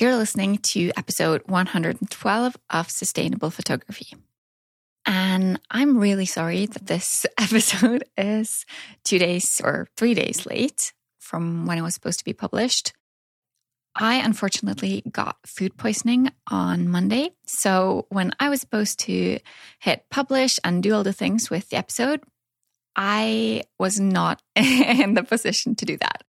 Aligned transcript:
You're 0.00 0.16
listening 0.16 0.58
to 0.58 0.92
episode 0.96 1.42
112 1.46 2.56
of 2.70 2.88
Sustainable 2.88 3.50
Photography. 3.50 4.14
And 5.04 5.60
I'm 5.72 5.98
really 5.98 6.24
sorry 6.24 6.66
that 6.66 6.86
this 6.86 7.26
episode 7.38 8.04
is 8.16 8.64
two 9.02 9.18
days 9.18 9.60
or 9.64 9.88
three 9.96 10.14
days 10.14 10.46
late 10.46 10.92
from 11.18 11.66
when 11.66 11.78
it 11.78 11.82
was 11.82 11.94
supposed 11.94 12.20
to 12.20 12.24
be 12.24 12.32
published. 12.32 12.92
I 13.96 14.18
unfortunately 14.20 15.02
got 15.10 15.36
food 15.44 15.76
poisoning 15.76 16.30
on 16.48 16.88
Monday. 16.88 17.30
So 17.46 18.06
when 18.08 18.30
I 18.38 18.50
was 18.50 18.60
supposed 18.60 19.00
to 19.00 19.40
hit 19.80 20.04
publish 20.12 20.60
and 20.62 20.80
do 20.80 20.94
all 20.94 21.02
the 21.02 21.12
things 21.12 21.50
with 21.50 21.70
the 21.70 21.76
episode, 21.76 22.22
I 22.94 23.64
was 23.80 23.98
not 23.98 24.42
in 24.54 25.14
the 25.14 25.24
position 25.24 25.74
to 25.74 25.84
do 25.84 25.96
that. 25.96 26.22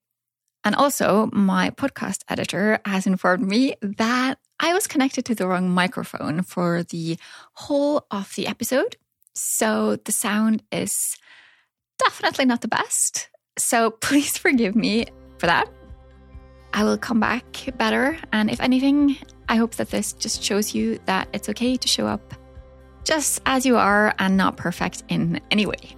And 0.67 0.75
also, 0.75 1.29
my 1.31 1.69
podcast 1.69 2.25
editor 2.27 2.79
has 2.83 3.07
informed 3.07 3.47
me 3.47 3.75
that 3.81 4.37
I 4.59 4.73
was 4.73 4.85
connected 4.85 5.23
to 5.23 5.33
the 5.33 5.47
wrong 5.47 5.69
microphone 5.69 6.41
for 6.41 6.83
the 6.83 7.17
whole 7.53 8.05
of 8.11 8.35
the 8.35 8.47
episode. 8.47 8.97
So 9.33 9.95
the 9.95 10.11
sound 10.11 10.63
is 10.69 10.93
definitely 11.97 12.43
not 12.43 12.59
the 12.59 12.67
best. 12.67 13.29
So 13.57 13.91
please 14.01 14.37
forgive 14.37 14.75
me 14.75 15.05
for 15.37 15.45
that. 15.45 15.69
I 16.73 16.83
will 16.83 16.97
come 16.97 17.21
back 17.21 17.45
better. 17.77 18.19
And 18.33 18.51
if 18.51 18.59
anything, 18.59 19.15
I 19.47 19.55
hope 19.55 19.75
that 19.75 19.89
this 19.89 20.11
just 20.11 20.43
shows 20.43 20.75
you 20.75 20.99
that 21.05 21.29
it's 21.31 21.47
okay 21.47 21.77
to 21.77 21.87
show 21.87 22.07
up 22.07 22.33
just 23.05 23.39
as 23.45 23.65
you 23.65 23.77
are 23.77 24.13
and 24.19 24.35
not 24.35 24.57
perfect 24.57 25.03
in 25.07 25.39
any 25.49 25.65
way. 25.65 25.96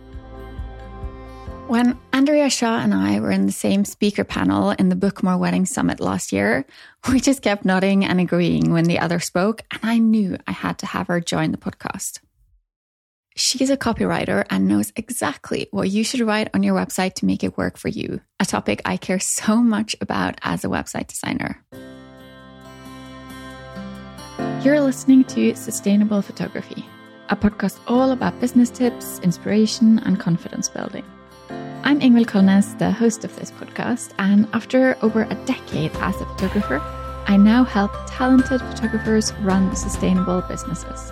When 1.69 1.99
Andrea 2.11 2.49
Shaw 2.49 2.79
and 2.79 2.95
I 2.95 3.19
were 3.19 3.29
in 3.29 3.45
the 3.45 3.51
same 3.51 3.85
speaker 3.85 4.23
panel 4.23 4.71
in 4.71 4.89
the 4.89 4.95
Bookmore 4.95 5.37
Wedding 5.37 5.67
Summit 5.67 5.99
last 5.99 6.33
year, 6.33 6.65
we 7.07 7.19
just 7.19 7.43
kept 7.43 7.63
nodding 7.63 8.03
and 8.03 8.19
agreeing 8.19 8.73
when 8.73 8.85
the 8.85 8.97
other 8.97 9.19
spoke, 9.19 9.61
and 9.69 9.79
I 9.83 9.99
knew 9.99 10.35
I 10.47 10.51
had 10.51 10.79
to 10.79 10.87
have 10.87 11.05
her 11.09 11.21
join 11.21 11.51
the 11.51 11.59
podcast. 11.59 12.21
She's 13.35 13.69
a 13.69 13.77
copywriter 13.77 14.47
and 14.49 14.67
knows 14.67 14.91
exactly 14.95 15.67
what 15.69 15.91
you 15.91 16.03
should 16.03 16.21
write 16.21 16.49
on 16.55 16.63
your 16.63 16.73
website 16.73 17.13
to 17.17 17.27
make 17.27 17.43
it 17.43 17.55
work 17.55 17.77
for 17.77 17.89
you, 17.89 18.19
a 18.39 18.45
topic 18.47 18.81
I 18.83 18.97
care 18.97 19.19
so 19.19 19.57
much 19.57 19.95
about 20.01 20.39
as 20.41 20.65
a 20.65 20.69
website 20.69 21.05
designer. 21.05 21.63
You're 24.65 24.81
listening 24.81 25.23
to 25.25 25.53
Sustainable 25.53 26.23
Photography, 26.23 26.83
a 27.29 27.35
podcast 27.35 27.77
all 27.85 28.09
about 28.09 28.39
business 28.41 28.71
tips, 28.71 29.19
inspiration, 29.19 29.99
and 29.99 30.19
confidence 30.19 30.67
building. 30.67 31.05
I'm 31.81 32.01
Ingvild 32.01 32.25
Kolnes, 32.25 32.77
the 32.77 32.91
host 32.91 33.23
of 33.23 33.33
this 33.37 33.51
podcast, 33.51 34.13
and 34.19 34.47
after 34.53 34.97
over 35.01 35.23
a 35.23 35.35
decade 35.45 35.91
as 35.95 36.19
a 36.19 36.25
photographer, 36.25 36.79
I 37.25 37.37
now 37.37 37.63
help 37.63 37.91
talented 38.05 38.59
photographers 38.61 39.33
run 39.41 39.73
sustainable 39.75 40.41
businesses. 40.41 41.11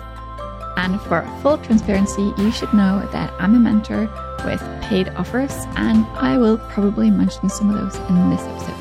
And 0.76 1.00
for 1.00 1.26
full 1.42 1.56
transparency, 1.58 2.32
you 2.36 2.52
should 2.52 2.72
know 2.74 3.00
that 3.12 3.32
I'm 3.40 3.54
a 3.54 3.58
mentor 3.58 4.10
with 4.44 4.60
paid 4.82 5.08
offers, 5.16 5.52
and 5.76 6.04
I 6.18 6.36
will 6.36 6.58
probably 6.58 7.10
mention 7.10 7.48
some 7.48 7.74
of 7.74 7.80
those 7.80 7.96
in 8.10 8.30
this 8.30 8.42
episode. 8.42 8.74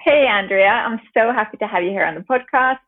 Hey, 0.00 0.26
Andrea, 0.26 0.70
I'm 0.70 1.00
so 1.12 1.32
happy 1.32 1.58
to 1.58 1.66
have 1.66 1.84
you 1.84 1.90
here 1.90 2.04
on 2.04 2.14
the 2.14 2.22
podcast. 2.22 2.78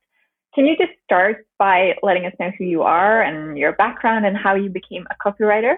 Can 0.55 0.67
you 0.67 0.77
just 0.77 0.93
start 1.05 1.47
by 1.59 1.97
letting 2.03 2.27
us 2.27 2.33
know 2.41 2.51
who 2.59 2.65
you 2.65 2.83
are 2.83 3.23
and 3.23 3.57
your 3.57 3.73
background 3.73 4.27
and 4.27 4.37
how 4.37 4.55
you 4.55 4.69
became 4.69 5.07
a 5.11 5.15
copywriter? 5.29 5.77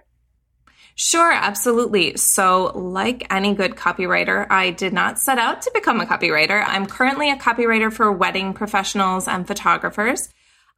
Sure, 0.94 1.32
absolutely. 1.32 2.16
So, 2.16 2.72
like 2.74 3.26
any 3.32 3.54
good 3.54 3.72
copywriter, 3.72 4.46
I 4.50 4.70
did 4.70 4.92
not 4.92 5.18
set 5.18 5.38
out 5.38 5.62
to 5.62 5.70
become 5.74 6.00
a 6.00 6.06
copywriter. 6.06 6.62
I'm 6.66 6.86
currently 6.86 7.30
a 7.30 7.36
copywriter 7.36 7.92
for 7.92 8.12
wedding 8.12 8.52
professionals 8.52 9.28
and 9.28 9.46
photographers, 9.46 10.28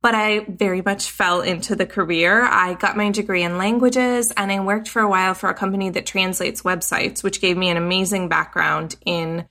but 0.02 0.14
I 0.14 0.40
very 0.48 0.82
much 0.82 1.10
fell 1.10 1.40
into 1.40 1.74
the 1.74 1.86
career. 1.86 2.42
I 2.42 2.74
got 2.74 2.96
my 2.96 3.10
degree 3.10 3.42
in 3.42 3.58
languages 3.58 4.33
and 4.36 4.52
I 4.52 4.60
worked 4.60 4.88
for 4.88 5.02
a 5.02 5.08
while 5.08 5.34
for 5.34 5.50
a 5.50 5.54
company 5.54 5.90
that 5.90 6.06
translates 6.06 6.62
websites, 6.62 7.22
which 7.22 7.40
gave 7.40 7.56
me 7.56 7.70
an 7.70 7.77
amazing 7.77 8.28
background 8.28 8.96
in 9.04 9.46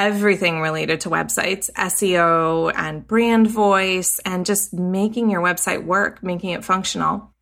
everything 0.00 0.60
related 0.60 1.02
to 1.02 1.10
websites, 1.10 1.70
SEO 1.72 2.72
and 2.74 3.06
brand 3.06 3.48
voice, 3.48 4.18
and 4.24 4.46
just 4.46 4.72
making 4.72 5.28
your 5.28 5.42
website 5.42 5.84
work, 5.84 6.22
making 6.22 6.50
it 6.50 6.64
functional. 6.64 7.34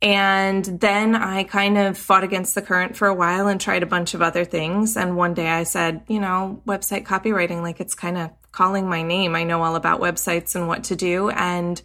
And 0.00 0.64
then 0.64 1.16
I 1.16 1.42
kind 1.44 1.76
of 1.76 1.98
fought 1.98 2.22
against 2.22 2.54
the 2.54 2.62
current 2.62 2.96
for 2.96 3.08
a 3.08 3.14
while 3.14 3.48
and 3.48 3.60
tried 3.60 3.82
a 3.82 3.86
bunch 3.86 4.14
of 4.14 4.22
other 4.22 4.44
things. 4.44 4.96
And 4.96 5.16
one 5.16 5.34
day 5.34 5.48
I 5.48 5.64
said, 5.64 6.02
you 6.06 6.20
know, 6.20 6.62
website 6.66 7.04
copywriting, 7.04 7.62
like 7.62 7.80
it's 7.80 7.94
kind 7.94 8.16
of 8.16 8.30
calling 8.52 8.88
my 8.88 9.02
name. 9.02 9.34
I 9.34 9.42
know 9.42 9.62
all 9.62 9.74
about 9.74 10.00
websites 10.00 10.54
and 10.54 10.68
what 10.68 10.84
to 10.84 10.96
do. 10.96 11.30
And 11.30 11.82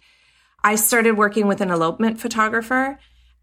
I 0.62 0.76
started 0.76 1.16
working 1.16 1.48
with 1.48 1.60
an 1.60 1.70
elopement 1.70 2.20
photographer. 2.20 2.98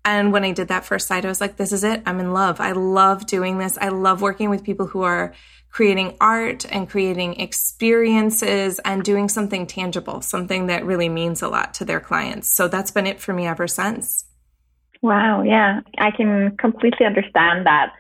And 0.10 0.34
when 0.34 0.44
I 0.44 0.54
did 0.54 0.70
that 0.70 0.86
first 0.86 1.08
site, 1.08 1.24
I 1.24 1.28
was 1.28 1.40
like, 1.40 1.58
this 1.58 1.72
is 1.72 1.84
it. 1.84 2.02
I'm 2.08 2.20
in 2.20 2.34
love. 2.34 2.60
I 2.60 2.72
love 2.72 3.28
doing 3.28 3.60
this. 3.60 3.78
I 3.78 3.90
love 3.90 4.24
working 4.24 4.50
with 4.50 4.64
people 4.64 4.88
who 4.88 5.04
are 5.04 5.36
creating 5.70 6.18
art 6.20 6.66
and 6.72 6.90
creating 6.90 7.40
experiences 7.40 8.80
and 8.84 9.04
doing 9.04 9.30
something 9.30 9.68
tangible, 9.68 10.22
something 10.22 10.66
that 10.66 10.84
really 10.84 11.10
means 11.10 11.44
a 11.44 11.48
lot 11.48 11.76
to 11.76 11.86
their 11.86 12.00
clients. 12.00 12.56
So 12.56 12.68
that's 12.68 12.90
been 12.90 13.06
it 13.06 13.22
for 13.22 13.34
me 13.34 13.46
ever 13.46 13.68
since. 13.68 14.26
Wow, 15.04 15.44
yeah. 15.44 15.82
I 16.00 16.10
can 16.10 16.58
completely 16.58 17.06
understand 17.06 17.68
that 17.68 17.94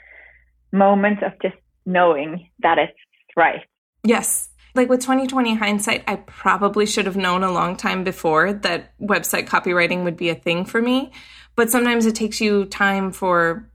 moment 0.72 1.22
of 1.22 1.34
just 1.44 1.56
knowing 1.86 2.50
that 2.64 2.80
it's 2.80 2.98
right. 3.38 3.62
Yes. 4.04 4.50
Like 4.74 4.90
with 4.90 5.02
2020 5.02 5.56
hindsight, 5.56 6.04
I 6.08 6.16
probably 6.16 6.88
should 6.88 7.06
have 7.06 7.18
known 7.18 7.44
a 7.44 7.52
long 7.52 7.76
time 7.76 8.04
before 8.04 8.52
that 8.52 8.98
website 9.00 9.48
copywriting 9.48 10.04
would 10.06 10.18
be 10.18 10.30
a 10.30 10.36
thing 10.36 10.66
for 10.66 10.82
me. 10.82 11.12
But 11.60 11.70
sometimes 11.70 12.06
it 12.06 12.16
takes 12.16 12.40
you 12.40 12.64
time 12.64 13.12
for 13.12 13.70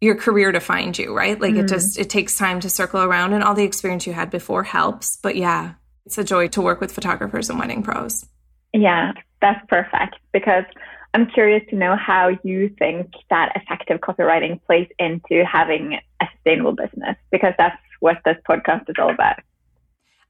your 0.00 0.16
career 0.16 0.50
to 0.50 0.58
find 0.58 0.98
you, 0.98 1.16
right? 1.16 1.40
Like 1.40 1.52
mm-hmm. 1.52 1.64
it 1.64 1.68
just 1.68 1.96
it 1.96 2.10
takes 2.10 2.36
time 2.36 2.58
to 2.58 2.68
circle 2.68 3.00
around 3.00 3.34
and 3.34 3.44
all 3.44 3.54
the 3.54 3.62
experience 3.62 4.04
you 4.04 4.12
had 4.12 4.30
before 4.30 4.64
helps. 4.64 5.16
But 5.22 5.36
yeah, 5.36 5.74
it's 6.04 6.18
a 6.18 6.24
joy 6.24 6.48
to 6.48 6.60
work 6.60 6.80
with 6.80 6.90
photographers 6.90 7.48
and 7.48 7.56
wedding 7.56 7.84
pros. 7.84 8.26
Yeah, 8.74 9.12
that's 9.40 9.64
perfect 9.68 10.16
because 10.32 10.64
I'm 11.14 11.26
curious 11.26 11.62
to 11.70 11.76
know 11.76 11.94
how 11.94 12.32
you 12.42 12.74
think 12.80 13.12
that 13.30 13.52
effective 13.54 14.00
copywriting 14.00 14.60
plays 14.66 14.88
into 14.98 15.44
having 15.44 16.00
a 16.20 16.26
sustainable 16.34 16.72
business 16.72 17.14
because 17.30 17.54
that's 17.56 17.78
what 18.00 18.16
this 18.24 18.38
podcast 18.48 18.90
is 18.90 18.96
all 18.98 19.14
about. 19.14 19.38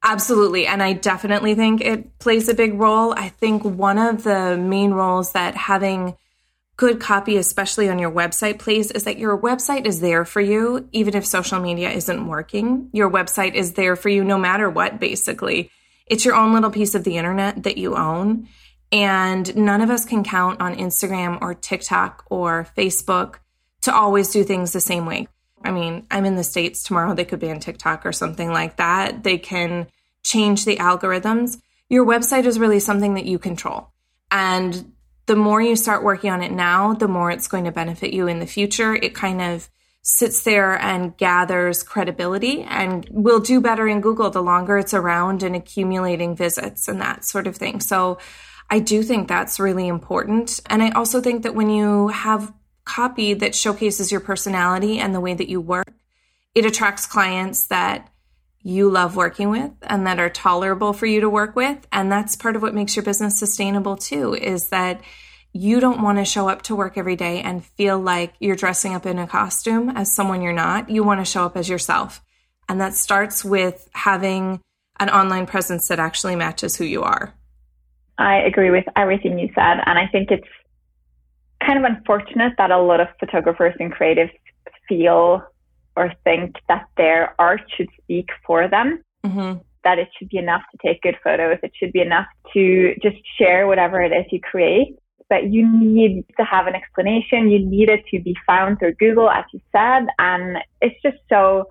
Absolutely. 0.03 0.67
And 0.67 0.83
I 0.83 0.93
definitely 0.93 1.55
think 1.55 1.81
it 1.81 2.19
plays 2.19 2.51
a 2.51 2.55
big 2.55 2.75
role. 2.75 3.15
I 3.17 3.31
think 3.31 3.65
one 3.65 3.97
of 3.97 4.23
the 4.23 4.59
main 4.59 4.91
roles 4.91 5.33
that 5.33 5.57
having 5.57 6.15
good 6.81 6.99
copy, 6.99 7.37
especially 7.37 7.91
on 7.91 7.99
your 7.99 8.11
website, 8.11 8.59
please, 8.59 8.91
is 8.91 9.05
that 9.05 9.19
your 9.19 9.39
website 9.39 9.85
is 9.85 10.01
there 10.01 10.25
for 10.25 10.41
you, 10.41 10.89
even 10.93 11.15
if 11.15 11.27
social 11.27 11.61
media 11.61 11.91
isn't 11.91 12.27
working. 12.27 12.89
Your 12.95 13.11
website 13.11 13.53
is 13.53 13.75
there 13.75 13.97
for 13.97 14.09
you 14.09 14.25
no 14.25 14.39
matter 14.39 14.71
what, 14.71 14.99
basically. 14.99 15.71
It's 16.07 16.25
your 16.25 16.35
own 16.35 16.55
little 16.55 16.71
piece 16.71 16.95
of 16.95 17.05
the 17.05 17.19
internet 17.19 17.65
that 17.65 17.77
you 17.77 17.97
own. 17.97 18.49
And 18.91 19.55
none 19.55 19.83
of 19.83 19.91
us 19.91 20.07
can 20.07 20.25
count 20.25 20.63
on 20.63 20.75
Instagram 20.75 21.43
or 21.43 21.53
TikTok 21.53 22.25
or 22.31 22.67
Facebook 22.75 23.41
to 23.83 23.95
always 23.95 24.31
do 24.31 24.43
things 24.43 24.73
the 24.73 24.81
same 24.81 25.05
way. 25.05 25.29
I 25.63 25.73
mean, 25.73 26.07
I'm 26.11 26.25
in 26.25 26.37
the 26.37 26.43
States 26.43 26.83
tomorrow, 26.83 27.15
they 27.15 27.27
could 27.27 27.41
be 27.41 27.51
on 27.51 27.61
TikTok 27.61 28.07
or 28.07 28.13
something 28.13 28.51
like 28.51 28.79
that. 28.79 29.23
They 29.23 29.37
can 29.37 29.87
change 30.23 30.65
the 30.65 30.77
algorithms. 30.77 31.61
Your 31.91 32.07
website 32.07 32.47
is 32.47 32.59
really 32.59 32.81
something 32.81 33.15
that 33.15 33.27
you 33.27 33.39
control. 33.39 33.91
And 34.31 34.93
the 35.31 35.37
more 35.37 35.63
you 35.63 35.77
start 35.77 36.03
working 36.03 36.29
on 36.29 36.43
it 36.43 36.51
now, 36.51 36.93
the 36.93 37.07
more 37.07 37.31
it's 37.31 37.47
going 37.47 37.63
to 37.63 37.71
benefit 37.71 38.13
you 38.13 38.27
in 38.27 38.41
the 38.41 38.49
future. 38.49 38.97
It 38.97 39.15
kind 39.15 39.41
of 39.41 39.69
sits 40.03 40.43
there 40.43 40.77
and 40.77 41.17
gathers 41.17 41.85
credibility 41.85 42.63
and 42.63 43.07
will 43.13 43.39
do 43.39 43.61
better 43.61 43.87
in 43.87 44.01
Google 44.01 44.31
the 44.31 44.43
longer 44.43 44.77
it's 44.77 44.93
around 44.93 45.45
and 45.45 45.55
accumulating 45.55 46.35
visits 46.35 46.89
and 46.89 47.01
that 47.01 47.25
sort 47.25 47.47
of 47.47 47.55
thing. 47.55 47.79
So 47.79 48.19
I 48.69 48.81
do 48.81 49.05
think 49.05 49.29
that's 49.29 49.61
really 49.61 49.87
important. 49.87 50.59
And 50.67 50.83
I 50.83 50.91
also 50.91 51.21
think 51.21 51.45
that 51.45 51.55
when 51.55 51.71
you 51.71 52.09
have 52.09 52.53
copy 52.85 53.33
that 53.35 53.55
showcases 53.55 54.11
your 54.11 54.21
personality 54.21 54.99
and 54.99 55.15
the 55.15 55.21
way 55.21 55.35
that 55.35 55.49
you 55.49 55.61
work, 55.61 55.93
it 56.57 56.67
attracts 56.67 57.07
clients 57.07 57.69
that 57.69 58.10
you 58.63 58.91
love 58.91 59.17
working 59.17 59.51
with 59.51 59.73
and 59.83 60.07
that 60.07 60.19
are 60.19 60.31
tolerable 60.31 60.93
for 60.93 61.07
you 61.07 61.21
to 61.21 61.31
work 61.31 61.57
with. 61.57 61.87
And 61.93 62.13
that's 62.13 62.37
part 62.37 62.57
of 62.57 62.63
what 62.63 62.75
makes 62.75 62.95
your 62.95 63.05
business 63.05 63.39
sustainable 63.39 63.97
too, 63.97 64.35
is 64.35 64.69
that 64.69 65.01
you 65.53 65.81
don't 65.81 66.03
want 66.03 66.19
to 66.19 66.25
show 66.25 66.49
up 66.49 66.63
to 66.63 66.77
work 66.77 66.97
every 66.97 67.17
day 67.17 67.41
and 67.41 67.65
feel 67.65 67.99
like 67.99 68.35
you're 68.39 68.57
dressing 68.57 68.95
up 68.95 69.07
in 69.07 69.19
a 69.19 69.27
costume 69.27 69.91
as 69.91 70.15
someone 70.15 70.43
you're 70.43 70.53
not. 70.53 70.91
You 70.91 71.03
want 71.03 71.21
to 71.21 71.25
show 71.25 71.45
up 71.45 71.57
as 71.57 71.69
yourself. 71.69 72.23
And 72.69 72.81
that 72.81 72.95
starts 72.95 73.45
with 73.45 73.89
having 73.93 74.61
an 75.01 75.09
online 75.09 75.47
presence 75.47 75.89
that 75.89 75.99
actually 75.99 76.37
matches 76.37 76.77
who 76.77 76.85
you 76.85 77.03
are. 77.03 77.35
I 78.19 78.43
agree 78.43 78.71
with 78.71 78.85
everything 78.95 79.39
you 79.39 79.49
said. 79.55 79.79
And 79.87 79.99
I 79.99 80.07
think 80.13 80.31
it's 80.31 80.47
kind 81.65 81.85
of 81.85 81.91
unfortunate 81.91 82.53
that 82.59 82.71
a 82.71 82.79
lot 82.79 83.01
of 83.01 83.09
photographers 83.19 83.75
and 83.81 83.93
creatives 83.93 84.31
feel 84.89 85.43
or 85.97 86.13
think 86.25 86.57
that 86.69 86.87
their 86.97 87.35
art 87.39 87.63
should 87.77 87.89
speak 88.03 88.29
for 88.47 88.69
them. 88.69 89.03
Mm-hmm. 89.25 89.59
That 89.85 89.99
it 89.99 90.09
should 90.19 90.29
be 90.29 90.39
enough 90.39 90.63
to 90.73 90.79
take 90.87 91.01
good 91.03 91.17
photos. 91.25 91.59
It 91.63 91.73
should 91.75 91.93
be 91.93 92.01
enough 92.01 92.27
to 92.53 92.95
just 93.03 93.17
share 93.39 93.67
whatever 93.67 94.03
it 94.03 94.13
is 94.13 94.27
you 94.31 94.41
create. 94.41 94.99
But 95.29 95.51
you 95.51 95.67
need 95.67 96.25
to 96.39 96.45
have 96.45 96.67
an 96.67 96.75
explanation. 96.75 97.51
You 97.51 97.61
need 97.61 97.89
it 97.89 98.05
to 98.11 98.21
be 98.21 98.37
found 98.47 98.79
through 98.79 98.95
Google, 98.95 99.31
as 99.31 99.45
you 99.53 99.61
said. 99.73 100.07
And 100.19 100.59
it's 100.81 101.01
just 101.03 101.19
so, 101.29 101.69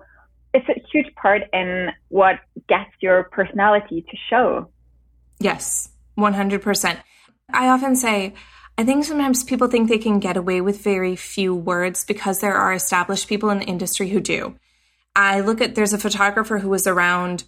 it's 0.54 0.68
a 0.68 0.82
huge 0.90 1.14
part 1.14 1.42
in 1.52 1.90
what 2.08 2.40
gets 2.68 2.90
your 3.00 3.24
personality 3.24 4.02
to 4.10 4.16
show. 4.28 4.70
Yes, 5.38 5.90
100%. 6.18 6.98
I 7.52 7.68
often 7.68 7.96
say, 7.96 8.34
I 8.80 8.82
think 8.82 9.04
sometimes 9.04 9.44
people 9.44 9.68
think 9.68 9.90
they 9.90 9.98
can 9.98 10.20
get 10.20 10.38
away 10.38 10.62
with 10.62 10.80
very 10.82 11.14
few 11.14 11.54
words 11.54 12.02
because 12.02 12.40
there 12.40 12.56
are 12.56 12.72
established 12.72 13.28
people 13.28 13.50
in 13.50 13.58
the 13.58 13.66
industry 13.66 14.08
who 14.08 14.20
do. 14.20 14.54
I 15.14 15.40
look 15.40 15.60
at, 15.60 15.74
there's 15.74 15.92
a 15.92 15.98
photographer 15.98 16.56
who 16.56 16.70
was 16.70 16.86
around 16.86 17.44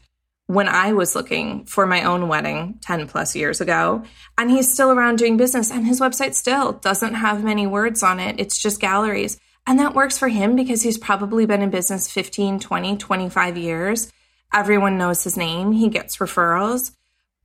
when 0.47 0.69
I 0.69 0.93
was 0.93 1.15
looking 1.15 1.65
for 1.65 1.87
my 1.87 2.05
own 2.05 2.29
wedding 2.29 2.81
10 2.83 3.09
plus 3.09 3.35
years 3.35 3.63
ago, 3.63 4.03
and 4.37 4.51
he's 4.51 4.71
still 4.71 4.91
around 4.91 5.17
doing 5.17 5.39
business, 5.39 5.71
and 5.71 5.87
his 5.87 6.03
website 6.03 6.35
still 6.35 6.73
doesn't 6.73 7.15
have 7.15 7.43
many 7.43 7.67
words 7.67 8.03
on 8.03 8.21
it. 8.21 8.39
It's 8.39 8.61
just 8.61 8.79
galleries. 8.79 9.39
And 9.67 9.79
that 9.79 9.95
works 9.95 10.19
for 10.19 10.29
him 10.29 10.55
because 10.55 10.83
he's 10.83 10.99
probably 10.99 11.47
been 11.47 11.63
in 11.63 11.71
business 11.71 12.11
15, 12.11 12.61
20, 12.61 12.99
25 12.99 13.57
years. 13.57 14.13
Everyone 14.53 14.99
knows 14.99 15.25
his 15.25 15.39
name, 15.39 15.73
he 15.73 15.89
gets 15.89 16.19
referrals. 16.19 16.95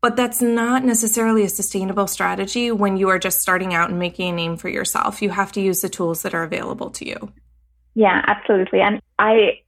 But 0.02 0.16
that's 0.16 0.42
not 0.42 0.84
necessarily 0.84 1.44
a 1.44 1.50
sustainable 1.50 2.08
strategy 2.08 2.72
when 2.72 2.98
you 2.98 3.10
are 3.10 3.18
just 3.18 3.42
starting 3.42 3.74
out 3.74 3.90
and 3.90 3.98
making 3.98 4.30
a 4.30 4.36
name 4.36 4.56
for 4.58 4.70
yourself. 4.70 5.22
You 5.22 5.32
have 5.32 5.52
to 5.54 5.62
use 5.62 5.82
the 5.82 5.90
tools 5.90 6.22
that 6.22 6.36
are 6.36 6.44
available 6.44 6.92
to 6.92 7.08
you. 7.08 7.34
Yeah, 7.96 8.24
absolutely. 8.28 8.82
And 8.82 9.02
I 9.18 9.62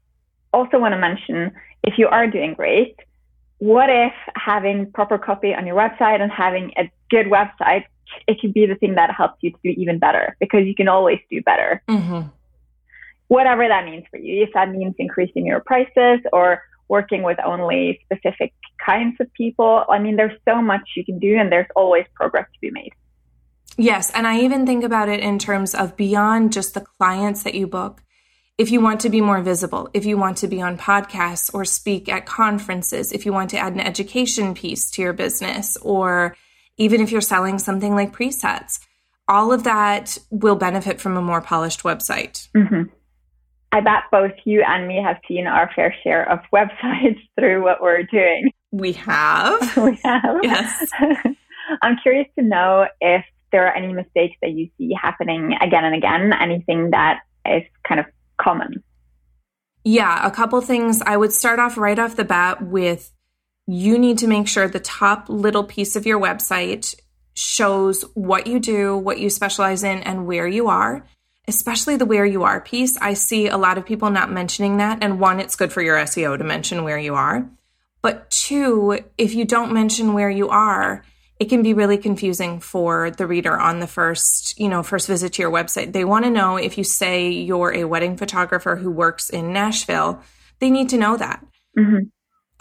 also 0.53 0.77
want 0.77 0.93
to 0.93 0.99
mention 0.99 1.51
if 1.83 1.97
you 1.97 2.07
are 2.07 2.27
doing 2.27 2.53
great, 2.53 2.95
what 3.57 3.89
if 3.89 4.13
having 4.35 4.91
proper 4.91 5.17
copy 5.17 5.53
on 5.53 5.65
your 5.65 5.75
website 5.75 6.21
and 6.21 6.31
having 6.31 6.73
a 6.77 6.91
good 7.09 7.25
website, 7.25 7.85
it 8.27 8.39
could 8.39 8.53
be 8.53 8.65
the 8.65 8.75
thing 8.75 8.95
that 8.95 9.11
helps 9.11 9.37
you 9.41 9.51
to 9.51 9.57
do 9.63 9.69
even 9.69 9.99
better 9.99 10.35
because 10.39 10.65
you 10.65 10.75
can 10.75 10.87
always 10.87 11.19
do 11.29 11.41
better. 11.41 11.81
Mm-hmm. 11.87 12.27
Whatever 13.27 13.67
that 13.67 13.85
means 13.85 14.05
for 14.09 14.17
you, 14.17 14.43
if 14.43 14.53
that 14.53 14.71
means 14.71 14.95
increasing 14.97 15.45
your 15.45 15.59
prices 15.59 16.19
or 16.33 16.63
working 16.89 17.24
with 17.24 17.38
only 17.45 18.00
specific 18.03 18.53
kinds 18.83 19.15
of 19.19 19.31
people. 19.33 19.86
I 19.89 20.00
mean, 20.00 20.15
there's 20.15 20.38
so 20.47 20.62
much 20.62 20.81
you 20.95 21.06
can 21.06 21.19
do, 21.19 21.38
and 21.38 21.51
there's 21.51 21.68
always 21.75 22.06
progress 22.15 22.47
to 22.53 22.59
be 22.59 22.71
made. 22.71 22.91
Yes. 23.77 24.12
And 24.12 24.27
I 24.27 24.41
even 24.41 24.65
think 24.65 24.83
about 24.83 25.07
it 25.07 25.21
in 25.21 25.39
terms 25.39 25.74
of 25.74 25.95
beyond 25.95 26.51
just 26.51 26.74
the 26.74 26.81
clients 26.81 27.44
that 27.44 27.56
you 27.56 27.68
book. 27.68 28.01
If 28.57 28.71
you 28.71 28.81
want 28.81 29.00
to 29.01 29.09
be 29.09 29.21
more 29.21 29.41
visible, 29.41 29.89
if 29.94 30.06
you 30.06 30.18
want 30.18 30.38
to 30.39 30.47
be 30.50 30.62
on 30.62 30.77
podcasts 30.77 31.50
or 31.53 31.63
speak 31.63 32.09
at 32.09 32.25
conferences, 32.25 33.13
if 33.13 33.25
you 33.25 33.31
want 33.31 33.51
to 33.51 33.57
add 33.57 33.71
an 33.71 33.80
education 33.80 34.53
piece 34.53 34.91
to 34.91 35.01
your 35.01 35.13
business, 35.13 35.77
or 35.77 36.36
even 36.75 37.00
if 37.00 37.09
you're 37.09 37.21
selling 37.21 37.57
something 37.57 37.95
like 37.95 38.12
presets, 38.12 38.80
all 39.30 39.53
of 39.53 39.63
that 39.63 40.18
will 40.30 40.56
benefit 40.56 41.00
from 41.00 41.15
a 41.15 41.21
more 41.21 41.39
polished 41.39 41.83
website. 41.83 42.50
Mm-hmm. 42.53 42.83
I 43.71 43.81
bet 43.81 44.04
both 44.12 44.31
you 44.45 44.63
and 44.68 44.88
me 44.88 45.01
have 45.01 45.18
seen 45.27 45.45
our 45.45 45.69
fair 45.75 45.95
share 46.04 46.30
of 46.30 46.39
websites 46.54 47.19
through 47.39 47.63
what 47.63 47.81
we're 47.81 48.04
doing. 48.04 48.51
We 48.71 48.94
have. 48.94 49.77
we 49.77 49.98
have. 50.04 50.39
Yes. 50.44 50.89
I'm 51.81 51.98
curious 52.01 52.27
to 52.38 52.44
know 52.44 52.88
if 53.00 53.24
there 53.51 53.68
are 53.68 53.75
any 53.75 53.94
mistakes 53.94 54.36
that 54.42 54.51
you 54.51 54.69
see 54.77 54.94
happening 55.00 55.56
again 55.62 55.86
and 55.86 55.95
again, 55.95 56.33
anything 56.39 56.92
that 56.92 57.21
is 57.45 57.63
kind 57.88 58.00
of 58.00 58.06
common. 58.39 58.83
Yeah, 59.83 60.25
a 60.25 60.31
couple 60.31 60.60
things. 60.62 61.01
I 61.01 61.18
would 61.18 61.33
start 61.33 61.60
off 61.60 61.77
right 61.77 61.98
off 61.98 62.15
the 62.15 62.25
bat 62.25 62.62
with 62.62 63.12
you 63.65 63.98
need 63.98 64.18
to 64.19 64.27
make 64.27 64.48
sure 64.48 64.68
the 64.68 64.80
top 64.80 65.30
little 65.30 65.63
piece 65.63 65.95
of 65.95 66.06
your 66.06 66.19
website 66.19 66.95
shows 67.33 68.04
what 68.13 68.48
you 68.48 68.60
do, 68.60 68.98
what 68.98 69.19
you 69.19 69.30
specialize 69.30 69.83
in, 69.83 70.00
and 70.00 70.27
where 70.27 70.48
you 70.48 70.68
are 70.68 71.06
especially 71.50 71.98
the 71.98 72.06
where 72.06 72.25
you 72.25 72.44
are 72.44 72.62
piece. 72.62 72.98
I 72.98 73.16
see 73.16 73.48
a 73.48 73.57
lot 73.57 73.78
of 73.78 73.86
people 73.86 74.10
not 74.10 74.31
mentioning 74.31 74.78
that. 74.78 75.04
And 75.04 75.19
one, 75.19 75.40
it's 75.40 75.56
good 75.56 75.74
for 75.74 75.81
your 75.81 75.98
SEO 75.98 76.38
to 76.38 76.44
mention 76.44 76.84
where 76.84 76.98
you 76.98 77.16
are. 77.16 77.50
But 78.01 78.30
two, 78.30 79.00
if 79.18 79.34
you 79.34 79.44
don't 79.44 79.74
mention 79.74 80.13
where 80.13 80.30
you 80.30 80.48
are, 80.50 81.04
it 81.40 81.50
can 81.50 81.63
be 81.63 81.74
really 81.74 81.98
confusing 81.98 82.60
for 82.60 83.12
the 83.12 83.28
reader 83.28 83.57
on 83.57 83.80
the 83.80 83.88
first, 83.88 84.57
you 84.57 84.69
know, 84.69 84.84
first 84.84 85.07
visit 85.07 85.34
to 85.34 85.42
your 85.42 85.51
website. 85.51 85.92
They 85.92 86.06
want 86.06 86.25
to 86.25 86.31
know 86.31 86.57
if 86.57 86.78
you 86.78 86.84
say 86.84 87.30
you're 87.30 87.74
a 87.74 87.86
wedding 87.86 88.16
photographer 88.16 88.75
who 88.75 88.92
works 88.92 89.30
in 89.30 89.51
Nashville, 89.51 90.22
they 90.60 90.69
need 90.69 90.90
to 90.90 90.98
know 90.98 91.18
that. 91.18 91.46
Mm-hmm. 91.78 92.06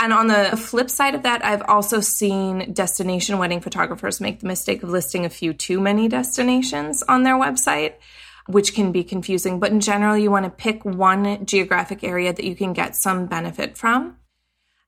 And 0.00 0.12
on 0.12 0.28
the 0.28 0.56
flip 0.56 0.90
side 0.90 1.16
of 1.16 1.24
that, 1.24 1.44
I've 1.44 1.62
also 1.62 1.98
seen 2.00 2.72
destination 2.72 3.38
wedding 3.38 3.60
photographers 3.60 4.20
make 4.20 4.38
the 4.38 4.46
mistake 4.46 4.84
of 4.84 4.90
listing 4.90 5.24
a 5.24 5.30
few 5.30 5.52
too 5.52 5.80
many 5.80 6.08
destinations 6.08 7.02
on 7.02 7.24
their 7.24 7.34
website 7.34 7.94
which 8.48 8.74
can 8.74 8.92
be 8.92 9.04
confusing. 9.04 9.60
But 9.60 9.70
in 9.70 9.80
general, 9.80 10.16
you 10.16 10.30
want 10.30 10.44
to 10.44 10.50
pick 10.50 10.84
one 10.84 11.44
geographic 11.44 12.02
area 12.02 12.32
that 12.32 12.44
you 12.44 12.56
can 12.56 12.72
get 12.72 12.96
some 12.96 13.26
benefit 13.26 13.76
from. 13.76 14.16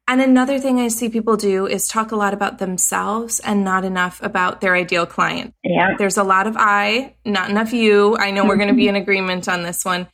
And 0.09 0.21
another 0.21 0.59
thing 0.59 0.81
I 0.81 0.89
see 0.89 1.09
people 1.09 1.37
do 1.37 1.67
is 1.67 1.87
talk 1.87 2.11
a 2.11 2.17
lot 2.17 2.35
about 2.35 2.59
themselves 2.59 3.39
and 3.39 3.63
not 3.63 3.85
enough 3.85 4.21
about 4.23 4.61
their 4.61 4.75
ideal 4.75 5.07
client. 5.07 5.55
Yeah. 5.63 5.95
There's 5.99 6.17
a 6.17 6.25
lot 6.25 6.49
of 6.49 6.57
I, 6.59 7.15
not 7.25 7.49
enough 7.49 7.73
you. 7.73 8.17
I 8.17 8.33
know 8.33 8.45
we're 8.45 8.57
going 8.57 8.71
to 8.71 8.75
be 8.75 8.89
in 8.89 8.97
agreement 9.05 9.49
on 9.49 9.63
this 9.63 9.85
one. 9.85 10.09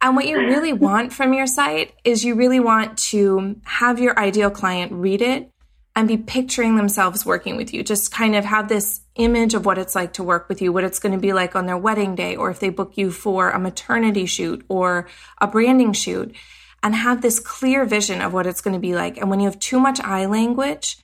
And 0.00 0.16
what 0.16 0.26
you 0.26 0.38
really 0.38 0.72
want 0.72 1.12
from 1.12 1.34
your 1.34 1.46
site 1.46 1.92
is 2.02 2.24
you 2.24 2.34
really 2.34 2.60
want 2.60 2.96
to 3.10 3.60
have 3.64 4.00
your 4.00 4.18
ideal 4.18 4.50
client 4.50 4.90
read 4.92 5.20
it 5.20 5.51
and 5.94 6.08
be 6.08 6.16
picturing 6.16 6.76
themselves 6.76 7.26
working 7.26 7.56
with 7.56 7.74
you. 7.74 7.82
Just 7.82 8.12
kind 8.12 8.34
of 8.34 8.44
have 8.44 8.68
this 8.68 9.00
image 9.16 9.54
of 9.54 9.66
what 9.66 9.78
it's 9.78 9.94
like 9.94 10.14
to 10.14 10.22
work 10.22 10.48
with 10.48 10.62
you, 10.62 10.72
what 10.72 10.84
it's 10.84 10.98
going 10.98 11.12
to 11.12 11.18
be 11.18 11.32
like 11.32 11.54
on 11.54 11.66
their 11.66 11.76
wedding 11.76 12.14
day, 12.14 12.34
or 12.34 12.50
if 12.50 12.60
they 12.60 12.70
book 12.70 12.92
you 12.96 13.10
for 13.10 13.50
a 13.50 13.58
maternity 13.58 14.24
shoot 14.24 14.64
or 14.68 15.06
a 15.40 15.46
branding 15.46 15.92
shoot, 15.92 16.34
and 16.82 16.94
have 16.94 17.20
this 17.20 17.38
clear 17.38 17.84
vision 17.84 18.22
of 18.22 18.32
what 18.32 18.46
it's 18.46 18.60
going 18.60 18.74
to 18.74 18.80
be 18.80 18.94
like. 18.94 19.18
And 19.18 19.28
when 19.28 19.40
you 19.40 19.46
have 19.46 19.58
too 19.58 19.78
much 19.78 20.00
I 20.00 20.24
language, 20.26 20.98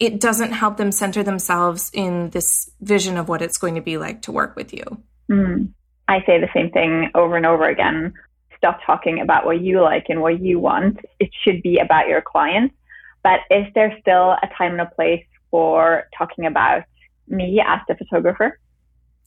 it 0.00 0.18
doesn't 0.18 0.52
help 0.52 0.78
them 0.78 0.90
center 0.90 1.22
themselves 1.22 1.90
in 1.92 2.30
this 2.30 2.70
vision 2.80 3.18
of 3.18 3.28
what 3.28 3.42
it's 3.42 3.58
going 3.58 3.74
to 3.74 3.80
be 3.80 3.98
like 3.98 4.22
to 4.22 4.32
work 4.32 4.56
with 4.56 4.72
you. 4.72 4.82
Mm. 5.30 5.72
I 6.08 6.20
say 6.26 6.40
the 6.40 6.48
same 6.54 6.70
thing 6.70 7.10
over 7.14 7.36
and 7.36 7.46
over 7.46 7.68
again. 7.68 8.14
Stop 8.56 8.80
talking 8.84 9.20
about 9.20 9.44
what 9.44 9.60
you 9.60 9.80
like 9.80 10.06
and 10.08 10.20
what 10.20 10.40
you 10.40 10.58
want. 10.58 10.98
It 11.20 11.30
should 11.44 11.62
be 11.62 11.78
about 11.78 12.08
your 12.08 12.22
clients 12.22 12.74
but 13.22 13.40
is 13.50 13.66
there 13.74 13.96
still 14.00 14.32
a 14.32 14.48
time 14.56 14.72
and 14.72 14.80
a 14.80 14.86
place 14.86 15.24
for 15.50 16.04
talking 16.16 16.46
about 16.46 16.82
me 17.28 17.62
as 17.66 17.80
the 17.88 17.94
photographer? 17.94 18.58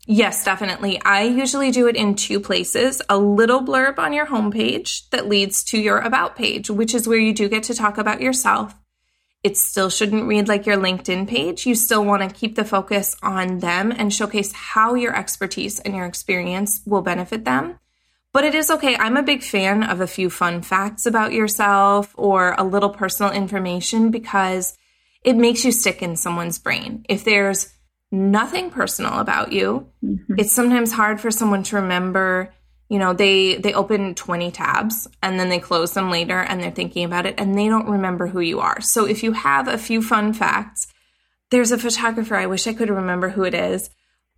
Yes, 0.08 0.44
definitely. 0.44 1.02
I 1.04 1.24
usually 1.24 1.72
do 1.72 1.88
it 1.88 1.96
in 1.96 2.14
two 2.14 2.40
places 2.40 3.02
a 3.10 3.18
little 3.18 3.62
blurb 3.62 3.98
on 3.98 4.14
your 4.14 4.28
homepage 4.28 5.10
that 5.10 5.28
leads 5.28 5.64
to 5.66 5.80
your 5.80 5.98
about 6.00 6.36
page, 6.36 6.70
which 6.70 6.94
is 6.94 7.08
where 7.08 7.18
you 7.18 7.34
do 7.34 7.50
get 7.50 7.64
to 7.64 7.74
talk 7.74 7.98
about 7.98 8.22
yourself. 8.22 8.76
It 9.44 9.58
still 9.58 9.90
shouldn't 9.90 10.28
read 10.28 10.48
like 10.48 10.66
your 10.66 10.78
LinkedIn 10.78 11.28
page. 11.28 11.66
You 11.66 11.76
still 11.76 12.06
want 12.06 12.22
to 12.22 12.36
keep 12.36 12.56
the 12.56 12.66
focus 12.66 13.16
on 13.24 13.60
them 13.60 13.92
and 13.96 14.14
showcase 14.14 14.52
how 14.52 14.94
your 14.94 15.16
expertise 15.16 15.80
and 15.80 15.96
your 15.96 16.06
experience 16.06 16.82
will 16.86 17.02
benefit 17.02 17.46
them. 17.46 17.80
But 18.36 18.44
it 18.44 18.54
is 18.54 18.70
okay. 18.70 18.98
I'm 18.98 19.16
a 19.16 19.24
big 19.24 19.44
fan 19.44 19.82
of 19.82 20.02
a 20.02 20.08
few 20.08 20.30
fun 20.30 20.62
facts 20.62 21.06
about 21.06 21.32
yourself 21.32 22.14
or 22.18 22.54
a 22.58 22.66
little 22.66 22.90
personal 22.90 23.32
information 23.32 24.12
because 24.12 24.78
it 25.24 25.38
makes 25.38 25.64
you 25.64 25.72
stick 25.72 26.02
in 26.02 26.18
someone's 26.18 26.60
brain. 26.60 27.06
If 27.08 27.24
there's 27.24 27.74
nothing 28.12 28.72
personal 28.72 29.20
about 29.20 29.54
you, 29.54 29.88
mm-hmm. 30.04 30.34
it's 30.38 30.54
sometimes 30.54 30.92
hard 30.92 31.22
for 31.22 31.32
someone 31.32 31.64
to 31.64 31.78
remember 31.78 32.54
you 32.90 33.00
know 33.00 33.14
they 33.14 33.56
they 33.56 33.74
open 33.74 34.16
20 34.16 34.52
tabs 34.52 35.08
and 35.24 35.40
then 35.40 35.48
they 35.48 35.58
close 35.58 35.94
them 35.94 36.12
later 36.12 36.42
and 36.42 36.62
they're 36.62 36.72
thinking 36.72 37.06
about 37.06 37.26
it 37.26 37.36
and 37.38 37.58
they 37.58 37.70
don't 37.70 37.90
remember 37.90 38.28
who 38.28 38.42
you 38.42 38.60
are 38.60 38.80
so 38.80 39.06
if 39.06 39.24
you 39.24 39.32
have 39.32 39.68
a 39.68 39.76
few 39.76 40.04
fun 40.04 40.34
facts 40.34 40.86
there's 41.50 41.72
a 41.72 41.80
photographer 41.80 42.36
i 42.36 42.46
wish 42.46 42.68
i 42.68 42.74
could 42.74 42.92
remember 42.92 43.30
who 43.30 43.44
it 43.44 43.56
is 43.56 43.90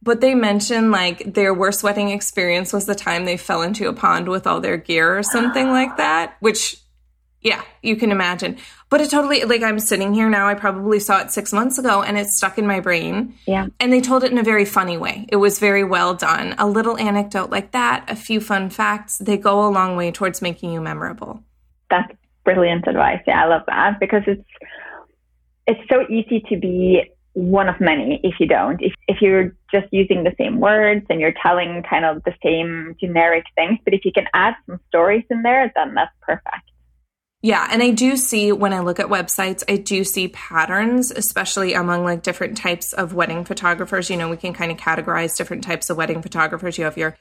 but 0.02 0.22
they 0.22 0.36
mentioned 0.36 0.92
like 0.92 1.34
their 1.34 1.54
worst 1.54 1.84
wedding 1.84 2.10
experience 2.10 2.72
was 2.72 2.86
the 2.86 2.96
time 2.96 3.26
they 3.26 3.38
fell 3.38 3.62
into 3.62 3.88
a 3.88 3.94
pond 3.94 4.28
with 4.28 4.46
all 4.46 4.62
their 4.62 4.78
gear 4.78 5.18
or 5.18 5.24
something 5.24 5.68
like 5.68 5.98
that, 5.98 6.38
which, 6.40 6.78
yeah, 7.42 7.64
you 7.82 7.96
can 7.96 8.12
imagine. 8.12 8.58
But 8.90 9.02
it 9.02 9.10
totally, 9.10 9.44
like, 9.44 9.64
I'm 9.64 9.80
sitting 9.80 10.14
here 10.14 10.30
now. 10.30 10.48
I 10.48 10.54
probably 10.54 11.00
saw 11.00 11.20
it 11.20 11.32
six 11.32 11.52
months 11.52 11.78
ago 11.78 12.04
and 12.04 12.18
it's 12.18 12.38
stuck 12.38 12.58
in 12.58 12.66
my 12.66 12.80
brain. 12.80 13.36
Yeah. 13.46 13.68
And 13.80 13.92
they 13.92 14.00
told 14.00 14.24
it 14.24 14.32
in 14.32 14.38
a 14.38 14.44
very 14.44 14.66
funny 14.66 14.98
way. 14.98 15.26
It 15.30 15.38
was 15.38 15.60
very 15.60 15.84
well 15.84 16.14
done. 16.14 16.56
A 16.58 16.68
little 16.68 16.98
anecdote 16.98 17.50
like 17.50 17.72
that, 17.72 18.06
a 18.10 18.16
few 18.16 18.40
fun 18.40 18.70
facts, 18.70 19.18
they 19.18 19.38
go 19.38 19.68
a 19.68 19.70
long 19.70 19.98
way 19.98 20.12
towards 20.12 20.42
making 20.42 20.72
you 20.72 20.80
memorable. 20.80 21.44
That's 21.90 22.14
brilliant 22.46 22.88
advice. 22.88 23.22
Yeah, 23.28 23.44
I 23.44 23.48
love 23.48 23.64
that 23.68 24.00
because 24.00 24.24
it's, 24.26 24.48
it's 25.66 25.90
so 25.90 26.06
easy 26.10 26.46
to 26.50 26.58
be 26.58 27.12
one 27.38 27.70
of 27.70 27.80
many 27.80 28.20
if 28.24 28.40
you 28.40 28.48
don't. 28.48 28.82
If, 28.82 28.94
if 29.08 29.22
you're 29.22 29.56
just 29.72 29.86
using 29.92 30.24
the 30.24 30.34
same 30.40 30.60
words 30.60 31.06
and 31.08 31.22
you're 31.22 31.36
telling 31.44 31.84
kind 31.88 32.04
of 32.04 32.24
the 32.24 32.34
same 32.44 32.96
generic 33.00 33.44
things, 33.54 33.78
but 33.86 33.94
if 33.94 34.06
you 34.06 34.12
can 34.12 34.26
add 34.34 34.56
some 34.66 34.80
stories 34.88 35.24
in 35.30 35.44
there, 35.44 35.72
then 35.76 35.94
that's 35.94 36.12
perfect. 36.22 36.72
Yeah, 37.44 37.68
and 37.70 37.84
I 37.84 37.92
do 37.92 38.18
see 38.18 38.52
when 38.52 38.74
I 38.74 38.80
look 38.80 39.00
at 39.00 39.06
websites, 39.06 39.64
I 39.70 39.78
do 39.78 40.04
see 40.04 40.30
patterns, 40.30 41.12
especially 41.12 41.76
among 41.76 42.04
like 42.04 42.24
different 42.24 42.58
types 42.58 42.92
of 42.94 43.14
wedding 43.14 43.46
photographers. 43.46 44.10
You 44.10 44.18
know, 44.18 44.30
we 44.30 44.38
can 44.38 44.54
kind 44.54 44.72
of 44.72 44.80
categorize 44.80 45.38
different 45.38 45.64
types 45.64 45.92
of 45.92 45.98
wedding 45.98 46.24
photographers. 46.24 46.80
You 46.80 46.86
have 46.86 46.98
your 46.98 47.16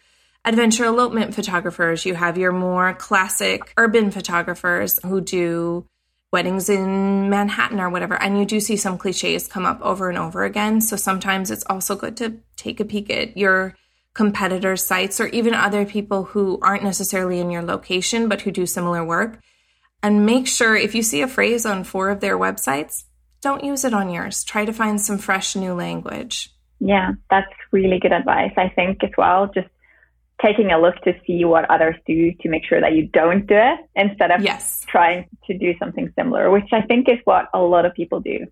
adventure 0.46 0.86
elopement 0.86 1.34
photographers, 1.34 2.06
you 2.06 2.14
have 2.14 2.38
your 2.38 2.52
more 2.52 2.94
classic 2.94 3.74
urban 3.76 4.10
photographers 4.10 4.98
who 5.02 5.20
do 5.20 5.86
weddings 6.32 6.68
in 6.68 7.30
Manhattan 7.30 7.80
or 7.80 7.88
whatever. 7.88 8.20
And 8.20 8.38
you 8.38 8.44
do 8.44 8.60
see 8.60 8.76
some 8.76 8.98
cliches 8.98 9.46
come 9.46 9.64
up 9.64 9.80
over 9.80 10.08
and 10.08 10.18
over 10.18 10.44
again. 10.44 10.80
So 10.80 10.96
sometimes 10.96 11.50
it's 11.50 11.64
also 11.68 11.96
good 11.96 12.16
to 12.18 12.38
take 12.56 12.80
a 12.80 12.84
peek 12.84 13.10
at 13.10 13.36
your 13.36 13.74
competitors' 14.14 14.84
sites 14.84 15.20
or 15.20 15.26
even 15.28 15.54
other 15.54 15.84
people 15.84 16.24
who 16.24 16.58
aren't 16.62 16.82
necessarily 16.82 17.38
in 17.38 17.50
your 17.50 17.62
location 17.62 18.28
but 18.28 18.40
who 18.40 18.50
do 18.50 18.66
similar 18.66 19.04
work. 19.04 19.40
And 20.02 20.26
make 20.26 20.46
sure 20.46 20.76
if 20.76 20.94
you 20.94 21.02
see 21.02 21.22
a 21.22 21.28
phrase 21.28 21.66
on 21.66 21.84
four 21.84 22.10
of 22.10 22.20
their 22.20 22.38
websites, 22.38 23.04
don't 23.40 23.64
use 23.64 23.84
it 23.84 23.94
on 23.94 24.10
yours. 24.10 24.44
Try 24.44 24.64
to 24.64 24.72
find 24.72 25.00
some 25.00 25.18
fresh 25.18 25.54
new 25.54 25.74
language. 25.74 26.50
Yeah, 26.80 27.12
that's 27.30 27.52
really 27.72 27.98
good 27.98 28.12
advice. 28.12 28.52
I 28.56 28.68
think 28.68 29.02
as 29.02 29.10
well, 29.16 29.50
just 29.54 29.68
taking 30.42 30.70
a 30.70 30.78
look 30.78 30.96
to 31.02 31.14
see 31.26 31.44
what 31.44 31.68
others 31.70 31.96
do 32.06 32.32
to 32.40 32.48
make 32.48 32.64
sure 32.64 32.80
that 32.80 32.94
you 32.94 33.08
don't 33.08 33.46
do 33.46 33.54
it 33.56 33.80
instead 33.94 34.30
of 34.30 34.42
yes. 34.42 34.84
trying 34.86 35.26
to 35.46 35.56
do 35.56 35.74
something 35.78 36.12
similar, 36.18 36.50
which 36.50 36.68
I 36.72 36.82
think 36.82 37.08
is 37.08 37.18
what 37.24 37.48
a 37.54 37.58
lot 37.58 37.86
of 37.86 37.94
people 37.94 38.20
do. 38.20 38.46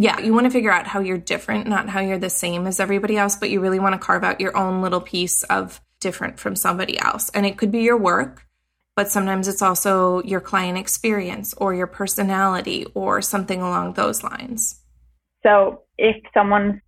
Yeah, 0.00 0.20
you 0.20 0.32
want 0.32 0.44
to 0.44 0.50
figure 0.50 0.70
out 0.70 0.86
how 0.86 1.00
you're 1.00 1.18
different, 1.18 1.66
not 1.66 1.88
how 1.88 2.00
you're 2.00 2.18
the 2.18 2.30
same 2.30 2.68
as 2.68 2.78
everybody 2.78 3.16
else, 3.16 3.34
but 3.34 3.50
you 3.50 3.60
really 3.60 3.80
want 3.80 3.94
to 3.94 3.98
carve 3.98 4.22
out 4.22 4.40
your 4.40 4.56
own 4.56 4.80
little 4.80 5.00
piece 5.00 5.42
of 5.44 5.80
different 6.00 6.38
from 6.38 6.54
somebody 6.54 6.98
else. 7.00 7.30
And 7.30 7.44
it 7.44 7.58
could 7.58 7.72
be 7.72 7.80
your 7.80 7.96
work, 7.96 8.46
but 8.94 9.10
sometimes 9.10 9.48
it's 9.48 9.60
also 9.62 10.22
your 10.22 10.40
client 10.40 10.78
experience 10.78 11.52
or 11.54 11.74
your 11.74 11.88
personality 11.88 12.86
or 12.94 13.20
something 13.20 13.60
along 13.60 13.94
those 13.94 14.22
lines. 14.22 14.80
So 15.42 15.82
if 15.96 16.16
someone's 16.32 16.80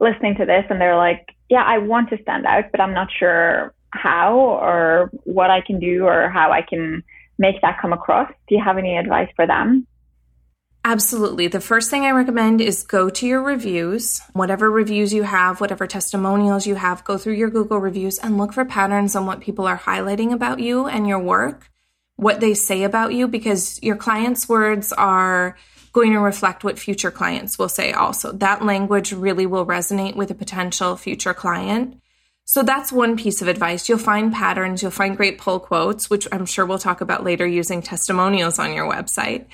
listening 0.00 0.34
to 0.36 0.44
this 0.44 0.64
and 0.68 0.80
they're 0.80 0.96
like, 0.96 1.24
yeah, 1.52 1.64
I 1.66 1.76
want 1.76 2.08
to 2.08 2.22
stand 2.22 2.46
out, 2.46 2.72
but 2.72 2.80
I'm 2.80 2.94
not 2.94 3.08
sure 3.12 3.74
how 3.90 4.38
or 4.38 5.10
what 5.24 5.50
I 5.50 5.60
can 5.60 5.78
do 5.78 6.06
or 6.06 6.30
how 6.30 6.50
I 6.50 6.62
can 6.62 7.02
make 7.38 7.60
that 7.60 7.78
come 7.78 7.92
across. 7.92 8.32
Do 8.48 8.54
you 8.54 8.62
have 8.64 8.78
any 8.78 8.96
advice 8.96 9.28
for 9.36 9.46
them? 9.46 9.86
Absolutely. 10.82 11.48
The 11.48 11.60
first 11.60 11.90
thing 11.90 12.06
I 12.06 12.12
recommend 12.12 12.62
is 12.62 12.82
go 12.82 13.10
to 13.10 13.26
your 13.26 13.42
reviews. 13.42 14.22
Whatever 14.32 14.70
reviews 14.70 15.12
you 15.12 15.24
have, 15.24 15.60
whatever 15.60 15.86
testimonials 15.86 16.66
you 16.66 16.76
have, 16.76 17.04
go 17.04 17.18
through 17.18 17.34
your 17.34 17.50
Google 17.50 17.80
reviews 17.80 18.18
and 18.18 18.38
look 18.38 18.54
for 18.54 18.64
patterns 18.64 19.14
on 19.14 19.26
what 19.26 19.40
people 19.40 19.66
are 19.66 19.78
highlighting 19.78 20.32
about 20.32 20.58
you 20.58 20.86
and 20.86 21.06
your 21.06 21.20
work, 21.20 21.68
what 22.16 22.40
they 22.40 22.54
say 22.54 22.82
about 22.82 23.12
you, 23.12 23.28
because 23.28 23.78
your 23.82 23.96
clients' 23.96 24.48
words 24.48 24.90
are 24.94 25.54
going 25.92 26.12
to 26.12 26.18
reflect 26.18 26.64
what 26.64 26.78
future 26.78 27.10
clients 27.10 27.58
will 27.58 27.68
say 27.68 27.92
also. 27.92 28.32
That 28.32 28.64
language 28.64 29.12
really 29.12 29.46
will 29.46 29.66
resonate 29.66 30.16
with 30.16 30.30
a 30.30 30.34
potential 30.34 30.96
future 30.96 31.34
client. 31.34 32.00
So 32.44 32.62
that's 32.62 32.90
one 32.90 33.16
piece 33.16 33.40
of 33.40 33.48
advice. 33.48 33.88
You'll 33.88 33.98
find 33.98 34.32
patterns, 34.32 34.82
you'll 34.82 34.90
find 34.90 35.16
great 35.16 35.38
pull 35.38 35.60
quotes, 35.60 36.10
which 36.10 36.26
I'm 36.32 36.46
sure 36.46 36.66
we'll 36.66 36.78
talk 36.78 37.00
about 37.00 37.24
later 37.24 37.46
using 37.46 37.82
testimonials 37.82 38.58
on 38.58 38.72
your 38.72 38.90
website. 38.90 39.46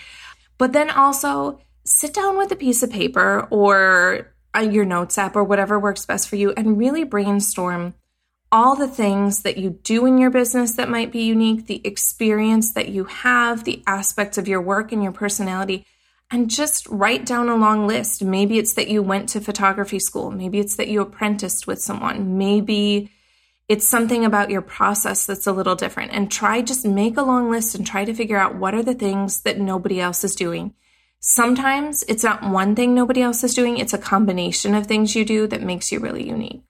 But 0.56 0.72
then 0.72 0.90
also 0.90 1.60
sit 1.84 2.14
down 2.14 2.38
with 2.38 2.50
a 2.52 2.56
piece 2.56 2.82
of 2.82 2.90
paper 2.90 3.46
or 3.50 4.32
uh, 4.56 4.60
your 4.60 4.84
notes 4.84 5.18
app 5.18 5.36
or 5.36 5.44
whatever 5.44 5.78
works 5.78 6.06
best 6.06 6.28
for 6.28 6.36
you 6.36 6.52
and 6.52 6.78
really 6.78 7.04
brainstorm 7.04 7.94
all 8.50 8.76
the 8.76 8.88
things 8.88 9.42
that 9.42 9.58
you 9.58 9.78
do 9.82 10.06
in 10.06 10.16
your 10.16 10.30
business 10.30 10.76
that 10.76 10.88
might 10.88 11.12
be 11.12 11.22
unique, 11.22 11.66
the 11.66 11.82
experience 11.84 12.72
that 12.72 12.88
you 12.88 13.04
have, 13.04 13.64
the 13.64 13.82
aspects 13.86 14.38
of 14.38 14.48
your 14.48 14.60
work 14.60 14.90
and 14.90 15.02
your 15.02 15.12
personality 15.12 15.84
and 16.30 16.50
just 16.50 16.86
write 16.88 17.24
down 17.24 17.48
a 17.48 17.56
long 17.56 17.86
list. 17.86 18.22
Maybe 18.22 18.58
it's 18.58 18.74
that 18.74 18.88
you 18.88 19.02
went 19.02 19.28
to 19.30 19.40
photography 19.40 19.98
school. 19.98 20.30
Maybe 20.30 20.58
it's 20.58 20.76
that 20.76 20.88
you 20.88 21.00
apprenticed 21.00 21.66
with 21.66 21.80
someone. 21.80 22.36
Maybe 22.36 23.10
it's 23.68 23.88
something 23.88 24.24
about 24.24 24.50
your 24.50 24.62
process 24.62 25.26
that's 25.26 25.46
a 25.46 25.52
little 25.52 25.74
different. 25.74 26.12
And 26.12 26.30
try 26.30 26.62
just 26.62 26.86
make 26.86 27.16
a 27.16 27.22
long 27.22 27.50
list 27.50 27.74
and 27.74 27.86
try 27.86 28.04
to 28.04 28.14
figure 28.14 28.36
out 28.36 28.56
what 28.56 28.74
are 28.74 28.82
the 28.82 28.94
things 28.94 29.42
that 29.42 29.58
nobody 29.58 30.00
else 30.00 30.24
is 30.24 30.34
doing. 30.34 30.74
Sometimes 31.20 32.04
it's 32.08 32.22
not 32.22 32.42
one 32.42 32.74
thing 32.74 32.94
nobody 32.94 33.22
else 33.22 33.42
is 33.42 33.54
doing, 33.54 33.78
it's 33.78 33.92
a 33.92 33.98
combination 33.98 34.74
of 34.74 34.86
things 34.86 35.16
you 35.16 35.24
do 35.24 35.46
that 35.48 35.62
makes 35.62 35.90
you 35.90 35.98
really 35.98 36.26
unique. 36.26 36.62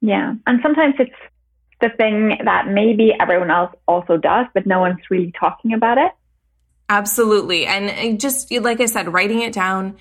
Yeah. 0.00 0.34
And 0.46 0.60
sometimes 0.62 0.94
it's 0.98 1.12
the 1.80 1.90
thing 1.90 2.38
that 2.44 2.66
maybe 2.68 3.12
everyone 3.18 3.50
else 3.50 3.72
also 3.86 4.16
does, 4.16 4.46
but 4.54 4.66
no 4.66 4.80
one's 4.80 5.00
really 5.10 5.32
talking 5.38 5.72
about 5.72 5.98
it. 5.98 6.12
Absolutely. 6.92 7.64
And 7.64 8.20
just 8.20 8.52
like 8.52 8.78
I 8.82 8.84
said, 8.84 9.10
writing 9.10 9.40
it 9.40 9.54
down, 9.54 9.96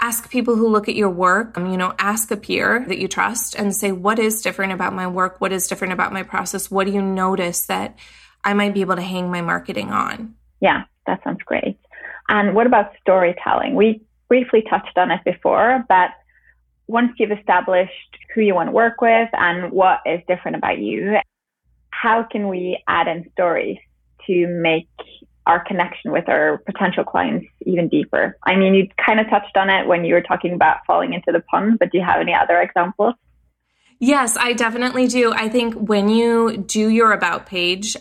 ask 0.00 0.28
people 0.28 0.56
who 0.56 0.66
look 0.66 0.88
at 0.88 0.96
your 0.96 1.08
work, 1.08 1.56
um, 1.56 1.70
you 1.70 1.76
know, 1.76 1.94
ask 2.00 2.32
a 2.32 2.36
peer 2.36 2.84
that 2.88 2.98
you 2.98 3.06
trust 3.06 3.54
and 3.54 3.72
say, 3.72 3.92
what 3.92 4.18
is 4.18 4.42
different 4.42 4.72
about 4.72 4.92
my 4.92 5.06
work? 5.06 5.40
What 5.40 5.52
is 5.52 5.68
different 5.68 5.92
about 5.92 6.12
my 6.12 6.24
process? 6.24 6.68
What 6.68 6.88
do 6.88 6.92
you 6.92 7.00
notice 7.00 7.66
that 7.66 7.96
I 8.42 8.54
might 8.54 8.74
be 8.74 8.80
able 8.80 8.96
to 8.96 9.02
hang 9.02 9.30
my 9.30 9.40
marketing 9.40 9.90
on? 9.90 10.34
Yeah, 10.60 10.82
that 11.06 11.22
sounds 11.22 11.38
great. 11.46 11.78
And 12.28 12.56
what 12.56 12.66
about 12.66 12.90
storytelling? 13.00 13.76
We 13.76 14.02
briefly 14.26 14.64
touched 14.68 14.98
on 14.98 15.12
it 15.12 15.20
before, 15.24 15.84
but 15.88 16.10
once 16.88 17.12
you've 17.20 17.30
established 17.38 18.18
who 18.34 18.40
you 18.40 18.56
want 18.56 18.66
to 18.66 18.72
work 18.72 19.00
with 19.00 19.28
and 19.32 19.70
what 19.70 20.00
is 20.06 20.18
different 20.26 20.56
about 20.56 20.78
you, 20.78 21.18
how 21.90 22.24
can 22.24 22.48
we 22.48 22.82
add 22.88 23.06
in 23.06 23.30
stories 23.30 23.78
to 24.26 24.48
make 24.48 24.88
our 25.46 25.64
connection 25.64 26.12
with 26.12 26.28
our 26.28 26.58
potential 26.58 27.04
clients 27.04 27.46
even 27.66 27.88
deeper. 27.88 28.36
I 28.44 28.56
mean, 28.56 28.74
you 28.74 28.88
kind 29.04 29.20
of 29.20 29.28
touched 29.28 29.56
on 29.56 29.70
it 29.70 29.86
when 29.86 30.04
you 30.04 30.14
were 30.14 30.22
talking 30.22 30.52
about 30.52 30.78
falling 30.86 31.12
into 31.12 31.32
the 31.32 31.40
pun, 31.40 31.76
but 31.78 31.90
do 31.90 31.98
you 31.98 32.04
have 32.04 32.20
any 32.20 32.34
other 32.34 32.60
examples? 32.60 33.14
Yes, 33.98 34.36
I 34.36 34.52
definitely 34.52 35.06
do. 35.06 35.32
I 35.32 35.48
think 35.48 35.74
when 35.74 36.08
you 36.08 36.56
do 36.56 36.88
your 36.88 37.12
about 37.12 37.46
page, 37.46 37.96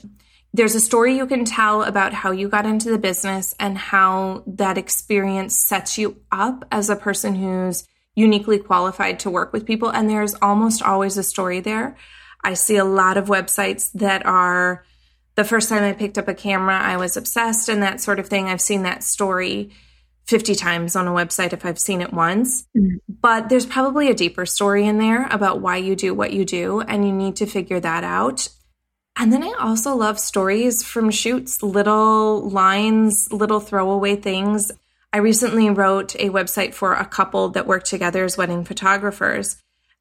there's 0.53 0.75
a 0.75 0.79
story 0.79 1.15
you 1.15 1.27
can 1.27 1.45
tell 1.45 1.83
about 1.83 2.13
how 2.13 2.31
you 2.31 2.49
got 2.49 2.65
into 2.65 2.89
the 2.89 2.97
business 2.97 3.55
and 3.59 3.77
how 3.77 4.43
that 4.47 4.77
experience 4.77 5.63
sets 5.65 5.97
you 5.97 6.17
up 6.31 6.65
as 6.71 6.89
a 6.89 6.95
person 6.95 7.35
who's 7.35 7.87
uniquely 8.15 8.59
qualified 8.59 9.19
to 9.19 9.29
work 9.29 9.53
with 9.53 9.65
people. 9.65 9.89
And 9.89 10.09
there's 10.09 10.33
almost 10.35 10.81
always 10.81 11.17
a 11.17 11.23
story 11.23 11.61
there. 11.61 11.95
I 12.43 12.55
see 12.55 12.77
a 12.77 12.83
lot 12.83 13.17
of 13.17 13.27
websites 13.27 13.91
that 13.93 14.25
are 14.25 14.83
the 15.35 15.43
first 15.43 15.69
time 15.69 15.83
I 15.83 15.93
picked 15.93 16.17
up 16.17 16.27
a 16.27 16.33
camera, 16.33 16.77
I 16.77 16.97
was 16.97 17.15
obsessed 17.15 17.69
and 17.69 17.81
that 17.83 18.01
sort 18.01 18.19
of 18.19 18.27
thing. 18.27 18.47
I've 18.47 18.61
seen 18.61 18.83
that 18.83 19.03
story 19.03 19.71
50 20.27 20.55
times 20.55 20.95
on 20.95 21.07
a 21.07 21.11
website 21.11 21.53
if 21.53 21.65
I've 21.65 21.79
seen 21.79 22.01
it 22.01 22.13
once. 22.13 22.63
Mm-hmm. 22.77 22.97
But 23.21 23.49
there's 23.49 23.65
probably 23.65 24.09
a 24.09 24.13
deeper 24.13 24.45
story 24.45 24.85
in 24.85 24.97
there 24.97 25.27
about 25.27 25.61
why 25.61 25.77
you 25.77 25.95
do 25.95 26.13
what 26.13 26.33
you 26.33 26.45
do, 26.45 26.81
and 26.81 27.05
you 27.05 27.11
need 27.11 27.35
to 27.37 27.45
figure 27.45 27.79
that 27.79 28.03
out. 28.03 28.49
And 29.17 29.31
then 29.31 29.43
I 29.43 29.53
also 29.59 29.95
love 29.95 30.19
stories 30.19 30.83
from 30.83 31.11
shoots, 31.11 31.61
little 31.61 32.49
lines, 32.49 33.27
little 33.31 33.59
throwaway 33.59 34.15
things. 34.15 34.71
I 35.13 35.17
recently 35.17 35.69
wrote 35.69 36.15
a 36.15 36.29
website 36.29 36.73
for 36.73 36.93
a 36.93 37.05
couple 37.05 37.49
that 37.49 37.67
worked 37.67 37.87
together 37.87 38.23
as 38.23 38.37
wedding 38.37 38.63
photographers. 38.63 39.57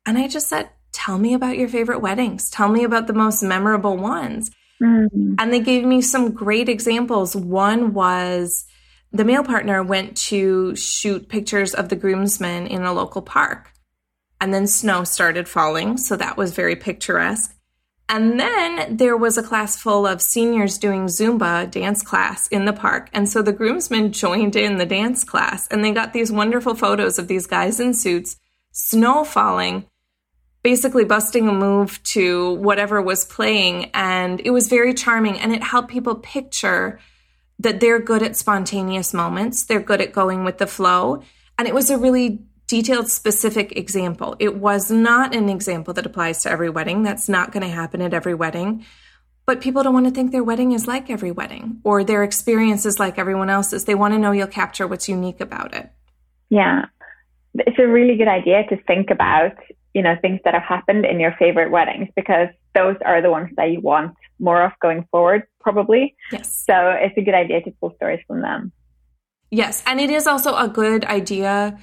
And 0.07 0.17
I 0.17 0.29
just 0.29 0.49
said, 0.49 0.71
Tell 0.93 1.19
me 1.19 1.35
about 1.35 1.57
your 1.57 1.69
favorite 1.69 2.01
weddings. 2.01 2.51
Tell 2.51 2.69
me 2.69 2.85
about 2.85 3.07
the 3.07 3.13
most 3.13 3.43
memorable 3.43 3.97
ones. 3.97 4.51
Mm-hmm. 4.83 5.35
And 5.39 5.53
they 5.53 5.61
gave 5.61 5.85
me 5.85 6.01
some 6.01 6.33
great 6.33 6.69
examples. 6.69 7.37
One 7.37 7.93
was 7.93 8.65
the 9.13 9.25
male 9.25 9.45
partner 9.45 9.83
went 9.83 10.17
to 10.29 10.75
shoot 10.77 11.29
pictures 11.29 11.75
of 11.75 11.89
the 11.89 11.97
groomsmen 11.97 12.67
in 12.67 12.83
a 12.83 12.93
local 12.93 13.23
park. 13.23 13.73
And 14.41 14.55
then 14.55 14.67
snow 14.67 15.05
started 15.05 15.49
falling. 15.49 15.99
So 15.99 16.17
that 16.17 16.37
was 16.37 16.53
very 16.53 16.77
picturesque. 16.77 17.55
And 18.09 18.41
then 18.41 18.97
there 18.97 19.17
was 19.17 19.39
a 19.39 19.43
class 19.43 19.77
full 19.77 20.05
of 20.05 20.21
seniors 20.21 20.79
doing 20.79 21.07
Zumba 21.07 21.71
dance 21.71 22.03
class 22.03 22.49
in 22.49 22.65
the 22.65 22.73
park. 22.73 23.09
And 23.13 23.29
so 23.29 23.41
the 23.41 23.53
groomsmen 23.53 24.13
joined 24.25 24.57
in 24.57 24.79
the 24.79 24.87
dance 24.87 25.23
class 25.23 25.69
and 25.69 25.85
they 25.85 25.93
got 25.93 26.13
these 26.13 26.33
wonderful 26.33 26.75
photos 26.75 27.19
of 27.19 27.29
these 27.29 27.47
guys 27.47 27.79
in 27.79 27.95
suits, 27.95 28.37
snow 28.73 29.25
falling, 29.25 29.85
basically 30.63 31.05
busting 31.05 31.49
a 31.49 31.53
move 31.53 32.03
to 32.03 32.55
whatever 32.55 33.01
was 33.01 33.25
playing. 33.25 33.91
And 33.95 34.41
it 34.45 34.51
was 34.51 34.69
very 34.69 34.93
charming 34.95 35.39
and 35.39 35.53
it 35.53 35.63
helped 35.63 35.91
people 35.91 36.17
picture 36.17 37.01
that 37.59 37.81
they're 37.81 38.01
good 38.01 38.23
at 38.23 38.37
spontaneous 38.37 39.13
moments, 39.13 39.65
they're 39.67 39.81
good 39.81 40.01
at 40.01 40.13
going 40.13 40.45
with 40.45 40.59
the 40.59 40.67
flow. 40.67 41.23
And 41.59 41.69
it 41.69 41.75
was 41.75 41.91
a 41.91 41.99
really 41.99 42.43
detailed, 42.67 43.09
specific 43.09 43.77
example. 43.77 44.37
It 44.39 44.57
was 44.57 44.91
not 44.91 45.35
an 45.35 45.49
example 45.49 45.93
that 45.95 46.07
applies 46.07 46.43
to 46.43 46.51
every 46.51 46.71
wedding. 46.71 47.03
That's 47.03 47.29
not 47.29 47.53
going 47.53 47.63
to 47.63 47.69
happen 47.69 48.01
at 48.01 48.15
every 48.15 48.35
wedding. 48.35 48.87
But 49.45 49.61
people 49.61 49.83
don't 49.83 49.93
want 49.93 50.07
to 50.07 50.13
think 50.13 50.31
their 50.31 50.45
wedding 50.45 50.73
is 50.73 50.87
like 50.87 51.11
every 51.11 51.33
wedding 51.33 51.81
or 51.83 52.05
their 52.05 52.23
experience 52.23 52.87
is 52.87 53.01
like 53.01 53.19
everyone 53.19 53.51
else's. 53.51 53.85
They 53.85 53.97
want 53.97 54.15
to 54.15 54.19
know 54.19 54.31
you'll 54.31 54.47
capture 54.47 54.87
what's 54.87 55.09
unique 55.09 55.41
about 55.41 55.75
it. 55.75 55.91
Yeah. 56.49 56.87
it's 57.55 57.79
a 57.79 57.87
really 57.87 58.17
good 58.17 58.29
idea 58.29 58.65
to 58.69 58.77
think 58.85 59.11
about, 59.11 59.57
you 59.95 60.03
know, 60.03 60.17
things 60.23 60.41
that 60.45 60.55
have 60.55 60.63
happened 60.63 61.05
in 61.05 61.19
your 61.19 61.35
favorite 61.39 61.71
weddings 61.71 62.09
because 62.15 62.49
those 62.75 62.97
are 63.05 63.21
the 63.21 63.31
ones 63.31 63.51
that 63.57 63.71
you 63.71 63.81
want 63.81 64.15
more 64.39 64.63
of 64.63 64.73
going 64.81 65.07
forward, 65.11 65.43
probably. 65.61 66.15
Yes. 66.33 66.65
So 66.67 66.91
it's 66.91 67.17
a 67.17 67.23
good 67.23 67.35
idea 67.35 67.63
to 67.63 67.71
pull 67.81 67.95
stories 67.97 68.21
from 68.27 68.41
them. 68.41 68.73
Yes. 69.51 69.83
And 69.87 70.01
it 70.01 70.11
is 70.11 70.27
also 70.27 70.55
a 70.57 70.69
good 70.69 71.05
idea 71.05 71.79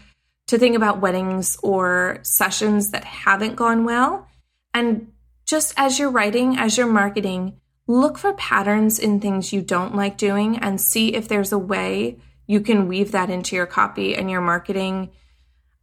to 0.48 0.58
think 0.58 0.76
about 0.76 1.02
weddings 1.02 1.58
or 1.62 2.20
sessions 2.24 2.92
that 2.92 3.04
haven't 3.04 3.56
gone 3.56 3.84
well. 3.84 4.28
And 4.74 5.12
just 5.46 5.74
as 5.78 6.00
you're 6.00 6.10
writing, 6.10 6.58
as 6.58 6.78
you're 6.78 6.88
marketing, 6.88 7.60
look 7.88 8.18
for 8.18 8.34
patterns 8.34 9.00
in 9.00 9.20
things 9.20 9.52
you 9.52 9.62
don't 9.62 9.96
like 9.96 10.18
doing 10.18 10.58
and 10.60 10.80
see 10.80 11.14
if 11.14 11.28
there's 11.28 11.52
a 11.52 11.58
way 11.58 12.18
you 12.46 12.62
can 12.62 12.88
weave 12.88 13.12
that 13.12 13.30
into 13.30 13.56
your 13.56 13.66
copy 13.66 14.16
and 14.16 14.32
your 14.32 14.42
marketing. 14.42 15.10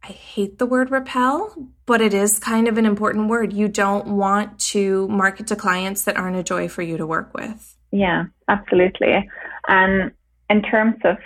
I 0.07 0.11
hate 0.11 0.59
the 0.59 0.67
word 0.67 0.91
repel, 0.91 1.67
but 1.87 1.99
it 1.99 2.13
is 2.13 2.37
kind 2.37 2.67
of 2.67 2.77
an 2.77 2.85
important 2.85 3.27
word. 3.27 3.51
You 3.51 3.67
don't 3.67 4.05
want 4.05 4.59
to 4.71 5.07
market 5.07 5.47
to 5.47 5.55
clients 5.55 6.03
that 6.03 6.15
aren't 6.15 6.35
a 6.35 6.43
joy 6.43 6.67
for 6.67 6.83
you 6.83 6.95
to 6.97 7.07
work 7.07 7.33
with. 7.33 7.75
Yeah, 7.89 8.25
absolutely. 8.47 9.27
And 9.67 10.11
in 10.47 10.61
terms 10.61 10.97
of 11.05 11.17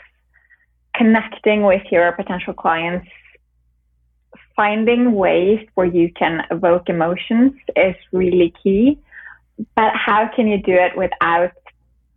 connecting 0.95 1.63
with 1.63 1.81
your 1.91 2.09
potential 2.13 2.53
clients, 2.53 3.09
finding 4.55 5.11
ways 5.11 5.59
where 5.75 5.87
you 5.87 6.13
can 6.13 6.43
evoke 6.49 6.87
emotions 6.87 7.51
is 7.75 7.95
really 8.13 8.53
key. 8.63 8.97
But 9.75 9.91
how 9.93 10.29
can 10.33 10.47
you 10.47 10.57
do 10.57 10.71
it 10.71 10.95
without 10.95 11.51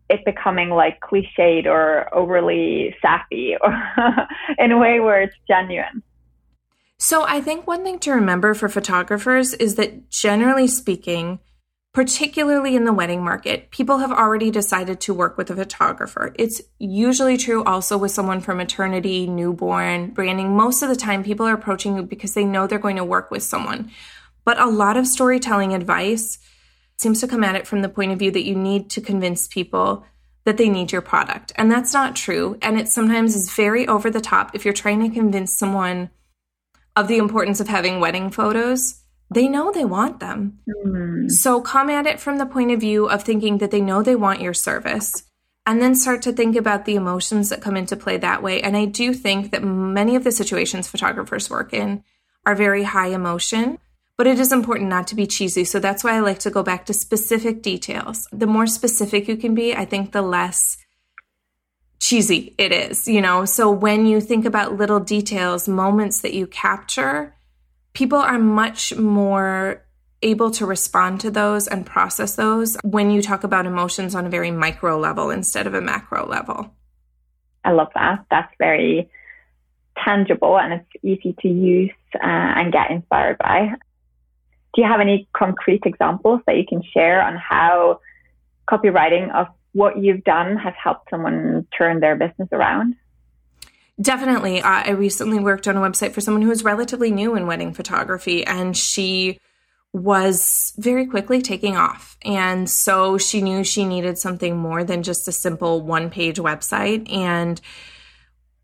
it 0.09 0.25
becoming 0.25 0.71
like 0.71 1.01
cliched 1.01 1.67
or 1.67 2.15
overly 2.15 2.95
sappy 3.03 3.57
or 3.61 3.83
in 4.59 4.71
a 4.71 4.79
way 4.79 5.01
where 5.01 5.23
it's 5.23 5.35
genuine? 5.49 6.05
So 7.03 7.25
I 7.25 7.41
think 7.41 7.67
one 7.67 7.83
thing 7.83 7.99
to 7.99 8.13
remember 8.13 8.55
for 8.55 8.69
photographers 8.69 9.55
is 9.55 9.75
that 9.75 10.09
generally 10.09 10.69
speaking, 10.69 11.41
particularly 11.93 12.77
in 12.77 12.85
the 12.85 12.93
wedding 12.93 13.25
market, 13.25 13.73
people 13.73 13.99
have 13.99 14.13
already 14.13 14.53
decided 14.53 15.01
to 15.01 15.13
work 15.13 15.37
with 15.37 15.51
a 15.51 15.57
photographer. 15.57 16.33
It's 16.39 16.63
usually 16.79 17.37
true 17.37 17.65
also 17.65 17.99
with 17.99 18.13
someone 18.13 18.41
for 18.41 18.55
maternity, 18.55 19.27
newborn, 19.27 20.11
branding. 20.11 20.57
Most 20.57 20.81
of 20.81 20.89
the 20.89 20.95
time, 20.95 21.25
people 21.25 21.45
are 21.45 21.55
approaching 21.55 21.97
you 21.97 22.05
because 22.05 22.35
they 22.35 22.45
know 22.45 22.69
they're 22.69 22.79
going 22.79 22.97
to 22.99 23.05
work 23.05 23.33
with 23.33 23.43
someone. 23.43 23.91
But 24.45 24.61
a 24.61 24.67
lot 24.71 24.97
of 24.97 25.09
storytelling 25.09 25.75
advice 25.75 26.39
seems 26.99 27.21
to 27.21 27.27
come 27.27 27.43
at 27.43 27.57
it 27.57 27.67
from 27.67 27.83
the 27.83 27.89
point 27.89 28.13
of 28.13 28.21
view 28.21 28.31
that 28.31 28.47
you 28.47 28.55
need 28.55 28.91
to 28.91 29.01
convince 29.01 29.49
people 29.49 30.05
that 30.45 30.57
they 30.57 30.69
need 30.69 30.93
your 30.93 31.03
product. 31.03 31.53
And 31.57 31.69
that's 31.69 31.93
not 31.93 32.15
true. 32.15 32.59
And 32.63 32.79
it 32.79 32.87
sometimes 32.87 33.35
is 33.35 33.53
very 33.53 33.89
over 33.89 34.09
the 34.09 34.21
top 34.21 34.55
if 34.55 34.65
you're 34.65 34.73
trying 34.73 35.01
to 35.01 35.13
convince 35.13 35.59
someone 35.59 36.11
of 36.97 37.09
the 37.09 37.19
importance 37.19 37.61
of 37.61 37.69
having 37.69 38.01
wedding 38.01 38.31
photos 38.31 39.03
they 39.33 39.49
know 39.49 39.73
they 39.73 39.85
want 39.85 40.21
them. 40.21 40.59
Mm. 40.69 41.31
So 41.31 41.61
come 41.61 41.89
at 41.89 42.07
it 42.07 42.21
from 42.21 42.39
the 42.39 42.47
point 42.47 42.71
of 42.71 42.81
view 42.81 43.09
of 43.09 43.23
thinking 43.23 43.59
that 43.59 43.71
they 43.71 43.81
know 43.81 44.03
they 44.03 44.17
want 44.17 44.41
your 44.41 44.55
service 44.55 45.25
and 45.67 45.81
then 45.81 45.95
start 45.95 46.23
to 46.23 46.33
think 46.33 46.57
about 46.57 46.85
the 46.85 46.97
emotions 46.97 47.49
that 47.49 47.63
come 47.63 47.77
into 47.77 47.97
play 47.97 48.17
that 48.19 48.43
way. 48.43 48.61
And 48.61 48.77
I 48.77 48.85
do 48.85 49.15
think 49.15 49.53
that 49.53 49.63
many 49.63 50.17
of 50.17 50.25
the 50.25 50.33
situations 50.33 50.89
photographers 50.89 51.49
work 51.49 51.73
in 51.73 52.03
are 52.45 52.55
very 52.55 52.83
high 52.83 53.09
emotion, 53.09 53.79
but 54.19 54.27
it 54.27 54.41
is 54.41 54.53
important 54.53 54.91
not 54.91 55.07
to 55.09 55.15
be 55.15 55.27
cheesy. 55.27 55.65
So 55.65 55.79
that's 55.79 56.03
why 56.03 56.17
I 56.17 56.21
like 56.21 56.41
to 56.41 56.51
go 56.51 56.63
back 56.63 56.85
to 56.87 56.95
specific 56.95 57.63
details. 57.63 58.27
The 58.33 58.47
more 58.47 58.67
specific 58.67 59.29
you 59.29 59.37
can 59.37 59.55
be, 59.55 59.75
I 59.75 59.85
think 59.85 60.13
the 60.13 60.23
less 60.23 60.77
cheesy 62.03 62.55
it 62.59 62.73
is, 62.73 63.07
you 63.07 63.21
know? 63.21 63.45
So 63.45 63.71
when 63.71 64.07
you 64.07 64.21
think 64.21 64.45
about 64.45 64.77
little 64.77 65.01
details, 65.01 65.69
moments 65.69 66.21
that 66.23 66.35
you 66.35 66.47
capture, 66.49 67.35
people 67.95 68.19
are 68.19 68.39
much 68.39 68.95
more 68.97 69.85
able 70.23 70.51
to 70.53 70.67
respond 70.67 71.21
to 71.21 71.31
those 71.31 71.67
and 71.67 71.87
process 71.87 72.37
those 72.37 72.77
when 72.85 73.11
you 73.11 73.23
talk 73.23 73.45
about 73.45 73.67
emotions 73.67 74.15
on 74.15 74.27
a 74.27 74.31
very 74.31 74.51
micro 74.51 74.99
level 74.99 75.31
instead 75.31 75.67
of 75.67 75.75
a 75.75 75.81
macro 75.81 76.27
level. 76.27 76.75
I 77.65 77.71
love 77.71 77.89
that. 77.95 78.25
That's 78.31 78.53
very 78.59 79.09
tangible 80.05 80.59
and 80.59 80.75
it's 80.75 81.05
easy 81.05 81.37
to 81.41 81.49
use 81.49 81.93
uh, 82.15 82.19
and 82.23 82.73
get 82.73 82.91
inspired 82.91 83.39
by. 83.39 83.75
Do 84.75 84.83
you 84.83 84.89
have 84.89 85.01
any 85.01 85.29
concrete 85.37 85.83
examples 85.85 86.41
that 86.47 86.57
you 86.57 86.65
can 86.67 86.83
share 86.83 87.23
on 87.23 87.37
how 87.37 88.01
copywriting 88.69 89.33
of 89.35 89.49
what 89.73 89.99
you've 89.99 90.25
done 90.25 90.57
has 90.57 90.75
helped 90.83 91.11
someone 91.11 91.67
turn 91.77 92.01
their 92.01 92.17
business 92.17 92.49
around? 92.53 92.95
Definitely. 94.01 94.63
I 94.63 94.91
recently 94.91 95.39
worked 95.39 95.69
on 95.69 95.77
a 95.77 95.81
website 95.81 96.13
for 96.13 96.21
someone 96.21 96.43
who 96.43 96.49
was 96.49 96.65
relatively 96.65 97.11
new 97.11 97.37
in 97.37 97.47
wedding 97.47 97.73
photography, 97.73 98.45
and 98.45 98.77
she 98.77 99.39
was 99.93 100.73
very 100.79 101.07
quickly 101.07 101.43
taking 101.43 101.77
off. 101.77 102.17
And 102.23 102.69
so 102.69 103.19
she 103.19 103.43
knew 103.43 103.63
she 103.63 103.85
needed 103.85 104.19
something 104.19 104.57
more 104.57 104.85
than 104.85 105.03
just 105.03 105.29
a 105.29 105.33
simple 105.33 105.83
one 105.83 106.09
page 106.09 106.39
website. 106.39 107.13
And 107.13 107.61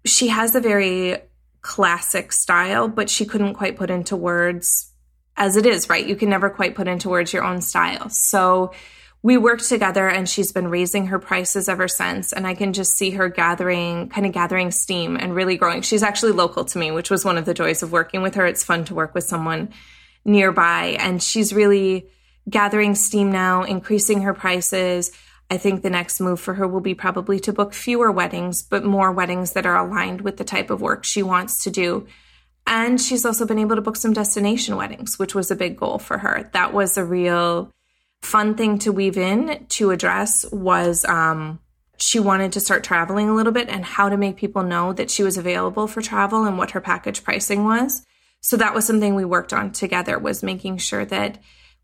she 0.07 0.29
has 0.29 0.55
a 0.55 0.61
very 0.61 1.19
classic 1.61 2.33
style, 2.33 2.89
but 2.89 3.11
she 3.11 3.27
couldn't 3.27 3.55
quite 3.55 3.77
put 3.77 3.91
into 3.91 4.17
words 4.17 4.93
as 5.37 5.57
it 5.57 5.67
is, 5.67 5.89
right? 5.89 6.07
You 6.07 6.17
can 6.17 6.31
never 6.31 6.51
quite 6.51 6.75
put 6.75 6.89
into 6.89 7.11
words 7.11 7.33
your 7.33 7.45
own 7.45 7.61
style. 7.61 8.09
So 8.09 8.73
we 9.23 9.37
worked 9.37 9.69
together 9.69 10.09
and 10.09 10.29
she's 10.29 10.53
been 10.53 10.69
raising 10.69 11.09
her 11.09 11.19
prices 11.19 11.69
ever 11.69 11.89
since. 11.89 12.33
And 12.33 12.47
i 12.47 12.55
can 12.55 12.73
just 12.73 12.97
see 12.97 13.11
her 13.11 13.29
gathering 13.29 14.09
kind 14.09 14.27
of 14.27 14.33
gathering 14.33 14.71
steam 14.71 15.17
and 15.17 15.35
really 15.35 15.57
growing. 15.57 15.83
She's 15.83 16.03
actually 16.03 16.33
local 16.33 16.65
to 16.67 16.79
me 16.79 16.91
which 16.91 17.11
was 17.11 17.25
one 17.25 17.39
of 17.39 17.45
the 17.45 17.55
joys 17.55 17.83
of 17.83 17.93
working 17.93 18.23
with 18.23 18.37
her. 18.37 18.47
It's 18.47 18.65
fun 18.65 18.85
to 18.87 18.95
work 18.95 19.15
with 19.15 19.25
someone 19.25 19.71
nearby. 20.25 20.97
And 21.01 21.23
she's 21.23 21.53
really 21.53 22.09
gathering 22.49 22.95
steam 22.95 23.33
now 23.33 23.65
increasing 23.65 24.23
her 24.23 24.35
prices. 24.35 25.11
I 25.51 25.57
think 25.57 25.83
the 25.83 25.91
next 25.91 26.21
move 26.21 26.41
for 26.41 26.55
her 26.55 26.69
will 26.69 26.81
be 26.81 26.95
probably 26.95 27.41
to 27.41 27.53
book 27.53 27.75
fewer 27.75 28.13
weddings 28.13 28.63
but 28.63 28.85
more 28.85 29.11
weddings 29.11 29.53
that 29.53 29.67
are 29.67 29.77
aligned 29.77 30.21
with 30.21 30.37
the 30.37 30.45
type 30.45 30.71
of 30.71 30.81
work 30.81 31.05
she 31.05 31.23
wants 31.23 31.65
to 31.65 31.71
do. 31.71 32.07
And 32.67 33.01
she's 33.01 33.25
also 33.25 33.47
been 33.47 33.59
able 33.59 33.77
to 33.77 33.83
book 33.83 33.97
some 33.97 34.13
destination 34.13 34.77
weddings 34.77 35.19
which 35.19 35.35
was 35.35 35.51
a 35.51 35.57
big 35.57 35.77
goal 35.77 35.99
for 35.99 36.19
her. 36.19 36.49
That 36.53 36.73
was 36.73 36.97
a 36.97 37.05
real 37.05 37.73
fun 38.23 38.55
thing 38.55 38.79
to 38.81 38.93
weave 38.93 39.17
in 39.17 39.67
to 39.71 39.91
address 39.91 40.45
was 40.53 41.05
um, 41.05 41.61
she 41.99 42.21
wanted 42.21 42.53
to 42.53 42.61
start 42.61 42.85
traveling 42.85 43.29
a 43.29 43.35
little 43.35 43.53
bit 43.53 43.69
and 43.69 43.85
how 43.85 44.09
to 44.09 44.17
make 44.17 44.37
people 44.37 44.63
know 44.63 44.93
that 44.93 45.11
she 45.11 45.23
was 45.23 45.37
available 45.37 45.87
for 45.87 46.01
travel 46.01 46.45
and 46.45 46.59
what 46.59 46.73
her 46.73 46.81
package 46.81 47.25
pricing 47.25 47.65
was. 47.65 48.05
So 48.41 48.57
that 48.57 48.75
was 48.75 48.87
something 48.87 49.15
we 49.15 49.25
worked 49.25 49.53
on 49.53 49.73
together 49.73 50.19
was 50.19 50.43
making 50.43 50.79
sure 50.79 51.05
that 51.07 51.39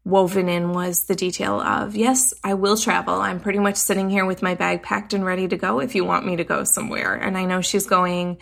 woven 0.05 0.49
in 0.49 0.73
was 0.73 1.05
the 1.05 1.14
detail 1.14 1.61
of 1.61 1.97
yes, 1.97 2.35
I 2.44 2.55
will 2.55 2.77
travel. 2.77 3.14
I'm 3.14 3.40
pretty 3.40 3.59
much 3.59 3.77
sitting 3.77 4.11
here 4.11 4.27
with 4.27 4.42
my 4.42 4.55
bag 4.55 4.83
packed 4.83 5.14
and 5.14 5.25
ready 5.25 5.49
to 5.49 5.57
go 5.57 5.81
if 5.81 5.94
you 5.94 6.05
want 6.05 6.27
me 6.27 6.37
to 6.37 6.44
go 6.44 6.62
somewhere. 6.64 7.14
And 7.14 7.37
I 7.37 7.44
know 7.47 7.61
she's 7.61 7.87
going 7.87 8.38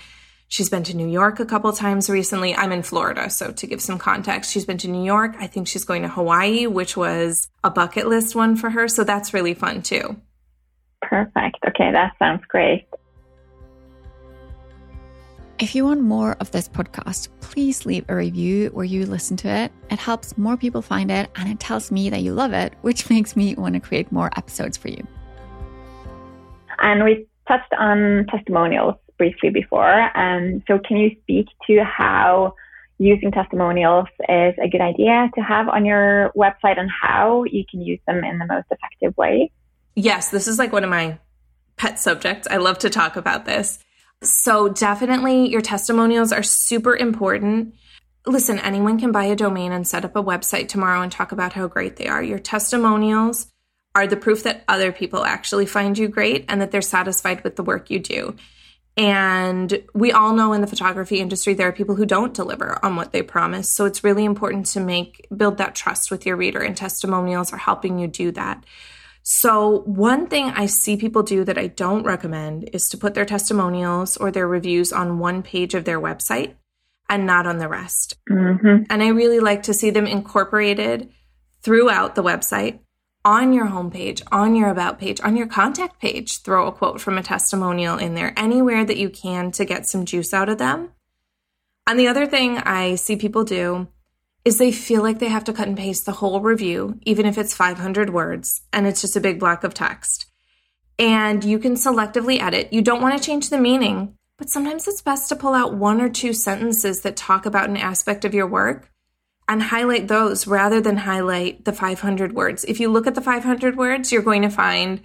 She's 0.52 0.68
been 0.68 0.82
to 0.82 0.94
New 0.94 1.08
York 1.08 1.40
a 1.40 1.46
couple 1.46 1.72
times 1.72 2.10
recently. 2.10 2.54
I'm 2.54 2.72
in 2.72 2.82
Florida, 2.82 3.30
so 3.30 3.52
to 3.52 3.66
give 3.66 3.80
some 3.80 3.96
context, 3.96 4.52
she's 4.52 4.66
been 4.66 4.76
to 4.76 4.88
New 4.88 5.02
York. 5.02 5.34
I 5.38 5.46
think 5.46 5.66
she's 5.66 5.84
going 5.84 6.02
to 6.02 6.08
Hawaii, 6.08 6.66
which 6.66 6.94
was 6.94 7.48
a 7.64 7.70
bucket 7.70 8.06
list 8.06 8.34
one 8.34 8.56
for 8.56 8.68
her. 8.68 8.86
So 8.86 9.02
that's 9.02 9.32
really 9.32 9.54
fun 9.54 9.80
too. 9.80 10.14
Perfect. 11.00 11.56
Okay, 11.68 11.90
that 11.90 12.12
sounds 12.18 12.42
great. 12.48 12.86
If 15.58 15.74
you 15.74 15.86
want 15.86 16.02
more 16.02 16.36
of 16.38 16.50
this 16.50 16.68
podcast, 16.68 17.28
please 17.40 17.86
leave 17.86 18.04
a 18.10 18.14
review 18.14 18.68
where 18.74 18.84
you 18.84 19.06
listen 19.06 19.38
to 19.38 19.48
it. 19.48 19.72
It 19.90 19.98
helps 19.98 20.36
more 20.36 20.58
people 20.58 20.82
find 20.82 21.10
it 21.10 21.30
and 21.34 21.48
it 21.48 21.60
tells 21.60 21.90
me 21.90 22.10
that 22.10 22.20
you 22.20 22.34
love 22.34 22.52
it, 22.52 22.74
which 22.82 23.08
makes 23.14 23.36
me 23.36 23.54
want 23.54 23.72
to 23.72 23.80
create 23.80 24.12
more 24.12 24.28
episodes 24.36 24.76
for 24.76 24.88
you. 24.88 25.06
And 26.80 27.04
we 27.04 27.26
touched 27.48 27.72
on 27.78 28.26
testimonials 28.30 28.96
briefly 29.22 29.50
before. 29.50 30.18
Um, 30.18 30.64
so, 30.66 30.80
can 30.80 30.96
you 30.96 31.10
speak 31.22 31.46
to 31.68 31.84
how 31.84 32.56
using 32.98 33.30
testimonials 33.30 34.08
is 34.28 34.54
a 34.60 34.68
good 34.68 34.80
idea 34.80 35.30
to 35.36 35.40
have 35.40 35.68
on 35.68 35.84
your 35.84 36.32
website 36.36 36.78
and 36.78 36.90
how 36.90 37.44
you 37.44 37.64
can 37.70 37.82
use 37.82 38.00
them 38.08 38.24
in 38.24 38.38
the 38.38 38.46
most 38.46 38.66
effective 38.72 39.16
way? 39.16 39.52
Yes, 39.94 40.30
this 40.30 40.48
is 40.48 40.58
like 40.58 40.72
one 40.72 40.82
of 40.82 40.90
my 40.90 41.18
pet 41.76 42.00
subjects. 42.00 42.48
I 42.50 42.56
love 42.56 42.80
to 42.80 42.90
talk 42.90 43.14
about 43.14 43.44
this. 43.44 43.78
So, 44.22 44.68
definitely, 44.68 45.48
your 45.48 45.60
testimonials 45.60 46.32
are 46.32 46.42
super 46.42 46.96
important. 46.96 47.74
Listen, 48.26 48.58
anyone 48.58 48.98
can 48.98 49.12
buy 49.12 49.24
a 49.24 49.36
domain 49.36 49.70
and 49.70 49.86
set 49.86 50.04
up 50.04 50.16
a 50.16 50.22
website 50.22 50.66
tomorrow 50.66 51.00
and 51.00 51.12
talk 51.12 51.30
about 51.30 51.52
how 51.52 51.68
great 51.68 51.94
they 51.94 52.08
are. 52.08 52.24
Your 52.24 52.40
testimonials 52.40 53.46
are 53.94 54.08
the 54.08 54.16
proof 54.16 54.42
that 54.42 54.64
other 54.66 54.90
people 54.90 55.24
actually 55.24 55.66
find 55.66 55.96
you 55.96 56.08
great 56.08 56.44
and 56.48 56.60
that 56.60 56.72
they're 56.72 56.82
satisfied 56.82 57.44
with 57.44 57.54
the 57.54 57.62
work 57.62 57.88
you 57.88 58.00
do. 58.00 58.34
And 58.96 59.82
we 59.94 60.12
all 60.12 60.34
know 60.34 60.52
in 60.52 60.60
the 60.60 60.66
photography 60.66 61.18
industry, 61.18 61.54
there 61.54 61.68
are 61.68 61.72
people 61.72 61.94
who 61.94 62.04
don't 62.04 62.34
deliver 62.34 62.78
on 62.84 62.94
what 62.94 63.12
they 63.12 63.22
promise. 63.22 63.74
So 63.74 63.86
it's 63.86 64.04
really 64.04 64.24
important 64.24 64.66
to 64.66 64.80
make, 64.80 65.26
build 65.34 65.56
that 65.58 65.74
trust 65.74 66.10
with 66.10 66.26
your 66.26 66.36
reader, 66.36 66.60
and 66.60 66.76
testimonials 66.76 67.52
are 67.52 67.58
helping 67.58 67.98
you 67.98 68.06
do 68.06 68.30
that. 68.32 68.64
So, 69.24 69.82
one 69.82 70.26
thing 70.26 70.46
I 70.46 70.66
see 70.66 70.96
people 70.96 71.22
do 71.22 71.44
that 71.44 71.56
I 71.56 71.68
don't 71.68 72.02
recommend 72.02 72.68
is 72.72 72.88
to 72.88 72.98
put 72.98 73.14
their 73.14 73.24
testimonials 73.24 74.16
or 74.16 74.32
their 74.32 74.48
reviews 74.48 74.92
on 74.92 75.20
one 75.20 75.44
page 75.44 75.74
of 75.74 75.84
their 75.84 76.00
website 76.00 76.54
and 77.08 77.24
not 77.24 77.46
on 77.46 77.58
the 77.58 77.68
rest. 77.68 78.16
Mm-hmm. 78.28 78.84
And 78.90 79.02
I 79.02 79.08
really 79.08 79.38
like 79.38 79.62
to 79.64 79.74
see 79.74 79.90
them 79.90 80.06
incorporated 80.06 81.10
throughout 81.62 82.16
the 82.16 82.22
website, 82.22 82.80
on 83.24 83.52
your 83.52 83.66
homepage, 83.66 84.22
on 84.32 84.54
your 84.54 84.68
about 84.68 84.98
page, 84.98 85.20
on 85.20 85.36
your 85.36 85.46
contact 85.46 86.00
page. 86.00 86.42
Throw 86.42 86.66
a 86.66 86.72
quote 86.72 87.00
from 87.00 87.18
a 87.18 87.22
testimonial 87.22 87.98
in 87.98 88.14
there, 88.14 88.32
anywhere 88.36 88.84
that 88.84 88.96
you 88.96 89.10
can 89.10 89.52
to 89.52 89.64
get 89.64 89.86
some 89.86 90.04
juice 90.04 90.34
out 90.34 90.48
of 90.48 90.58
them. 90.58 90.90
And 91.86 91.98
the 91.98 92.08
other 92.08 92.26
thing 92.26 92.58
I 92.58 92.94
see 92.94 93.16
people 93.16 93.44
do 93.44 93.88
is 94.44 94.58
they 94.58 94.72
feel 94.72 95.02
like 95.02 95.18
they 95.18 95.28
have 95.28 95.44
to 95.44 95.52
cut 95.52 95.68
and 95.68 95.76
paste 95.76 96.04
the 96.04 96.12
whole 96.12 96.40
review, 96.40 96.98
even 97.02 97.26
if 97.26 97.38
it's 97.38 97.54
500 97.54 98.10
words 98.10 98.62
and 98.72 98.86
it's 98.86 99.00
just 99.00 99.16
a 99.16 99.20
big 99.20 99.38
block 99.38 99.62
of 99.62 99.74
text. 99.74 100.26
And 100.98 101.42
you 101.44 101.58
can 101.58 101.74
selectively 101.74 102.40
edit. 102.40 102.72
You 102.72 102.82
don't 102.82 103.02
want 103.02 103.16
to 103.16 103.24
change 103.24 103.50
the 103.50 103.58
meaning, 103.58 104.16
but 104.36 104.50
sometimes 104.50 104.86
it's 104.88 105.02
best 105.02 105.28
to 105.28 105.36
pull 105.36 105.54
out 105.54 105.74
one 105.74 106.00
or 106.00 106.08
two 106.08 106.32
sentences 106.32 107.02
that 107.02 107.16
talk 107.16 107.46
about 107.46 107.68
an 107.68 107.76
aspect 107.76 108.24
of 108.24 108.34
your 108.34 108.46
work 108.46 108.91
and 109.52 109.62
highlight 109.62 110.08
those 110.08 110.46
rather 110.46 110.80
than 110.80 110.96
highlight 110.96 111.64
the 111.64 111.72
500 111.72 112.32
words. 112.32 112.64
If 112.64 112.80
you 112.80 112.90
look 112.90 113.06
at 113.06 113.14
the 113.14 113.20
500 113.20 113.76
words, 113.76 114.10
you're 114.10 114.22
going 114.22 114.42
to 114.42 114.50
find 114.50 115.00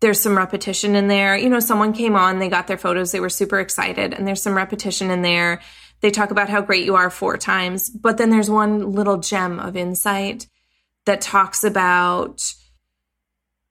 there's 0.00 0.20
some 0.20 0.36
repetition 0.36 0.96
in 0.96 1.08
there. 1.08 1.36
You 1.36 1.48
know, 1.48 1.60
someone 1.60 1.92
came 1.92 2.16
on, 2.16 2.38
they 2.38 2.48
got 2.48 2.66
their 2.66 2.78
photos, 2.78 3.12
they 3.12 3.20
were 3.20 3.30
super 3.30 3.60
excited, 3.60 4.12
and 4.12 4.26
there's 4.26 4.42
some 4.42 4.56
repetition 4.56 5.10
in 5.10 5.22
there 5.22 5.60
they 6.04 6.10
talk 6.10 6.30
about 6.30 6.50
how 6.50 6.60
great 6.60 6.84
you 6.84 6.96
are 6.96 7.08
four 7.08 7.38
times, 7.38 7.88
but 7.88 8.18
then 8.18 8.28
there's 8.28 8.50
one 8.50 8.92
little 8.92 9.16
gem 9.16 9.58
of 9.58 9.74
insight 9.74 10.46
that 11.06 11.22
talks 11.22 11.64
about 11.64 12.42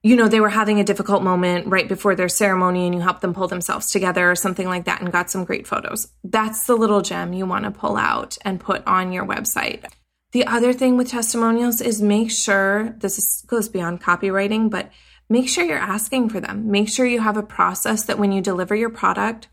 you 0.05 0.17
know, 0.17 0.27
they 0.27 0.41
were 0.41 0.49
having 0.49 0.81
a 0.81 0.83
difficult 0.83 1.23
moment 1.23 1.67
right 1.67 1.87
before 1.87 2.13
their 2.13 2.27
ceremony 2.27 2.87
and 2.87 2.93
you 2.95 2.99
helped 2.99 3.21
them 3.21 3.33
pull 3.33 3.47
themselves 3.47 3.89
together 3.89 4.29
or 4.29 4.35
something 4.35 4.67
like 4.67 4.83
that 4.83 4.99
and 4.99 5.13
got 5.13 5.29
some 5.29 5.45
great 5.45 5.65
photos. 5.65 6.09
That's 6.25 6.65
the 6.65 6.75
little 6.75 7.01
gem 7.01 7.31
you 7.31 7.45
want 7.45 7.63
to 7.63 7.71
pull 7.71 7.95
out 7.95 8.37
and 8.43 8.59
put 8.59 8.85
on 8.85 9.13
your 9.13 9.25
website. 9.25 9.85
The 10.33 10.47
other 10.47 10.73
thing 10.73 10.97
with 10.97 11.09
testimonials 11.09 11.79
is 11.79 12.01
make 12.01 12.31
sure 12.31 12.95
this 12.97 13.19
is, 13.19 13.43
goes 13.45 13.69
beyond 13.69 14.01
copywriting, 14.01 14.69
but 14.71 14.91
make 15.29 15.47
sure 15.47 15.63
you're 15.63 15.77
asking 15.77 16.29
for 16.29 16.39
them. 16.39 16.71
Make 16.71 16.89
sure 16.89 17.05
you 17.05 17.19
have 17.19 17.37
a 17.37 17.43
process 17.43 18.05
that 18.05 18.17
when 18.17 18.31
you 18.31 18.41
deliver 18.41 18.75
your 18.75 18.89
product, 18.89 19.47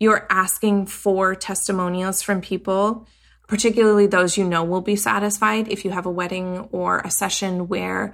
you're 0.00 0.26
asking 0.28 0.86
for 0.86 1.36
testimonials 1.36 2.22
from 2.22 2.40
people, 2.40 3.06
particularly 3.46 4.08
those 4.08 4.36
you 4.36 4.44
know 4.44 4.64
will 4.64 4.80
be 4.80 4.96
satisfied. 4.96 5.68
If 5.68 5.84
you 5.84 5.92
have 5.92 6.06
a 6.06 6.10
wedding 6.10 6.68
or 6.72 6.98
a 6.98 7.10
session 7.10 7.68
where 7.68 8.12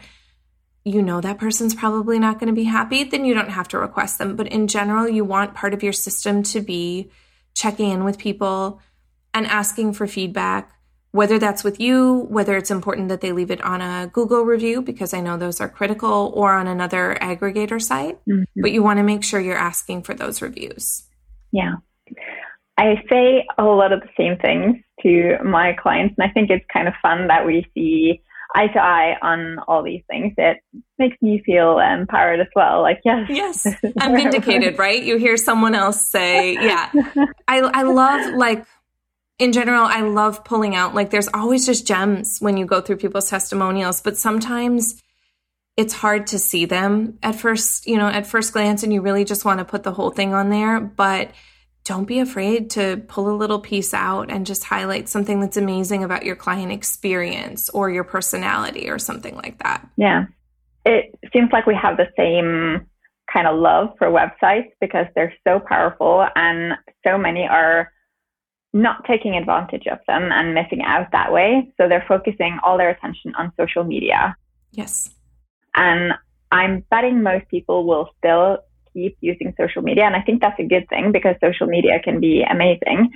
you 0.84 1.00
know 1.00 1.22
that 1.22 1.38
person's 1.38 1.74
probably 1.74 2.18
not 2.18 2.38
going 2.38 2.48
to 2.48 2.60
be 2.60 2.64
happy, 2.64 3.04
then 3.04 3.24
you 3.24 3.32
don't 3.32 3.48
have 3.48 3.68
to 3.68 3.78
request 3.78 4.18
them. 4.18 4.36
But 4.36 4.48
in 4.48 4.68
general, 4.68 5.08
you 5.08 5.24
want 5.24 5.54
part 5.54 5.72
of 5.72 5.82
your 5.82 5.94
system 5.94 6.42
to 6.44 6.60
be 6.60 7.10
checking 7.54 7.90
in 7.90 8.04
with 8.04 8.18
people 8.18 8.82
and 9.32 9.46
asking 9.46 9.94
for 9.94 10.06
feedback, 10.06 10.72
whether 11.12 11.38
that's 11.38 11.62
with 11.62 11.78
you, 11.78 12.26
whether 12.28 12.56
it's 12.56 12.70
important 12.70 13.08
that 13.08 13.20
they 13.20 13.32
leave 13.32 13.50
it 13.50 13.62
on 13.62 13.80
a 13.80 14.08
Google 14.12 14.42
review, 14.42 14.82
because 14.82 15.14
I 15.14 15.20
know 15.20 15.36
those 15.36 15.60
are 15.60 15.68
critical, 15.68 16.32
or 16.34 16.52
on 16.52 16.66
another 16.66 17.16
aggregator 17.20 17.80
site. 17.80 18.18
Mm-hmm. 18.28 18.60
But 18.60 18.72
you 18.72 18.82
want 18.82 18.98
to 18.98 19.02
make 19.02 19.22
sure 19.22 19.38
you're 19.38 19.56
asking 19.56 20.02
for 20.02 20.14
those 20.14 20.42
reviews. 20.42 21.04
Yeah. 21.52 21.74
I 22.78 22.96
say 23.08 23.46
a 23.58 23.64
lot 23.64 23.92
of 23.92 24.00
the 24.00 24.08
same 24.16 24.38
things 24.38 24.76
to 25.02 25.36
my 25.44 25.74
clients, 25.74 26.14
and 26.18 26.28
I 26.28 26.32
think 26.32 26.50
it's 26.50 26.64
kind 26.72 26.88
of 26.88 26.94
fun 27.02 27.28
that 27.28 27.46
we 27.46 27.66
see 27.74 28.22
eye 28.54 28.68
to 28.68 28.78
eye 28.78 29.16
on 29.22 29.58
all 29.68 29.82
these 29.82 30.02
things. 30.08 30.34
It 30.36 30.58
makes 30.98 31.16
me 31.20 31.42
feel 31.44 31.78
empowered 31.78 32.40
as 32.40 32.46
well. 32.54 32.82
Like, 32.82 33.00
yes, 33.04 33.26
yes, 33.28 33.66
I'm 33.98 34.14
vindicated, 34.14 34.78
right? 34.78 35.02
You 35.02 35.18
hear 35.18 35.36
someone 35.36 35.74
else 35.74 36.00
say, 36.06 36.54
yeah. 36.54 36.90
I, 37.48 37.58
I 37.58 37.82
love 37.82 38.34
like 38.34 38.64
in 39.38 39.52
general, 39.52 39.84
I 39.84 40.00
love 40.02 40.44
pulling 40.44 40.74
out 40.74 40.94
like 40.94 41.10
there's 41.10 41.28
always 41.34 41.66
just 41.66 41.86
gems 41.86 42.38
when 42.40 42.56
you 42.56 42.66
go 42.66 42.80
through 42.80 42.96
people's 42.96 43.28
testimonials, 43.28 44.00
but 44.00 44.16
sometimes 44.16 45.00
it's 45.76 45.94
hard 45.94 46.26
to 46.28 46.38
see 46.38 46.64
them 46.64 47.18
at 47.22 47.34
first, 47.34 47.86
you 47.86 47.96
know, 47.96 48.06
at 48.06 48.26
first 48.26 48.52
glance, 48.52 48.82
and 48.82 48.92
you 48.92 49.00
really 49.00 49.24
just 49.24 49.44
want 49.44 49.58
to 49.58 49.64
put 49.64 49.82
the 49.82 49.92
whole 49.92 50.10
thing 50.10 50.34
on 50.34 50.50
there. 50.50 50.80
But 50.80 51.30
don't 51.84 52.04
be 52.04 52.20
afraid 52.20 52.70
to 52.70 53.02
pull 53.08 53.28
a 53.28 53.34
little 53.34 53.58
piece 53.58 53.92
out 53.92 54.30
and 54.30 54.46
just 54.46 54.64
highlight 54.64 55.08
something 55.08 55.40
that's 55.40 55.56
amazing 55.56 56.04
about 56.04 56.24
your 56.24 56.36
client 56.36 56.70
experience 56.70 57.68
or 57.70 57.90
your 57.90 58.04
personality 58.04 58.88
or 58.88 58.98
something 58.98 59.34
like 59.36 59.58
that. 59.62 59.88
Yeah. 59.96 60.26
It 60.84 61.18
seems 61.32 61.50
like 61.52 61.66
we 61.66 61.74
have 61.74 61.96
the 61.96 62.08
same 62.16 62.86
kind 63.32 63.46
of 63.46 63.58
love 63.58 63.94
for 63.98 64.08
websites 64.08 64.70
because 64.80 65.06
they're 65.14 65.34
so 65.46 65.60
powerful 65.60 66.26
and 66.36 66.74
so 67.04 67.16
many 67.16 67.46
are 67.48 67.91
not 68.72 69.04
taking 69.04 69.36
advantage 69.36 69.86
of 69.86 69.98
them 70.06 70.30
and 70.32 70.54
missing 70.54 70.82
out 70.82 71.10
that 71.12 71.32
way. 71.32 71.70
So 71.76 71.88
they're 71.88 72.04
focusing 72.08 72.58
all 72.62 72.78
their 72.78 72.90
attention 72.90 73.34
on 73.34 73.52
social 73.58 73.84
media. 73.84 74.34
Yes. 74.72 75.10
And 75.74 76.12
I'm 76.50 76.84
betting 76.90 77.22
most 77.22 77.48
people 77.48 77.86
will 77.86 78.10
still 78.18 78.58
keep 78.92 79.16
using 79.20 79.54
social 79.58 79.82
media. 79.82 80.04
And 80.04 80.16
I 80.16 80.22
think 80.22 80.40
that's 80.40 80.58
a 80.58 80.64
good 80.64 80.88
thing 80.88 81.12
because 81.12 81.36
social 81.42 81.66
media 81.66 82.00
can 82.02 82.20
be 82.20 82.42
amazing. 82.42 83.10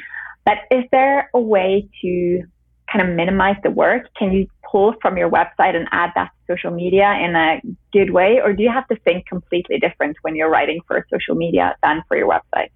But 0.45 0.59
is 0.71 0.85
there 0.93 1.31
a 1.35 1.41
way 1.41 1.89
to 2.03 2.43
kind 2.91 3.09
of 3.09 3.15
minimize 3.15 3.57
the 3.63 3.71
work? 3.71 4.09
Can 4.19 4.33
you 4.33 4.47
pull 4.71 4.95
from 5.03 5.17
your 5.17 5.31
website 5.31 5.75
and 5.75 5.89
add 5.91 6.13
that 6.15 6.31
to 6.31 6.55
social 6.55 6.71
media 6.71 7.13
in 7.21 7.35
a 7.35 7.61
good 7.93 8.11
way? 8.11 8.41
Or 8.43 8.53
do 8.53 8.63
you 8.63 8.71
have 8.71 8.87
to 8.89 8.97
think 8.97 9.27
completely 9.27 9.79
different 9.79 10.17
when 10.23 10.37
you're 10.37 10.51
writing 10.51 10.81
for 10.87 11.05
social 11.11 11.35
media 11.35 11.77
than 11.83 12.03
for 12.09 12.17
your 12.17 12.29
website? 12.29 12.71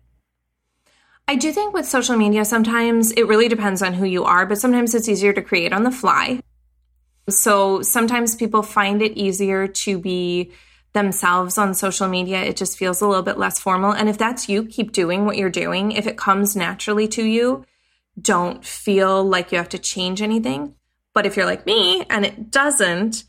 I 1.31 1.37
do 1.37 1.53
think 1.53 1.73
with 1.73 1.87
social 1.87 2.17
media, 2.17 2.45
sometimes 2.45 3.13
it 3.13 3.29
really 3.29 3.47
depends 3.47 3.83
on 3.83 3.95
who 3.95 4.05
you 4.05 4.25
are, 4.25 4.47
but 4.47 4.59
sometimes 4.59 4.97
it's 4.97 5.09
easier 5.09 5.33
to 5.33 5.41
create 5.41 5.73
on 5.73 5.85
the 5.85 5.93
fly. 5.93 6.41
So 7.29 7.83
sometimes 7.83 8.35
people 8.35 8.65
find 8.65 9.01
it 9.01 9.17
easier 9.17 9.69
to 9.69 10.01
be 10.01 10.51
themselves 10.93 11.57
on 11.57 11.75
social 11.75 12.09
media. 12.09 12.43
It 12.43 12.57
just 12.57 12.77
feels 12.77 13.01
a 13.01 13.07
little 13.07 13.23
bit 13.23 13.39
less 13.39 13.61
formal. 13.61 13.93
And 13.93 14.09
if 14.09 14.19
that's 14.19 14.49
you, 14.49 14.65
keep 14.65 14.91
doing 14.91 15.25
what 15.25 15.37
you're 15.37 15.51
doing. 15.51 15.93
If 15.93 16.09
it 16.09 16.19
comes 16.19 16.57
naturally 16.57 17.07
to 17.07 17.23
you, 17.23 17.65
don't 18.21 18.65
feel 18.65 19.23
like 19.23 19.53
you 19.53 19.59
have 19.59 19.69
to 19.69 19.79
change 19.79 20.21
anything. 20.23 20.75
But 21.15 21.27
if 21.27 21.37
you're 21.37 21.47
like 21.47 21.65
me 21.65 22.05
and 22.11 22.27
it 22.27 22.51
doesn't, 22.51 23.23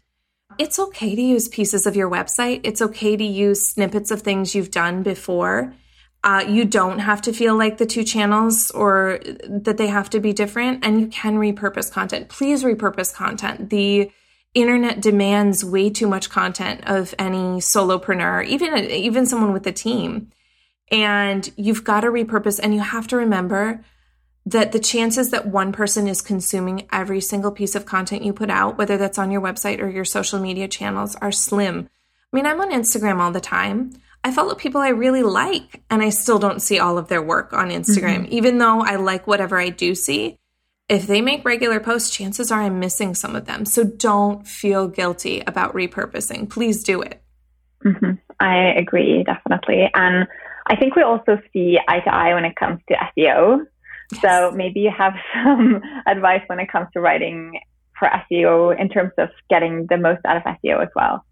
it's 0.58 0.80
okay 0.80 1.16
to 1.16 1.22
use 1.22 1.50
pieces 1.50 1.86
of 1.86 1.96
your 1.96 2.10
website. 2.10 2.62
It's 2.64 2.82
okay 2.82 3.16
to 3.16 3.24
use 3.24 3.70
snippets 3.70 4.10
of 4.10 4.24
things 4.24 4.56
you've 4.56 4.72
done 4.72 5.04
before. 5.04 5.76
Uh, 6.24 6.46
you 6.48 6.66
don't 6.66 7.00
have 7.00 7.22
to 7.24 7.34
feel 7.34 7.58
like 7.58 7.78
the 7.78 7.86
two 7.86 8.04
channels 8.04 8.70
or 8.72 9.20
that 9.48 9.78
they 9.78 9.88
have 9.88 10.10
to 10.12 10.20
be 10.20 10.34
different, 10.34 10.86
and 10.86 11.02
you 11.02 11.08
can 11.08 11.38
repurpose 11.38 11.92
content. 11.92 12.30
Please 12.30 12.64
repurpose 12.64 13.14
content. 13.14 13.72
The 13.72 14.12
internet 14.54 15.02
demands 15.02 15.66
way 15.66 15.90
too 15.90 16.08
much 16.08 16.30
content 16.30 16.82
of 16.86 17.16
any 17.18 17.60
solopreneur, 17.60 18.46
even 18.46 18.78
even 18.78 19.26
someone 19.26 19.54
with 19.54 19.66
a 19.66 19.72
team. 19.72 20.32
And 20.92 21.50
you've 21.56 21.84
got 21.84 22.02
to 22.02 22.08
repurpose 22.08 22.60
and 22.62 22.76
you 22.76 22.82
have 22.82 23.08
to 23.08 23.18
remember 23.18 23.84
that 24.46 24.72
the 24.72 24.80
chances 24.80 25.30
that 25.30 25.48
one 25.48 25.72
person 25.72 26.08
is 26.08 26.22
consuming 26.22 26.88
every 26.92 27.22
single 27.22 27.52
piece 27.52 27.76
of 27.76 27.86
content 27.86 28.24
you 28.24 28.34
put 28.34 28.50
out, 28.50 28.78
whether 28.78 28.98
that's 28.98 29.20
on 29.20 29.32
your 29.32 29.42
website 29.42 29.80
or 29.80 29.88
your 29.88 30.04
social 30.04 30.40
media 30.40 30.68
channels, 30.68 31.16
are 31.18 31.32
slim. 31.32 31.90
I 32.34 32.36
mean, 32.36 32.46
I'm 32.46 32.60
on 32.60 32.72
Instagram 32.72 33.20
all 33.20 33.32
the 33.32 33.40
time. 33.40 33.92
I 34.24 34.32
follow 34.32 34.54
people 34.56 34.82
I 34.82 34.90
really 34.90 35.24
like, 35.24 35.82
and 35.90 36.02
I 36.02 36.10
still 36.10 36.38
don't 36.38 36.62
see 36.62 36.80
all 36.80 36.98
of 36.98 37.08
their 37.08 37.22
work 37.22 37.54
on 37.54 37.70
Instagram, 37.70 38.24
mm-hmm. 38.24 38.34
even 38.34 38.58
though 38.60 38.82
I 38.82 38.98
like 38.98 39.26
whatever 39.26 39.60
I 39.60 39.70
do 39.70 39.96
see 39.96 40.38
if 40.92 41.08
they 41.08 41.22
make 41.22 41.46
regular 41.46 41.80
posts, 41.80 42.10
chances 42.10 42.52
are 42.52 42.62
I'm 42.62 42.80
missing 42.82 43.16
some 43.16 43.34
of 43.34 43.46
them. 43.46 43.64
So 43.64 43.86
don't 43.86 44.46
feel 44.46 44.90
guilty 44.90 45.42
about 45.48 45.74
repurposing. 45.74 46.50
Please 46.50 46.84
do 46.84 47.02
it. 47.02 47.24
Mm-hmm. 47.86 48.12
I 48.42 48.74
agree, 48.74 49.24
definitely. 49.24 49.90
And 49.94 50.28
I 50.68 50.76
think 50.76 50.98
we 50.98 51.02
also 51.02 51.40
see 51.54 51.80
eye 51.88 52.02
to 52.02 52.14
eye 52.14 52.34
when 52.34 52.44
it 52.44 52.58
comes 52.58 52.82
to 52.90 52.96
SEO. 52.96 53.66
Yes. 54.12 54.22
So 54.22 54.52
maybe 54.52 54.82
you 54.82 54.92
have 54.96 55.14
some 55.34 55.82
advice 56.06 56.42
when 56.48 56.60
it 56.60 56.70
comes 56.70 56.88
to 56.92 57.00
writing 57.00 57.62
for 57.98 58.10
SEO 58.30 58.78
in 58.78 58.90
terms 58.90 59.14
of 59.18 59.30
getting 59.50 59.88
the 59.90 59.96
most 59.96 60.20
out 60.26 60.36
of 60.36 60.44
SEO 60.44 60.84
as 60.84 60.90
well. 60.94 61.24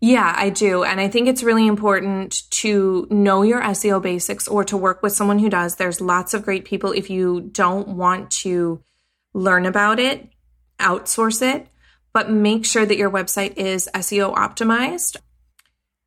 Yeah, 0.00 0.34
I 0.36 0.50
do. 0.50 0.84
And 0.84 1.00
I 1.00 1.08
think 1.08 1.28
it's 1.28 1.42
really 1.42 1.66
important 1.66 2.42
to 2.60 3.06
know 3.10 3.42
your 3.42 3.62
SEO 3.62 4.02
basics 4.02 4.46
or 4.46 4.64
to 4.64 4.76
work 4.76 5.02
with 5.02 5.12
someone 5.12 5.38
who 5.38 5.48
does. 5.48 5.76
There's 5.76 6.00
lots 6.00 6.34
of 6.34 6.44
great 6.44 6.64
people. 6.64 6.92
If 6.92 7.08
you 7.08 7.40
don't 7.40 7.88
want 7.88 8.30
to 8.42 8.82
learn 9.32 9.66
about 9.66 9.98
it, 9.98 10.28
outsource 10.78 11.42
it, 11.42 11.68
but 12.12 12.30
make 12.30 12.64
sure 12.66 12.84
that 12.84 12.96
your 12.96 13.10
website 13.10 13.56
is 13.56 13.88
SEO 13.94 14.34
optimized. 14.34 15.16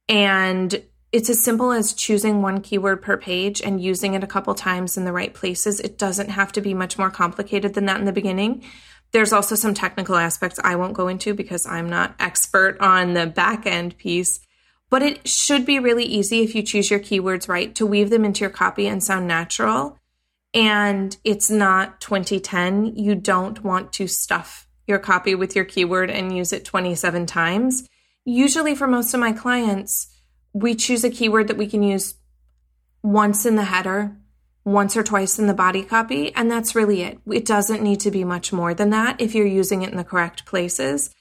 And 0.07 0.83
it's 1.11 1.29
as 1.29 1.43
simple 1.43 1.71
as 1.71 1.93
choosing 1.93 2.41
one 2.41 2.61
keyword 2.61 3.01
per 3.01 3.17
page 3.17 3.61
and 3.61 3.81
using 3.81 4.13
it 4.13 4.23
a 4.23 4.27
couple 4.27 4.53
times 4.53 4.97
in 4.97 5.05
the 5.05 5.11
right 5.11 5.33
places. 5.33 5.79
It 5.79 5.97
doesn't 5.97 6.29
have 6.29 6.51
to 6.53 6.61
be 6.61 6.73
much 6.73 6.97
more 6.97 7.09
complicated 7.09 7.73
than 7.73 7.85
that 7.85 7.99
in 7.99 8.05
the 8.05 8.11
beginning. 8.11 8.63
There's 9.11 9.33
also 9.33 9.55
some 9.55 9.73
technical 9.73 10.15
aspects 10.15 10.59
I 10.63 10.75
won't 10.75 10.93
go 10.93 11.07
into 11.07 11.33
because 11.33 11.65
I'm 11.65 11.89
not 11.89 12.15
expert 12.19 12.77
on 12.79 13.13
the 13.13 13.25
back 13.25 13.65
end 13.65 13.97
piece, 13.97 14.39
but 14.89 15.01
it 15.01 15.27
should 15.27 15.65
be 15.65 15.79
really 15.79 16.05
easy 16.05 16.41
if 16.41 16.53
you 16.53 16.63
choose 16.63 16.91
your 16.91 16.99
keywords 16.99 17.47
right 17.47 17.73
to 17.75 17.85
weave 17.85 18.09
them 18.09 18.25
into 18.25 18.41
your 18.41 18.49
copy 18.49 18.87
and 18.87 19.03
sound 19.03 19.27
natural 19.27 19.99
and 20.53 21.15
it's 21.23 21.49
not 21.51 22.01
2010, 22.01 22.95
you 22.95 23.15
don't 23.15 23.63
want 23.63 23.93
to 23.93 24.07
stuff 24.07 24.67
your 24.87 24.99
copy 24.99 25.35
with 25.35 25.55
your 25.55 25.65
keyword 25.65 26.09
and 26.09 26.35
use 26.35 26.51
it 26.51 26.65
27 26.65 27.25
times. 27.27 27.87
Usually, 28.25 28.73
for 28.73 28.87
most 28.87 29.13
of 29.13 29.19
my 29.19 29.31
clients, 29.31 30.07
we 30.53 30.73
choose 30.73 31.03
a 31.03 31.11
keyword 31.11 31.47
that 31.47 31.57
we 31.57 31.67
can 31.67 31.83
use 31.83 32.15
once 33.03 33.45
in 33.45 33.55
the 33.55 33.65
header, 33.65 34.17
once 34.71 34.95
or 34.95 35.03
twice 35.03 35.39
in 35.39 35.47
the 35.47 35.53
body 35.53 35.83
copy, 35.83 36.33
and 36.35 36.49
that's 36.49 36.75
really 36.75 37.01
it. 37.01 37.19
It 37.25 37.45
doesn't 37.45 37.81
need 37.81 37.99
to 38.01 38.11
be 38.11 38.23
much 38.23 38.53
more 38.53 38.73
than 38.73 38.91
that 38.91 39.19
if 39.19 39.33
you're 39.33 39.47
using 39.47 39.81
it 39.81 39.89
in 39.89 39.97
the 39.97 40.03
correct 40.03 40.45
places. 40.45 41.13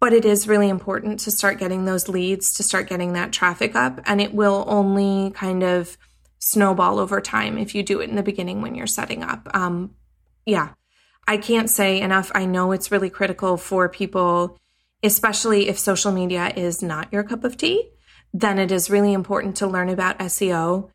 But 0.00 0.12
it 0.12 0.24
is 0.24 0.48
really 0.48 0.68
important 0.68 1.20
to 1.20 1.30
start 1.30 1.58
getting 1.58 1.84
those 1.84 2.08
leads, 2.08 2.54
to 2.54 2.62
start 2.62 2.88
getting 2.88 3.12
that 3.12 3.32
traffic 3.32 3.76
up, 3.76 4.00
and 4.04 4.20
it 4.20 4.34
will 4.34 4.64
only 4.66 5.30
kind 5.30 5.62
of 5.62 5.96
snowball 6.38 6.98
over 6.98 7.20
time 7.20 7.56
if 7.56 7.74
you 7.74 7.82
do 7.82 8.00
it 8.00 8.08
in 8.08 8.16
the 8.16 8.22
beginning 8.22 8.62
when 8.62 8.74
you're 8.74 8.86
setting 8.86 9.22
up. 9.22 9.48
Um, 9.54 9.94
yeah, 10.44 10.70
I 11.28 11.36
can't 11.36 11.70
say 11.70 12.00
enough. 12.00 12.32
I 12.34 12.46
know 12.46 12.72
it's 12.72 12.90
really 12.90 13.10
critical 13.10 13.58
for 13.58 13.88
people, 13.88 14.58
especially 15.02 15.68
if 15.68 15.78
social 15.78 16.10
media 16.10 16.52
is 16.56 16.82
not 16.82 17.12
your 17.12 17.22
cup 17.22 17.44
of 17.44 17.56
tea, 17.56 17.90
then 18.32 18.58
it 18.58 18.72
is 18.72 18.90
really 18.90 19.12
important 19.12 19.56
to 19.56 19.66
learn 19.66 19.88
about 19.88 20.18
SEO 20.18 20.90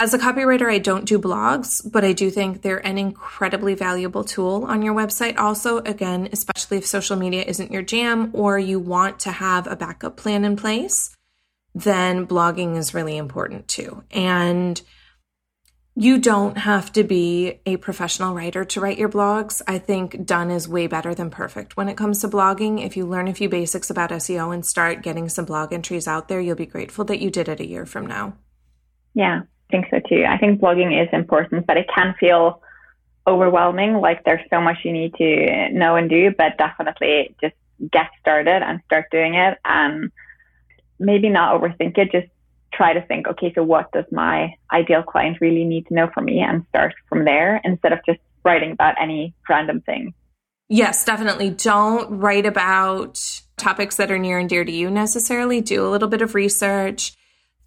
as 0.00 0.14
a 0.14 0.18
copywriter, 0.18 0.72
I 0.72 0.78
don't 0.78 1.04
do 1.04 1.18
blogs, 1.18 1.82
but 1.88 2.04
I 2.04 2.14
do 2.14 2.30
think 2.30 2.62
they're 2.62 2.84
an 2.84 2.96
incredibly 2.96 3.74
valuable 3.74 4.24
tool 4.24 4.64
on 4.64 4.80
your 4.80 4.94
website. 4.94 5.36
Also, 5.36 5.78
again, 5.78 6.30
especially 6.32 6.78
if 6.78 6.86
social 6.86 7.16
media 7.16 7.44
isn't 7.46 7.70
your 7.70 7.82
jam 7.82 8.30
or 8.32 8.58
you 8.58 8.80
want 8.80 9.20
to 9.20 9.30
have 9.30 9.66
a 9.66 9.76
backup 9.76 10.16
plan 10.16 10.46
in 10.46 10.56
place, 10.56 11.14
then 11.74 12.26
blogging 12.26 12.78
is 12.78 12.94
really 12.94 13.18
important 13.18 13.68
too. 13.68 14.02
And 14.10 14.80
you 15.94 16.16
don't 16.16 16.56
have 16.56 16.90
to 16.92 17.04
be 17.04 17.60
a 17.66 17.76
professional 17.76 18.34
writer 18.34 18.64
to 18.64 18.80
write 18.80 18.96
your 18.96 19.10
blogs. 19.10 19.60
I 19.68 19.78
think 19.78 20.24
done 20.24 20.50
is 20.50 20.66
way 20.66 20.86
better 20.86 21.14
than 21.14 21.28
perfect 21.28 21.76
when 21.76 21.90
it 21.90 21.98
comes 21.98 22.22
to 22.22 22.28
blogging. 22.28 22.82
If 22.82 22.96
you 22.96 23.04
learn 23.04 23.28
a 23.28 23.34
few 23.34 23.50
basics 23.50 23.90
about 23.90 24.08
SEO 24.10 24.54
and 24.54 24.64
start 24.64 25.02
getting 25.02 25.28
some 25.28 25.44
blog 25.44 25.74
entries 25.74 26.08
out 26.08 26.28
there, 26.28 26.40
you'll 26.40 26.56
be 26.56 26.64
grateful 26.64 27.04
that 27.04 27.20
you 27.20 27.30
did 27.30 27.50
it 27.50 27.60
a 27.60 27.66
year 27.66 27.84
from 27.84 28.06
now. 28.06 28.38
Yeah, 29.12 29.42
think 29.70 29.86
so 29.90 30.00
too. 30.08 30.24
I 30.28 30.38
think 30.38 30.60
blogging 30.60 31.00
is 31.02 31.08
important, 31.12 31.66
but 31.66 31.76
it 31.76 31.86
can 31.94 32.14
feel 32.18 32.62
overwhelming. 33.26 33.94
Like 33.94 34.24
there's 34.24 34.44
so 34.50 34.60
much 34.60 34.78
you 34.84 34.92
need 34.92 35.14
to 35.14 35.68
know 35.72 35.96
and 35.96 36.08
do, 36.10 36.32
but 36.36 36.58
definitely 36.58 37.34
just 37.40 37.54
get 37.92 38.10
started 38.20 38.62
and 38.62 38.80
start 38.86 39.06
doing 39.10 39.34
it 39.34 39.58
and 39.64 40.10
maybe 40.98 41.28
not 41.28 41.60
overthink 41.60 41.96
it. 41.98 42.12
Just 42.12 42.28
try 42.72 42.92
to 42.92 43.02
think, 43.02 43.26
okay, 43.26 43.52
so 43.54 43.62
what 43.62 43.90
does 43.92 44.04
my 44.10 44.54
ideal 44.72 45.02
client 45.02 45.38
really 45.40 45.64
need 45.64 45.86
to 45.86 45.94
know 45.94 46.08
from 46.12 46.26
me 46.26 46.40
and 46.40 46.64
start 46.68 46.94
from 47.08 47.24
there 47.24 47.60
instead 47.64 47.92
of 47.92 48.00
just 48.06 48.20
writing 48.44 48.72
about 48.72 48.94
any 49.00 49.34
random 49.48 49.80
thing. 49.80 50.14
Yes, 50.68 51.04
definitely. 51.04 51.50
Don't 51.50 52.20
write 52.20 52.46
about 52.46 53.18
topics 53.56 53.96
that 53.96 54.10
are 54.10 54.18
near 54.18 54.38
and 54.38 54.48
dear 54.48 54.64
to 54.64 54.72
you 54.72 54.90
necessarily. 54.90 55.60
Do 55.60 55.86
a 55.86 55.90
little 55.90 56.08
bit 56.08 56.22
of 56.22 56.34
research 56.34 57.12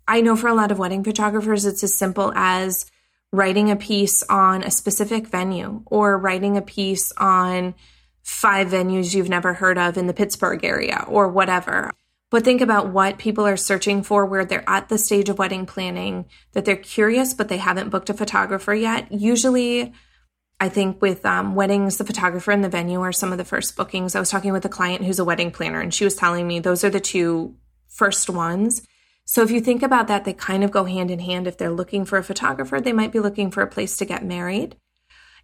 I 0.08 0.22
know 0.22 0.36
for 0.36 0.48
a 0.48 0.54
lot 0.54 0.72
of 0.72 0.80
wedding 0.80 1.04
photographers, 1.04 1.66
it's 1.66 1.84
as 1.84 1.98
simple 1.98 2.34
as 2.36 2.86
writing 3.32 3.72
a 3.72 3.76
piece 3.76 4.22
on 4.30 4.64
a 4.64 4.72
specific 4.72 5.28
venue 5.28 5.82
or 5.86 6.18
writing 6.18 6.58
a 6.58 6.62
piece 6.62 7.12
on 7.18 7.74
five 8.22 8.68
venues 8.68 9.14
you've 9.14 9.30
never 9.30 9.54
heard 9.54 9.78
of 9.78 9.98
in 9.98 10.08
the 10.08 10.14
Pittsburgh 10.14 10.64
area 10.64 11.06
or 11.08 11.28
whatever. 11.28 11.92
But 12.30 12.44
think 12.44 12.62
about 12.62 12.90
what 12.90 13.18
people 13.18 13.46
are 13.46 13.58
searching 13.58 14.02
for 14.02 14.26
where 14.26 14.46
they're 14.46 14.68
at 14.68 14.90
the 14.90 14.98
stage 14.98 15.30
of 15.30 15.38
wedding 15.38 15.66
planning, 15.66 16.26
that 16.54 16.66
they're 16.66 16.76
curious, 16.76 17.34
but 17.34 17.48
they 17.48 17.58
haven't 17.58 17.90
booked 17.90 18.10
a 18.10 18.14
photographer 18.14 18.74
yet. 18.74 19.12
Usually, 19.12 19.94
I 20.60 20.70
think 20.70 21.02
with 21.02 21.26
um, 21.26 21.54
weddings, 21.56 21.98
the 21.98 22.06
photographer 22.06 22.52
and 22.52 22.64
the 22.64 22.70
venue 22.70 23.02
are 23.02 23.12
some 23.12 23.32
of 23.32 23.38
the 23.38 23.46
first 23.46 23.76
bookings. 23.76 24.16
I 24.16 24.20
was 24.20 24.30
talking 24.30 24.54
with 24.54 24.66
a 24.66 24.70
client 24.70 25.04
who's 25.04 25.20
a 25.20 25.26
wedding 25.26 25.52
planner, 25.52 25.80
and 25.80 25.94
she 25.94 26.06
was 26.06 26.16
telling 26.16 26.48
me 26.48 26.60
those 26.60 26.84
are 26.84 26.90
the 26.90 27.00
two 27.00 27.56
first 27.88 28.30
ones. 28.30 28.82
So 29.26 29.42
if 29.42 29.52
you 29.52 29.62
think 29.62 29.84
about 29.84 30.08
that, 30.08 30.26
they 30.26 30.34
kind 30.34 30.64
of 30.64 30.72
go 30.72 30.84
hand 30.84 31.10
in 31.10 31.20
hand. 31.20 31.48
If 31.48 31.58
they're 31.58 31.72
looking 31.72 32.06
for 32.06 32.18
a 32.18 32.24
photographer, 32.24 32.82
they 32.82 32.94
might 32.94 33.12
be 33.12 33.20
looking 33.20 33.52
for 33.52 33.62
a 33.62 33.68
place 33.68 33.98
to 33.98 34.06
get 34.06 34.26
married. 34.26 34.76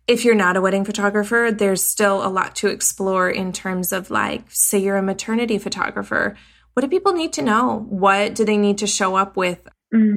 If 0.07 0.25
you're 0.25 0.35
not 0.35 0.57
a 0.57 0.61
wedding 0.61 0.85
photographer, 0.85 1.51
there's 1.51 1.83
still 1.83 2.25
a 2.25 2.29
lot 2.29 2.55
to 2.57 2.67
explore 2.67 3.29
in 3.29 3.53
terms 3.53 3.93
of 3.93 4.09
like, 4.09 4.43
say 4.49 4.79
you're 4.79 4.97
a 4.97 5.03
maternity 5.03 5.59
photographer. 5.59 6.35
What 6.73 6.81
do 6.81 6.87
people 6.89 7.13
need 7.13 7.33
to 7.33 7.41
know? 7.41 7.85
What 7.89 8.35
do 8.35 8.43
they 8.43 8.57
need 8.57 8.79
to 8.79 8.87
show 8.87 9.15
up 9.15 9.37
with? 9.37 9.67
Mm. 9.93 10.15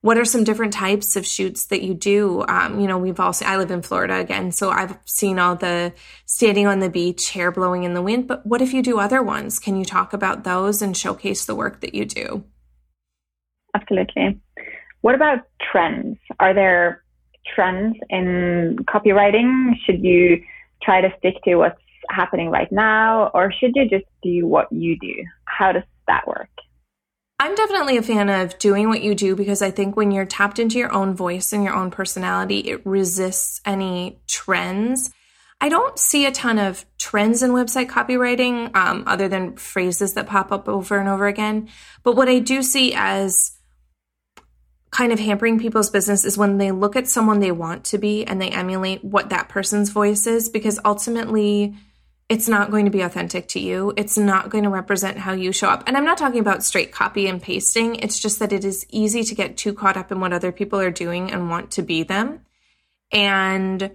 What 0.00 0.18
are 0.18 0.24
some 0.24 0.44
different 0.44 0.74
types 0.74 1.16
of 1.16 1.26
shoots 1.26 1.66
that 1.66 1.82
you 1.82 1.94
do? 1.94 2.44
Um, 2.46 2.78
you 2.78 2.86
know, 2.86 2.98
we've 2.98 3.20
also, 3.20 3.44
I 3.46 3.56
live 3.56 3.70
in 3.70 3.80
Florida 3.80 4.16
again, 4.16 4.52
so 4.52 4.70
I've 4.70 4.98
seen 5.06 5.38
all 5.38 5.56
the 5.56 5.94
standing 6.26 6.66
on 6.66 6.80
the 6.80 6.90
beach, 6.90 7.30
hair 7.30 7.50
blowing 7.50 7.84
in 7.84 7.94
the 7.94 8.02
wind. 8.02 8.26
But 8.26 8.44
what 8.44 8.60
if 8.60 8.74
you 8.74 8.82
do 8.82 8.98
other 8.98 9.22
ones? 9.22 9.58
Can 9.58 9.76
you 9.76 9.84
talk 9.84 10.12
about 10.12 10.44
those 10.44 10.82
and 10.82 10.96
showcase 10.96 11.46
the 11.46 11.54
work 11.54 11.80
that 11.80 11.94
you 11.94 12.04
do? 12.04 12.44
Absolutely. 13.74 14.40
What 15.00 15.14
about 15.14 15.40
trends? 15.60 16.18
Are 16.40 16.54
there 16.54 17.02
trends 17.54 17.96
in 18.08 18.76
copywriting? 18.88 19.74
Should 19.84 20.02
you 20.02 20.42
try 20.82 21.00
to 21.00 21.12
stick 21.18 21.34
to 21.44 21.56
what's 21.56 21.80
happening 22.08 22.50
right 22.50 22.70
now, 22.70 23.30
or 23.34 23.52
should 23.52 23.72
you 23.74 23.88
just 23.88 24.06
do 24.22 24.46
what 24.46 24.70
you 24.70 24.98
do? 24.98 25.14
How 25.46 25.72
does 25.72 25.82
that 26.06 26.26
work? 26.26 26.48
I'm 27.38 27.54
definitely 27.54 27.96
a 27.96 28.02
fan 28.02 28.28
of 28.28 28.58
doing 28.58 28.88
what 28.88 29.02
you 29.02 29.14
do 29.14 29.34
because 29.34 29.60
I 29.60 29.70
think 29.70 29.96
when 29.96 30.10
you're 30.12 30.24
tapped 30.24 30.58
into 30.58 30.78
your 30.78 30.92
own 30.92 31.14
voice 31.14 31.52
and 31.52 31.64
your 31.64 31.74
own 31.74 31.90
personality, 31.90 32.60
it 32.60 32.86
resists 32.86 33.60
any 33.66 34.20
trends. 34.28 35.10
I 35.60 35.68
don't 35.68 35.98
see 35.98 36.26
a 36.26 36.32
ton 36.32 36.58
of 36.58 36.84
trends 36.98 37.42
in 37.42 37.50
website 37.50 37.88
copywriting 37.88 38.74
um, 38.76 39.04
other 39.06 39.28
than 39.28 39.56
phrases 39.56 40.14
that 40.14 40.26
pop 40.26 40.52
up 40.52 40.68
over 40.68 40.98
and 40.98 41.08
over 41.08 41.26
again. 41.26 41.68
But 42.02 42.16
what 42.16 42.28
I 42.28 42.38
do 42.38 42.62
see 42.62 42.94
as 42.94 43.52
kind 44.94 45.12
of 45.12 45.18
hampering 45.18 45.58
people's 45.58 45.90
business 45.90 46.24
is 46.24 46.38
when 46.38 46.56
they 46.56 46.70
look 46.70 46.94
at 46.94 47.08
someone 47.08 47.40
they 47.40 47.50
want 47.50 47.82
to 47.82 47.98
be 47.98 48.24
and 48.24 48.40
they 48.40 48.48
emulate 48.48 49.02
what 49.02 49.30
that 49.30 49.48
person's 49.48 49.90
voice 49.90 50.24
is 50.24 50.48
because 50.48 50.78
ultimately 50.84 51.74
it's 52.28 52.48
not 52.48 52.70
going 52.70 52.84
to 52.84 52.92
be 52.92 53.00
authentic 53.00 53.48
to 53.48 53.58
you. 53.58 53.92
It's 53.96 54.16
not 54.16 54.50
going 54.50 54.62
to 54.62 54.70
represent 54.70 55.18
how 55.18 55.32
you 55.32 55.50
show 55.50 55.68
up. 55.68 55.82
And 55.88 55.96
I'm 55.96 56.04
not 56.04 56.16
talking 56.16 56.38
about 56.38 56.62
straight 56.62 56.92
copy 56.92 57.26
and 57.26 57.42
pasting. 57.42 57.96
It's 57.96 58.20
just 58.20 58.38
that 58.38 58.52
it 58.52 58.64
is 58.64 58.86
easy 58.88 59.24
to 59.24 59.34
get 59.34 59.56
too 59.56 59.74
caught 59.74 59.96
up 59.96 60.12
in 60.12 60.20
what 60.20 60.32
other 60.32 60.52
people 60.52 60.78
are 60.78 60.92
doing 60.92 61.32
and 61.32 61.50
want 61.50 61.72
to 61.72 61.82
be 61.82 62.04
them. 62.04 62.42
And 63.10 63.90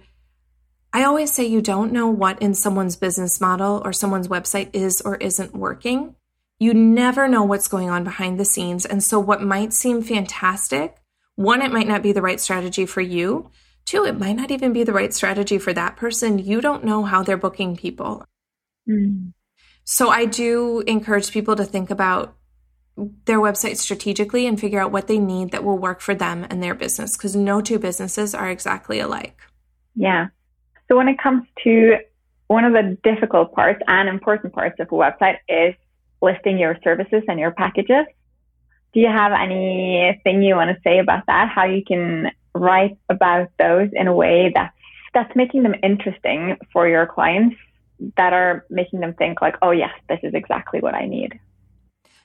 I 0.92 1.04
always 1.04 1.32
say 1.32 1.46
you 1.46 1.62
don't 1.62 1.94
know 1.94 2.08
what 2.08 2.42
in 2.42 2.54
someone's 2.54 2.96
business 2.96 3.40
model 3.40 3.80
or 3.82 3.94
someone's 3.94 4.28
website 4.28 4.68
is 4.74 5.00
or 5.00 5.16
isn't 5.16 5.56
working. 5.56 6.14
You 6.60 6.74
never 6.74 7.26
know 7.26 7.42
what's 7.42 7.68
going 7.68 7.88
on 7.88 8.04
behind 8.04 8.38
the 8.38 8.44
scenes. 8.44 8.84
And 8.84 9.02
so, 9.02 9.18
what 9.18 9.42
might 9.42 9.72
seem 9.72 10.02
fantastic, 10.02 10.94
one, 11.34 11.62
it 11.62 11.72
might 11.72 11.88
not 11.88 12.02
be 12.02 12.12
the 12.12 12.20
right 12.20 12.38
strategy 12.38 12.84
for 12.84 13.00
you. 13.00 13.50
Two, 13.86 14.04
it 14.04 14.18
might 14.18 14.36
not 14.36 14.50
even 14.50 14.74
be 14.74 14.84
the 14.84 14.92
right 14.92 15.12
strategy 15.12 15.56
for 15.56 15.72
that 15.72 15.96
person. 15.96 16.38
You 16.38 16.60
don't 16.60 16.84
know 16.84 17.02
how 17.04 17.22
they're 17.22 17.38
booking 17.38 17.78
people. 17.78 18.26
Mm. 18.86 19.32
So, 19.84 20.10
I 20.10 20.26
do 20.26 20.80
encourage 20.86 21.32
people 21.32 21.56
to 21.56 21.64
think 21.64 21.90
about 21.90 22.36
their 23.24 23.38
website 23.38 23.78
strategically 23.78 24.46
and 24.46 24.60
figure 24.60 24.80
out 24.80 24.92
what 24.92 25.06
they 25.06 25.18
need 25.18 25.52
that 25.52 25.64
will 25.64 25.78
work 25.78 26.02
for 26.02 26.14
them 26.14 26.46
and 26.50 26.62
their 26.62 26.74
business 26.74 27.16
because 27.16 27.34
no 27.34 27.62
two 27.62 27.78
businesses 27.78 28.34
are 28.34 28.50
exactly 28.50 29.00
alike. 29.00 29.40
Yeah. 29.94 30.26
So, 30.88 30.96
when 30.98 31.08
it 31.08 31.18
comes 31.18 31.44
to 31.64 31.96
one 32.48 32.66
of 32.66 32.74
the 32.74 32.98
difficult 33.02 33.54
parts 33.54 33.80
and 33.86 34.10
important 34.10 34.52
parts 34.52 34.78
of 34.78 34.88
a 34.88 34.90
website 34.90 35.38
is 35.48 35.74
listing 36.22 36.58
your 36.58 36.76
services 36.82 37.22
and 37.28 37.38
your 37.38 37.50
packages. 37.52 38.06
Do 38.92 39.00
you 39.00 39.08
have 39.08 39.32
anything 39.32 40.42
you 40.42 40.56
want 40.56 40.74
to 40.74 40.82
say 40.82 40.98
about 40.98 41.26
that? 41.26 41.48
How 41.48 41.64
you 41.64 41.84
can 41.84 42.30
write 42.54 42.98
about 43.08 43.48
those 43.58 43.90
in 43.92 44.08
a 44.08 44.14
way 44.14 44.52
that's 44.54 44.74
that's 45.12 45.34
making 45.34 45.64
them 45.64 45.74
interesting 45.82 46.56
for 46.72 46.88
your 46.88 47.06
clients 47.06 47.56
that 48.16 48.32
are 48.32 48.64
making 48.70 49.00
them 49.00 49.14
think 49.14 49.42
like, 49.42 49.56
oh 49.62 49.72
yes, 49.72 49.90
this 50.08 50.20
is 50.22 50.34
exactly 50.34 50.80
what 50.80 50.94
I 50.94 51.06
need. 51.06 51.38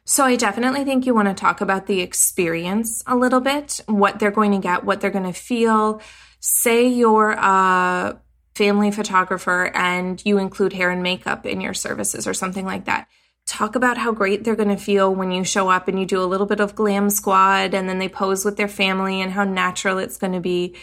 So 0.05 0.23
I 0.23 0.35
definitely 0.35 0.83
think 0.83 1.05
you 1.05 1.15
want 1.15 1.27
to 1.27 1.33
talk 1.33 1.61
about 1.61 1.87
the 1.87 2.01
experience 2.01 3.03
a 3.07 3.15
little 3.15 3.41
bit, 3.41 3.81
what 3.87 4.19
they're 4.19 4.29
going 4.29 4.51
to 4.51 4.59
get, 4.59 4.83
what 4.83 5.01
they're 5.01 5.09
going 5.09 5.25
to 5.25 5.33
feel. 5.33 5.99
Say 6.39 6.87
you're 6.87 7.31
a 7.31 8.19
family 8.53 8.91
photographer 8.91 9.71
and 9.73 10.23
you 10.23 10.37
include 10.37 10.73
hair 10.73 10.91
and 10.91 11.01
makeup 11.01 11.45
in 11.45 11.59
your 11.59 11.73
services 11.73 12.27
or 12.27 12.35
something 12.35 12.65
like 12.65 12.85
that 12.85 13.07
talk 13.45 13.75
about 13.75 13.97
how 13.97 14.11
great 14.11 14.43
they're 14.43 14.55
going 14.55 14.69
to 14.69 14.77
feel 14.77 15.13
when 15.13 15.31
you 15.31 15.43
show 15.43 15.69
up 15.69 15.87
and 15.87 15.99
you 15.99 16.05
do 16.05 16.21
a 16.21 16.25
little 16.25 16.47
bit 16.47 16.59
of 16.59 16.75
glam 16.75 17.09
squad 17.09 17.73
and 17.73 17.87
then 17.87 17.99
they 17.99 18.09
pose 18.09 18.43
with 18.43 18.57
their 18.57 18.67
family 18.67 19.21
and 19.21 19.31
how 19.31 19.43
natural 19.43 19.99
it's 19.99 20.17
going 20.17 20.33
to 20.33 20.39
be. 20.39 20.75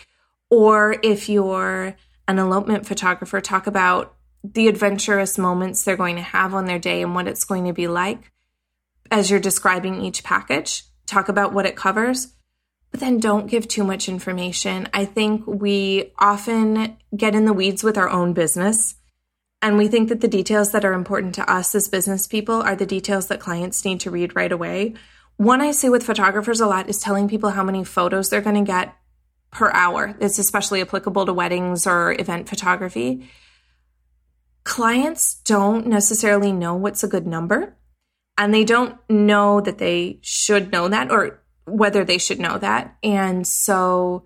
Or 0.48 0.96
if 1.03 1.29
you're 1.29 1.96
an 2.29 2.38
elopement 2.38 2.87
photographer, 2.87 3.40
talk 3.40 3.66
about 3.66 4.14
the 4.44 4.68
adventurous 4.68 5.38
moments 5.38 5.83
they're 5.85 5.96
going 5.96 6.16
to 6.16 6.22
have 6.22 6.55
on 6.55 6.66
their 6.66 6.79
day 6.79 7.03
and 7.03 7.14
what 7.14 7.29
it's 7.29 7.44
going 7.44 7.64
to 7.64 7.72
be 7.72 7.88
like 7.88 8.31
as 9.11 9.31
you're 9.31 9.40
describing 9.40 10.01
each 10.01 10.22
package. 10.22 10.85
Talk 11.07 11.29
about 11.29 11.53
what 11.53 11.66
it 11.66 11.77
covers. 11.77 12.35
but 12.92 13.01
then 13.01 13.18
don't 13.18 13.46
give 13.46 13.66
too 13.66 13.83
much 13.83 14.09
information. 14.09 14.87
I 14.92 15.07
think 15.07 15.46
we 15.46 16.12
often 16.18 16.98
get 17.16 17.35
in 17.35 17.46
the 17.46 17.53
weeds 17.55 17.83
with 17.83 17.96
our 17.96 18.09
own 18.09 18.35
business. 18.35 18.94
And 19.62 19.79
we 19.79 19.87
think 19.87 20.09
that 20.09 20.20
the 20.20 20.29
details 20.29 20.72
that 20.72 20.85
are 20.85 20.92
important 20.92 21.37
to 21.37 21.48
us 21.51 21.75
as 21.75 21.88
business 21.88 22.27
people 22.27 22.61
are 22.61 22.75
the 22.75 22.85
details 22.85 23.29
that 23.29 23.38
clients 23.38 23.85
need 23.85 24.01
to 24.01 24.11
read 24.11 24.35
right 24.35 24.51
away. 24.51 24.94
One 25.37 25.61
I 25.61 25.70
see 25.70 25.88
with 25.88 26.05
photographers 26.05 26.61
a 26.61 26.66
lot 26.66 26.88
is 26.88 26.98
telling 26.98 27.29
people 27.29 27.51
how 27.51 27.62
many 27.62 27.85
photos 27.85 28.29
they're 28.29 28.40
going 28.40 28.57
to 28.64 28.70
get 28.70 28.94
per 29.53 29.70
hour. 29.70 30.16
It's 30.20 30.38
especially 30.38 30.81
applicable 30.81 31.27
to 31.27 31.33
weddings 31.33 31.87
or 31.87 32.12
event 32.18 32.48
photography. 32.48 33.31
Clients 34.64 35.35
don't 35.44 35.87
necessarily 35.87 36.53
know 36.53 36.75
what's 36.75 37.05
a 37.05 37.09
good 37.09 37.27
number, 37.27 37.77
and 38.37 38.53
they 38.53 38.64
don't 38.64 38.96
know 39.09 39.61
that 39.61 39.79
they 39.79 40.18
should 40.22 40.72
know 40.72 40.88
that, 40.88 41.11
or 41.11 41.42
whether 41.66 42.05
they 42.05 42.18
should 42.18 42.40
know 42.40 42.59
that. 42.59 42.96
And 43.03 43.46
so 43.46 44.25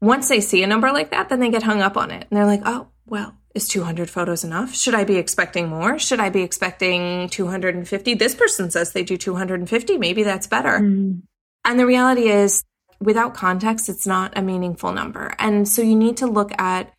once 0.00 0.28
they 0.28 0.40
see 0.40 0.62
a 0.62 0.66
number 0.66 0.92
like 0.92 1.10
that, 1.10 1.28
then 1.28 1.40
they 1.40 1.50
get 1.50 1.62
hung 1.62 1.82
up 1.82 1.96
on 1.96 2.10
it. 2.10 2.26
And 2.30 2.36
they're 2.36 2.46
like, 2.46 2.62
oh, 2.64 2.88
well, 3.06 3.36
is 3.54 3.68
200 3.68 4.08
photos 4.08 4.44
enough? 4.44 4.74
Should 4.74 4.94
I 4.94 5.04
be 5.04 5.16
expecting 5.16 5.68
more? 5.68 5.98
Should 5.98 6.20
I 6.20 6.30
be 6.30 6.42
expecting 6.42 7.28
250? 7.28 8.14
This 8.14 8.34
person 8.34 8.70
says 8.70 8.92
they 8.92 9.02
do 9.02 9.16
250. 9.16 9.98
Maybe 9.98 10.22
that's 10.22 10.46
better. 10.46 10.78
Mm. 10.80 11.22
And 11.64 11.78
the 11.78 11.86
reality 11.86 12.28
is, 12.28 12.64
without 13.00 13.34
context, 13.34 13.88
it's 13.88 14.06
not 14.06 14.36
a 14.36 14.42
meaningful 14.42 14.92
number. 14.92 15.34
And 15.38 15.68
so 15.68 15.82
you 15.82 15.96
need 15.96 16.16
to 16.18 16.26
look 16.26 16.52
at 16.60 16.92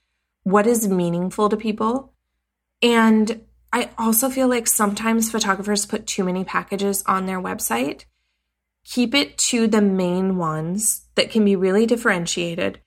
what 0.43 0.67
is 0.67 0.87
meaningful 0.87 1.49
to 1.49 1.57
people. 1.57 2.13
And 2.81 3.43
I 3.71 3.89
also 3.97 4.29
feel 4.29 4.47
like 4.47 4.67
sometimes 4.67 5.31
photographers 5.31 5.85
put 5.85 6.05
too 6.05 6.23
many 6.23 6.43
packages 6.43 7.03
on 7.07 7.25
their 7.25 7.39
website 7.39 8.05
keep 8.83 9.13
it 9.13 9.37
to 9.37 9.67
the 9.67 9.81
main 9.81 10.37
ones 10.37 11.07
that 11.15 11.29
can 11.29 11.45
be 11.45 11.55
really 11.55 11.85
differentiated. 11.85 12.79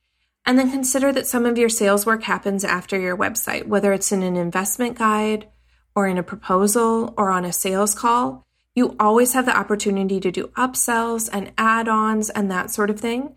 And 0.47 0.59
then 0.59 0.71
consider 0.71 1.11
that 1.13 1.27
some 1.27 1.47
of 1.47 1.57
your 1.57 1.69
sales 1.69 2.05
work 2.05 2.25
happens 2.25 2.65
after 2.65 2.99
your 2.99 3.17
website, 3.17 3.67
whether 3.67 3.93
it's 3.93 4.13
in 4.13 4.23
an 4.23 4.37
investment 4.37 4.99
guide 4.99 5.49
or 5.95 6.07
in 6.07 6.19
a 6.19 6.23
proposal 6.23 7.15
or 7.17 7.31
on 7.31 7.45
a 7.45 7.53
sales 7.53 7.95
call. 7.95 8.45
You 8.75 8.97
always 9.01 9.33
have 9.33 9.47
the 9.47 9.57
opportunity 9.57 10.21
to 10.21 10.31
do 10.31 10.49
upsells 10.49 11.31
and 11.33 11.53
add 11.57 11.89
ons 11.89 12.29
and 12.29 12.51
that 12.51 12.71
sort 12.71 12.91
of 12.91 13.01
thing. 13.01 13.37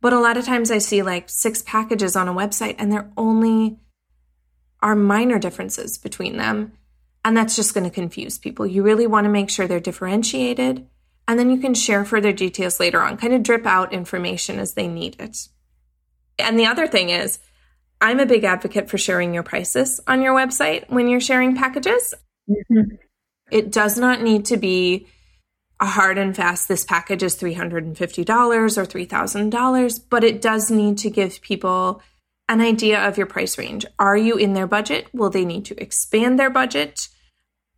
But 0.00 0.12
a 0.12 0.20
lot 0.20 0.36
of 0.36 0.44
times 0.44 0.70
I 0.70 0.78
see 0.78 1.02
like 1.02 1.28
six 1.28 1.62
packages 1.62 2.16
on 2.16 2.28
a 2.28 2.34
website 2.34 2.76
and 2.78 2.92
there 2.92 3.10
only 3.16 3.78
are 4.80 4.94
minor 4.94 5.38
differences 5.38 5.98
between 5.98 6.36
them. 6.36 6.72
And 7.24 7.36
that's 7.36 7.56
just 7.56 7.74
going 7.74 7.84
to 7.84 7.90
confuse 7.90 8.38
people. 8.38 8.66
You 8.66 8.82
really 8.82 9.06
want 9.06 9.24
to 9.24 9.30
make 9.30 9.50
sure 9.50 9.66
they're 9.66 9.80
differentiated 9.80 10.86
and 11.28 11.38
then 11.38 11.50
you 11.50 11.58
can 11.58 11.74
share 11.74 12.04
further 12.04 12.32
details 12.32 12.78
later 12.78 13.00
on, 13.00 13.16
kind 13.16 13.34
of 13.34 13.42
drip 13.42 13.66
out 13.66 13.92
information 13.92 14.58
as 14.58 14.74
they 14.74 14.86
need 14.86 15.16
it. 15.18 15.48
And 16.38 16.58
the 16.58 16.66
other 16.66 16.86
thing 16.86 17.10
is, 17.10 17.38
I'm 18.00 18.20
a 18.20 18.26
big 18.26 18.44
advocate 18.44 18.90
for 18.90 18.98
sharing 18.98 19.32
your 19.32 19.42
prices 19.42 20.00
on 20.06 20.20
your 20.22 20.34
website 20.34 20.88
when 20.90 21.08
you're 21.08 21.20
sharing 21.20 21.56
packages. 21.56 22.14
Mm-hmm. 22.48 22.96
It 23.50 23.72
does 23.72 23.96
not 23.96 24.22
need 24.22 24.44
to 24.46 24.56
be 24.56 25.06
a 25.80 25.86
hard 25.86 26.16
and 26.18 26.34
fast, 26.34 26.68
this 26.68 26.84
package 26.84 27.22
is 27.22 27.36
$350 27.36 28.28
or 28.28 28.86
$3,000, 28.86 30.00
but 30.08 30.24
it 30.24 30.40
does 30.40 30.70
need 30.70 30.98
to 30.98 31.10
give 31.10 31.42
people 31.42 32.00
an 32.48 32.60
idea 32.60 33.06
of 33.06 33.18
your 33.18 33.26
price 33.26 33.58
range. 33.58 33.84
Are 33.98 34.16
you 34.16 34.36
in 34.36 34.54
their 34.54 34.66
budget? 34.66 35.08
Will 35.12 35.30
they 35.30 35.44
need 35.44 35.64
to 35.66 35.80
expand 35.80 36.38
their 36.38 36.50
budget? 36.50 37.08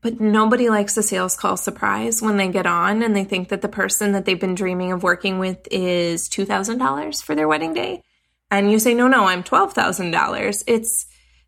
But 0.01 0.21
nobody 0.21 0.69
likes 0.69 0.97
a 0.97 1.03
sales 1.03 1.37
call 1.37 1.57
surprise 1.57 2.23
when 2.23 2.37
they 2.37 2.49
get 2.49 2.67
on 2.67 3.03
and 3.03 3.17
they 3.17 3.25
think 3.25 3.49
that 3.49 3.63
the 3.63 3.69
person 3.69 4.13
that 4.13 4.27
they've 4.27 4.39
been 4.39 4.55
dreaming 4.55 4.93
of 4.93 5.03
working 5.03 5.41
with 5.41 5.67
is 5.73 6.29
$2,000 6.29 7.23
for 7.23 7.35
their 7.35 7.49
wedding 7.49 7.75
day. 7.75 8.03
And 8.51 8.73
you 8.73 8.79
say, 8.79 8.95
no, 8.95 9.09
no, 9.09 9.27
I'm 9.27 9.43
$12,000. 9.43 10.65
It's 10.67 11.07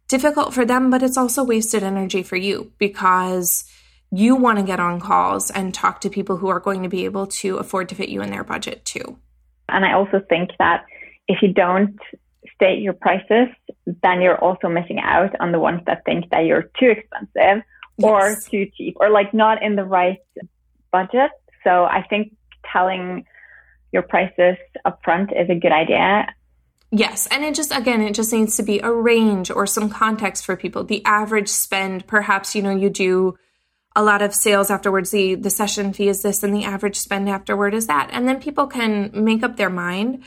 difficult 0.09 0.53
for 0.53 0.65
them, 0.65 0.91
but 0.91 1.03
it's 1.03 1.17
also 1.17 1.45
wasted 1.45 1.83
energy 1.83 2.23
for 2.23 2.37
you 2.37 2.73
because 2.79 3.65
you 4.11 4.35
want 4.37 4.59
to 4.59 4.65
get 4.65 4.81
on 4.81 5.01
calls 5.01 5.51
and 5.51 5.73
talk 5.73 6.01
to 6.01 6.11
people 6.11 6.37
who 6.37 6.49
are 6.49 6.61
going 6.61 6.83
to 6.83 6.89
be 6.89 7.05
able 7.05 7.27
to 7.27 7.57
afford 7.57 7.89
to 7.89 7.95
fit 7.95 8.09
you 8.09 8.21
in 8.21 8.31
their 8.31 8.45
budget 8.45 8.85
too. 8.85 9.19
And 9.69 9.85
I 9.85 9.93
also 9.93 10.21
think 10.29 10.51
that 10.59 10.85
if 11.29 11.43
you 11.43 11.53
don't 11.53 11.97
state 12.55 12.83
your 12.83 12.93
prices, 12.93 13.49
then 14.03 14.21
you're 14.21 14.39
also 14.39 14.69
missing 14.69 14.99
out 14.99 15.31
on 15.41 15.53
the 15.53 15.61
ones 15.61 15.81
that 15.87 16.05
think 16.05 16.29
that 16.31 16.45
you're 16.45 16.71
too 16.79 16.91
expensive 16.91 17.63
or 18.03 18.37
too 18.51 18.67
cheap 18.77 18.97
or 19.01 19.11
like 19.11 19.33
not 19.33 19.63
in 19.63 19.77
the 19.77 19.85
right 19.85 20.19
budget. 20.91 21.31
So 21.63 21.85
I 21.85 22.05
think 22.09 22.35
telling 22.73 23.25
your 23.93 24.03
prices 24.03 24.57
upfront 24.85 25.31
is 25.41 25.49
a 25.51 25.55
good 25.55 25.73
idea. 25.73 26.27
Yes, 26.93 27.29
and 27.29 27.45
it 27.45 27.55
just 27.55 27.75
again 27.77 28.03
it 28.03 28.15
just 28.15 28.33
needs 28.33 28.57
to 28.57 28.65
be 28.65 28.81
a 28.81 28.91
range 28.91 29.51
or 29.51 29.67
some 29.67 29.91
context 29.91 30.45
for 30.45 30.57
people. 30.57 30.83
The 30.83 31.05
average 31.05 31.49
spend, 31.49 32.07
perhaps 32.07 32.55
you 32.55 32.63
know 32.63 32.75
you 32.75 32.91
do 32.91 33.37
a 33.95 34.03
lot 34.03 34.23
of 34.23 34.35
sales 34.35 34.71
afterwards. 34.71 35.11
The 35.11 35.37
the 35.37 35.51
session 35.51 35.93
fee 35.93 36.09
is 36.09 36.23
this, 36.23 36.43
and 36.43 36.55
the 36.55 36.65
average 36.65 36.97
spend 36.97 37.29
afterward 37.29 37.75
is 37.75 37.87
that, 37.87 38.11
and 38.13 38.27
then 38.27 38.41
people 38.41 38.67
can 38.67 39.11
make 39.15 39.45
up 39.45 39.57
their 39.57 39.71
mind. 39.71 40.25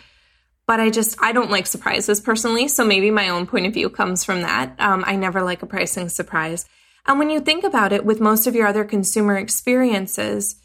But 0.65 0.79
I 0.79 0.89
just 0.89 1.17
I 1.21 1.33
don't 1.33 1.51
like 1.51 1.67
surprises 1.67 2.21
personally, 2.21 2.69
so 2.69 2.85
maybe 2.85 3.11
my 3.11 3.27
own 3.27 3.45
point 3.45 3.65
of 3.65 3.73
view 3.73 3.89
comes 3.89 4.23
from 4.23 4.41
that. 4.41 4.73
Um, 4.79 5.03
I 5.05 5.17
never 5.17 5.43
like 5.43 5.63
a 5.63 5.67
pricing 5.67 6.07
surprise. 6.07 6.65
And 7.05 7.19
when 7.19 7.29
you 7.29 7.41
think 7.41 7.65
about 7.65 7.91
it, 7.91 8.05
with 8.05 8.21
most 8.21 8.47
of 8.47 8.55
your 8.55 8.67
other 8.67 8.85
consumer 8.85 9.37
experiences, 9.37 10.55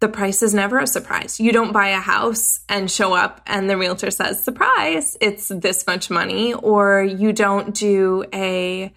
the 0.00 0.08
price 0.08 0.42
is 0.42 0.52
never 0.52 0.78
a 0.78 0.86
surprise. 0.86 1.40
You 1.40 1.52
don't 1.52 1.72
buy 1.72 1.88
a 1.88 2.00
house 2.00 2.60
and 2.68 2.90
show 2.90 3.14
up 3.14 3.40
and 3.46 3.70
the 3.70 3.76
realtor 3.76 4.10
says, 4.10 4.42
surprise, 4.42 5.16
it's 5.20 5.48
this 5.48 5.86
much 5.86 6.10
money. 6.10 6.52
Or 6.52 7.02
you 7.02 7.32
don't 7.32 7.74
do 7.74 8.24
a, 8.32 8.92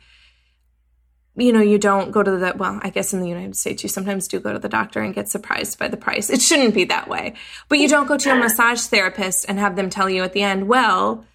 you 1.35 1.53
know, 1.53 1.61
you 1.61 1.77
don't 1.77 2.11
go 2.11 2.23
to 2.23 2.31
the, 2.31 2.53
well, 2.57 2.79
I 2.81 2.89
guess 2.89 3.13
in 3.13 3.21
the 3.21 3.29
United 3.29 3.55
States, 3.55 3.83
you 3.83 3.89
sometimes 3.89 4.27
do 4.27 4.39
go 4.39 4.51
to 4.51 4.59
the 4.59 4.67
doctor 4.67 5.01
and 5.01 5.13
get 5.13 5.29
surprised 5.29 5.77
by 5.79 5.87
the 5.87 5.97
price. 5.97 6.29
It 6.29 6.41
shouldn't 6.41 6.73
be 6.73 6.85
that 6.85 7.07
way. 7.07 7.35
But 7.69 7.77
you 7.77 7.87
don't 7.87 8.07
go 8.07 8.17
to 8.17 8.31
a 8.31 8.35
massage 8.35 8.81
therapist 8.81 9.45
and 9.47 9.59
have 9.59 9.75
them 9.75 9.89
tell 9.89 10.09
you 10.09 10.23
at 10.23 10.33
the 10.33 10.41
end, 10.41 10.67
well, 10.67 11.25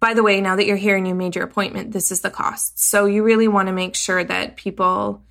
by 0.00 0.14
the 0.14 0.22
way, 0.24 0.40
now 0.40 0.56
that 0.56 0.66
you're 0.66 0.76
here 0.76 0.96
and 0.96 1.06
you 1.06 1.14
made 1.14 1.36
your 1.36 1.44
appointment, 1.44 1.92
this 1.92 2.10
is 2.10 2.22
the 2.22 2.30
cost. 2.30 2.82
So 2.82 3.04
you 3.04 3.22
really 3.22 3.46
want 3.46 3.68
to 3.68 3.72
make 3.72 3.94
sure 3.94 4.24
that 4.24 4.56
people, 4.56 5.22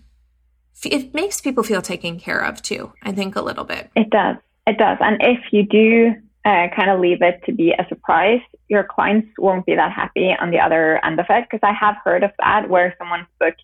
it 0.85 1.13
makes 1.13 1.41
people 1.41 1.63
feel 1.63 1.81
taken 1.81 2.19
care 2.19 2.39
of 2.39 2.61
too, 2.61 2.93
I 3.03 3.11
think 3.11 3.35
a 3.35 3.41
little 3.41 3.63
bit. 3.63 3.89
It 3.95 4.09
does. 4.09 4.37
It 4.67 4.77
does. 4.77 4.97
And 5.01 5.17
if 5.21 5.39
you 5.51 5.63
do 5.63 6.13
uh, 6.45 6.67
kind 6.75 6.89
of 6.89 6.99
leave 6.99 7.21
it 7.21 7.41
to 7.45 7.51
be 7.51 7.71
a 7.71 7.85
surprise, 7.89 8.41
your 8.67 8.83
clients 8.83 9.27
won't 9.37 9.65
be 9.65 9.75
that 9.75 9.91
happy 9.91 10.35
on 10.39 10.51
the 10.51 10.59
other 10.59 11.03
end 11.05 11.19
of 11.19 11.25
it. 11.29 11.45
Because 11.49 11.65
I 11.67 11.73
have 11.73 11.97
heard 12.03 12.23
of 12.23 12.31
that 12.39 12.69
where 12.69 12.95
someone's 12.97 13.27
booked 13.39 13.61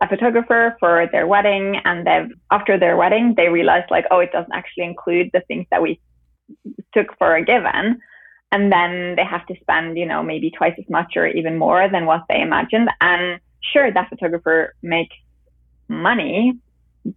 a 0.00 0.08
photographer 0.08 0.76
for 0.80 1.08
their 1.12 1.26
wedding 1.26 1.76
and 1.84 2.06
they've, 2.06 2.36
after 2.50 2.78
their 2.78 2.96
wedding, 2.96 3.34
they 3.36 3.48
realized 3.48 3.90
like, 3.90 4.06
oh, 4.10 4.18
it 4.18 4.32
doesn't 4.32 4.52
actually 4.52 4.84
include 4.84 5.30
the 5.32 5.42
things 5.46 5.66
that 5.70 5.82
we 5.82 6.00
took 6.92 7.16
for 7.18 7.36
a 7.36 7.44
given 7.44 8.00
and 8.52 8.70
then 8.70 9.16
they 9.16 9.24
have 9.24 9.46
to 9.46 9.56
spend, 9.60 9.96
you 9.96 10.06
know, 10.06 10.22
maybe 10.22 10.50
twice 10.50 10.74
as 10.78 10.88
much 10.88 11.16
or 11.16 11.26
even 11.26 11.56
more 11.58 11.88
than 11.88 12.04
what 12.04 12.24
they 12.28 12.40
imagined. 12.40 12.90
And 13.00 13.40
sure, 13.72 13.90
that 13.90 14.10
photographer 14.10 14.74
makes 14.82 15.16
money, 15.92 16.58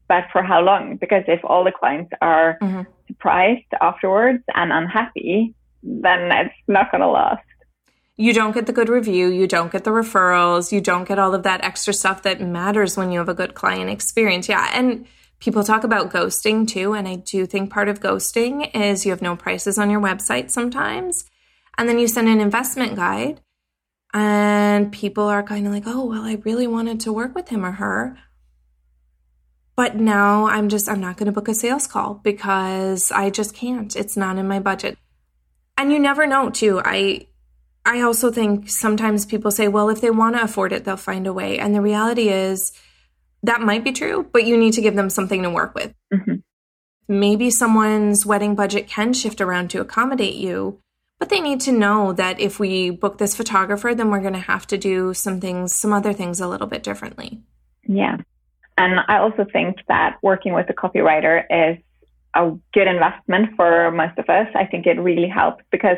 but 0.08 0.26
for 0.32 0.44
how 0.44 0.62
long? 0.62 0.98
Because 0.98 1.24
if 1.28 1.40
all 1.44 1.64
the 1.64 1.72
clients 1.72 2.12
are 2.22 2.58
mm-hmm. 2.62 2.82
surprised 3.08 3.66
afterwards 3.82 4.44
and 4.54 4.72
unhappy, 4.72 5.54
then 5.84 6.32
it's 6.32 6.56
not 6.68 6.92
going 6.92 7.02
to 7.02 7.08
last. 7.08 7.44
You 8.18 8.34
don't 8.34 8.54
get 8.54 8.66
the 8.66 8.74
good 8.74 8.88
review, 8.88 9.28
you 9.28 9.46
don't 9.46 9.72
get 9.72 9.84
the 9.84 9.92
referrals, 9.92 10.72
you 10.72 10.80
don't 10.80 11.06
get 11.08 11.20
all 11.20 11.36
of 11.36 11.44
that 11.44 11.64
extra 11.66 11.94
stuff 11.94 12.24
that 12.24 12.40
matters 12.40 12.96
when 12.96 13.12
you 13.12 13.20
have 13.20 13.28
a 13.28 13.34
good 13.34 13.56
client 13.56 13.90
experience. 13.90 14.48
Yeah. 14.48 14.70
And 14.74 15.06
People 15.40 15.64
talk 15.64 15.84
about 15.84 16.12
ghosting 16.12 16.68
too, 16.68 16.94
and 16.94 17.08
I 17.08 17.16
do 17.18 17.46
think 17.46 17.70
part 17.70 17.90
of 17.90 18.00
ghosting 18.00 18.74
is 18.74 19.06
you 19.06 19.12
have 19.12 19.22
no 19.22 19.36
prices 19.36 19.78
on 19.78 19.90
your 19.90 20.02
website 20.02 20.50
sometimes. 20.50 21.26
And 21.78 21.90
then 21.90 22.00
you 22.00 22.08
send 22.08 22.30
an 22.30 22.40
investment 22.40 22.96
guide, 22.96 23.42
and 24.14 24.92
people 24.92 25.26
are 25.26 25.44
kind 25.44 25.68
of 25.68 25.74
like, 25.74 25.84
oh, 25.86 26.06
well, 26.06 26.24
I 26.24 26.42
really 26.46 26.68
wanted 26.68 27.02
to 27.02 27.14
work 27.14 27.36
with 27.36 27.50
him 27.50 27.66
or 27.66 27.74
her. 27.74 28.18
But 29.76 29.96
now 29.98 30.48
I'm 30.48 30.70
just, 30.70 30.88
I'm 30.88 31.02
not 31.02 31.18
going 31.18 31.26
to 31.26 31.32
book 31.32 31.50
a 31.50 31.54
sales 31.54 31.88
call 31.88 32.16
because 32.24 33.12
I 33.12 33.30
just 33.30 33.54
can't. 33.54 33.96
It's 33.96 34.16
not 34.16 34.38
in 34.38 34.48
my 34.48 34.60
budget. 34.60 34.98
And 35.78 35.92
you 35.92 36.00
never 36.00 36.26
know, 36.26 36.50
too. 36.50 36.82
I, 36.84 37.28
I 37.86 38.02
also 38.02 38.32
think 38.32 38.70
sometimes 38.70 39.26
people 39.26 39.52
say, 39.52 39.68
well, 39.68 39.90
if 39.90 40.00
they 40.00 40.10
want 40.10 40.38
to 40.38 40.44
afford 40.44 40.72
it, 40.72 40.86
they'll 40.86 40.96
find 40.96 41.28
a 41.28 41.34
way. 41.34 41.60
And 41.60 41.76
the 41.76 41.82
reality 41.82 42.30
is, 42.30 42.72
that 43.44 43.62
might 43.62 43.84
be 43.84 43.92
true, 43.92 44.28
but 44.34 44.46
you 44.46 44.58
need 44.58 44.74
to 44.74 44.82
give 44.82 44.96
them 44.96 45.10
something 45.10 45.44
to 45.44 45.50
work 45.50 45.76
with. 45.76 45.94
Mm-hmm. 46.12 46.36
Maybe 47.08 47.52
someone's 47.52 48.26
wedding 48.26 48.56
budget 48.56 48.88
can 48.88 49.14
shift 49.14 49.40
around 49.40 49.70
to 49.70 49.82
accommodate 49.82 50.34
you, 50.36 50.82
but 51.20 51.30
they 51.30 51.40
need 51.40 51.62
to 51.62 51.72
know 51.72 52.12
that 52.14 52.40
if 52.40 52.60
we 52.60 52.90
book 52.90 53.20
this 53.20 53.36
photographer, 53.36 53.94
then 53.94 54.10
we're 54.10 54.22
going 54.22 54.34
to 54.34 54.40
have 54.40 54.66
to 54.68 54.78
do 54.78 55.14
some 55.14 55.40
things, 55.40 55.76
some 55.76 55.94
other 55.94 56.14
things 56.14 56.40
a 56.40 56.48
little 56.48 56.66
bit 56.66 56.82
differently. 56.82 57.44
Yeah. 57.88 58.18
And 58.78 59.00
I 59.08 59.18
also 59.18 59.46
think 59.52 59.78
that 59.88 60.18
working 60.22 60.54
with 60.54 60.70
a 60.70 60.74
copywriter 60.74 61.44
is 61.50 61.82
a 62.34 62.52
good 62.74 62.88
investment 62.88 63.56
for 63.56 63.92
most 63.92 64.18
of 64.18 64.30
us. 64.30 64.48
I 64.56 64.66
think 64.66 64.86
it 64.86 65.00
really 65.00 65.30
helps 65.30 65.64
because 65.72 65.98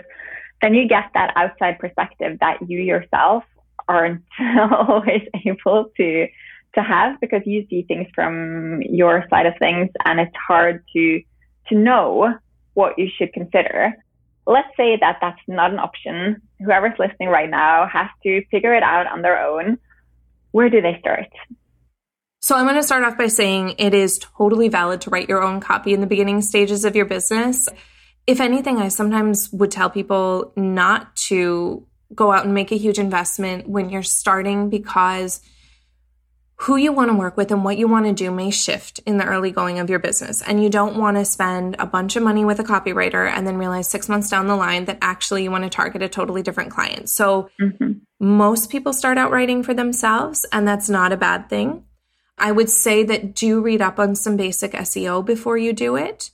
then 0.62 0.74
you 0.74 0.88
get 0.88 1.06
that 1.14 1.34
outside 1.36 1.80
perspective 1.80 2.38
that 2.40 2.58
you 2.68 2.80
yourself 2.80 3.44
aren't 3.88 4.24
always 4.72 5.28
able 5.46 5.92
to 5.98 6.28
to 6.76 6.84
have 6.84 7.20
because 7.20 7.42
you 7.46 7.66
see 7.70 7.82
things 7.84 8.08
from 8.14 8.82
your 8.84 9.26
side 9.30 9.48
of 9.48 9.54
things 9.58 9.90
and 10.06 10.20
it's 10.20 10.36
hard 10.48 10.84
to 10.94 11.22
to 11.70 11.76
know 11.76 12.34
what 12.76 12.98
you 13.00 13.10
should 13.18 13.34
consider. 13.34 13.94
Let's 14.46 14.70
say 14.78 14.98
that 14.98 15.18
that's 15.20 15.42
not 15.48 15.72
an 15.72 15.80
option. 15.80 16.42
Whoever's 16.60 16.98
listening 17.00 17.30
right 17.30 17.50
now 17.50 17.88
has 17.88 18.08
to 18.24 18.46
figure 18.46 18.74
it 18.74 18.84
out 18.84 19.08
on 19.08 19.22
their 19.22 19.44
own. 19.44 19.78
Where 20.52 20.70
do 20.70 20.82
they 20.82 20.98
start? 21.00 21.28
So 22.48 22.56
I'm 22.56 22.64
going 22.64 22.78
to 22.78 22.84
start 22.84 23.04
off 23.04 23.18
by 23.18 23.28
saying 23.28 23.76
it 23.78 23.94
is 23.94 24.20
totally 24.20 24.70
valid 24.70 25.02
to 25.02 25.10
write 25.10 25.28
your 25.28 25.44
own 25.44 25.60
copy 25.60 25.92
in 25.92 26.00
the 26.00 26.08
beginning 26.08 26.42
stages 26.42 26.86
of 26.86 26.96
your 26.96 27.04
business. 27.04 27.68
If 28.26 28.40
anything, 28.40 28.78
I 28.78 28.88
sometimes 28.88 29.52
would 29.52 29.70
tell 29.70 29.90
people 29.90 30.54
not 30.56 31.14
to 31.28 31.86
go 32.16 32.32
out 32.32 32.46
and 32.46 32.54
make 32.54 32.72
a 32.72 32.78
huge 32.78 33.00
investment 33.00 33.68
when 33.68 33.90
you're 33.90 34.02
starting 34.02 34.70
because 34.70 35.42
who 36.60 36.78
you 36.78 36.94
want 36.94 37.12
to 37.12 37.18
work 37.18 37.36
with 37.36 37.52
and 37.52 37.66
what 37.66 37.78
you 37.78 37.86
want 37.86 38.06
to 38.06 38.14
do 38.14 38.32
may 38.32 38.50
shift 38.50 39.00
in 39.00 39.18
the 39.18 39.26
early 39.26 39.52
going 39.52 39.80
of 39.80 39.90
your 39.90 40.00
business. 40.00 40.42
And 40.42 40.64
you 40.64 40.70
don't 40.70 40.96
want 40.96 41.18
to 41.18 41.26
spend 41.26 41.76
a 41.80 41.86
bunch 41.86 42.16
of 42.16 42.24
money 42.24 42.46
with 42.46 42.62
a 42.62 42.64
copywriter 42.64 43.30
and 43.30 43.46
then 43.46 43.58
realize 43.58 43.90
six 43.90 44.08
months 44.08 44.30
down 44.30 44.48
the 44.48 44.56
line 44.56 44.86
that 44.86 45.00
actually 45.02 45.44
you 45.44 45.52
want 45.52 45.66
to 45.66 45.70
target 45.70 46.02
a 46.02 46.08
totally 46.08 46.44
different 46.44 46.72
client. 46.72 47.10
So 47.10 47.50
mm-hmm. 47.60 47.92
most 48.22 48.70
people 48.70 48.94
start 48.94 49.18
out 49.18 49.32
writing 49.32 49.64
for 49.64 49.74
themselves, 49.74 50.46
and 50.54 50.66
that's 50.66 50.88
not 50.88 51.12
a 51.12 51.18
bad 51.18 51.50
thing. 51.50 51.84
I 52.38 52.52
would 52.52 52.70
say 52.70 53.04
that 53.04 53.34
do 53.34 53.62
read 53.62 53.82
up 53.82 54.00
on 54.00 54.16
some 54.16 54.38
basic 54.38 54.74
SEO 54.74 55.26
before 55.26 55.58
you 55.58 55.74
do 55.74 55.96
it. 55.96 56.32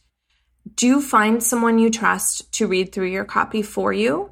Do 0.75 1.01
find 1.01 1.41
someone 1.41 1.79
you 1.79 1.89
trust 1.89 2.51
to 2.53 2.67
read 2.67 2.91
through 2.91 3.07
your 3.07 3.25
copy 3.25 3.61
for 3.61 3.93
you 3.93 4.31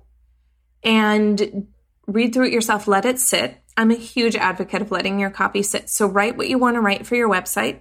and 0.83 1.67
read 2.07 2.33
through 2.33 2.47
it 2.47 2.53
yourself. 2.53 2.87
Let 2.87 3.05
it 3.05 3.19
sit 3.19 3.61
I'm 3.77 3.91
a 3.91 3.95
huge 3.95 4.35
advocate 4.35 4.81
of 4.81 4.91
letting 4.91 5.19
your 5.19 5.29
copy 5.29 5.63
sit. 5.63 5.89
So 5.89 6.05
write 6.07 6.37
what 6.37 6.49
you 6.49 6.57
want 6.57 6.75
to 6.75 6.81
write 6.81 7.05
for 7.05 7.15
your 7.15 7.29
website 7.29 7.79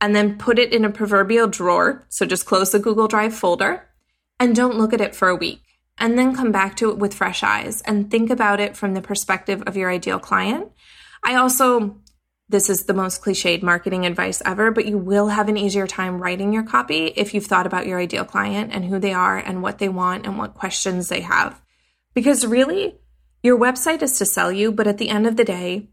and 0.00 0.14
then 0.14 0.38
put 0.38 0.58
it 0.58 0.72
in 0.72 0.84
a 0.84 0.90
proverbial 0.90 1.48
drawer. 1.48 2.06
So 2.08 2.26
just 2.26 2.46
close 2.46 2.70
the 2.70 2.78
Google 2.78 3.08
Drive 3.08 3.34
folder 3.34 3.88
and 4.38 4.54
don't 4.54 4.78
look 4.78 4.92
at 4.92 5.00
it 5.00 5.14
for 5.14 5.28
a 5.28 5.36
week. 5.36 5.62
And 5.98 6.18
then 6.18 6.34
come 6.34 6.50
back 6.50 6.76
to 6.76 6.90
it 6.90 6.96
with 6.96 7.12
fresh 7.12 7.42
eyes 7.42 7.82
and 7.82 8.10
think 8.10 8.30
about 8.30 8.60
it 8.60 8.74
from 8.74 8.94
the 8.94 9.02
perspective 9.02 9.62
of 9.66 9.76
your 9.76 9.90
ideal 9.90 10.18
client. 10.18 10.70
I 11.22 11.34
also, 11.34 11.98
this 12.50 12.68
is 12.68 12.84
the 12.84 12.94
most 12.94 13.22
cliched 13.22 13.62
marketing 13.62 14.04
advice 14.04 14.42
ever, 14.44 14.72
but 14.72 14.84
you 14.84 14.98
will 14.98 15.28
have 15.28 15.48
an 15.48 15.56
easier 15.56 15.86
time 15.86 16.20
writing 16.20 16.52
your 16.52 16.64
copy 16.64 17.06
if 17.16 17.32
you've 17.32 17.46
thought 17.46 17.66
about 17.66 17.86
your 17.86 18.00
ideal 18.00 18.24
client 18.24 18.72
and 18.72 18.84
who 18.84 18.98
they 18.98 19.12
are 19.12 19.38
and 19.38 19.62
what 19.62 19.78
they 19.78 19.88
want 19.88 20.26
and 20.26 20.36
what 20.36 20.54
questions 20.54 21.08
they 21.08 21.20
have. 21.20 21.60
Because 22.12 22.44
really, 22.44 22.96
your 23.42 23.56
website 23.56 24.02
is 24.02 24.18
to 24.18 24.26
sell 24.26 24.50
you, 24.50 24.72
but 24.72 24.88
at 24.88 24.98
the 24.98 25.10
end 25.10 25.28
of 25.28 25.36
the 25.36 25.44
day, 25.44 25.90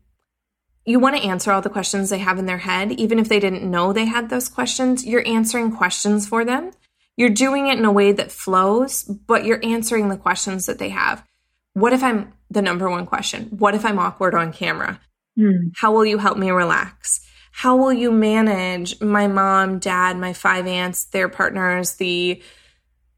you 0.84 1.00
want 1.00 1.16
to 1.16 1.24
answer 1.24 1.52
all 1.52 1.62
the 1.62 1.70
questions 1.70 2.10
they 2.10 2.18
have 2.18 2.40
in 2.40 2.48
their 2.48 2.58
head, 2.58 2.92
even 2.94 3.20
if 3.20 3.30
they 3.30 3.40
didn't 3.40 3.70
know 3.70 3.94
they 3.94 4.06
had 4.06 4.30
those 4.30 4.50
questions. 4.50 5.06
You're 5.06 5.28
answering 5.28 5.76
questions 5.76 6.28
for 6.28 6.44
them. 6.44 6.72
You're 7.16 7.30
doing 7.30 7.68
it 7.68 7.78
in 7.78 7.86
a 7.86 7.92
way 7.92 8.14
that 8.14 8.32
flows, 8.32 9.04
but 9.04 9.46
you're 9.46 9.64
answering 9.64 10.10
the 10.10 10.18
questions 10.18 10.66
that 10.66 10.80
they 10.80 10.90
have. 10.90 11.24
What 11.74 11.94
if 11.94 12.02
I'm 12.02 12.34
the 12.50 12.62
number 12.62 12.90
one 12.90 13.06
question? 13.06 13.46
What 13.52 13.76
if 13.76 13.86
I'm 13.86 14.00
awkward 14.00 14.34
on 14.34 14.54
camera? 14.54 15.00
Mm. 15.38 15.72
How 15.76 15.92
will 15.92 16.06
you 16.06 16.18
help 16.18 16.38
me 16.38 16.52
relax? 16.52 17.20
How 17.52 17.76
will 17.76 17.94
you 17.94 18.12
manage 18.12 19.02
my 19.02 19.28
mom, 19.28 19.80
dad, 19.80 20.18
my 20.18 20.34
five 20.34 20.68
aunts, 20.68 21.06
their 21.06 21.30
partners, 21.30 21.96
the 21.96 22.42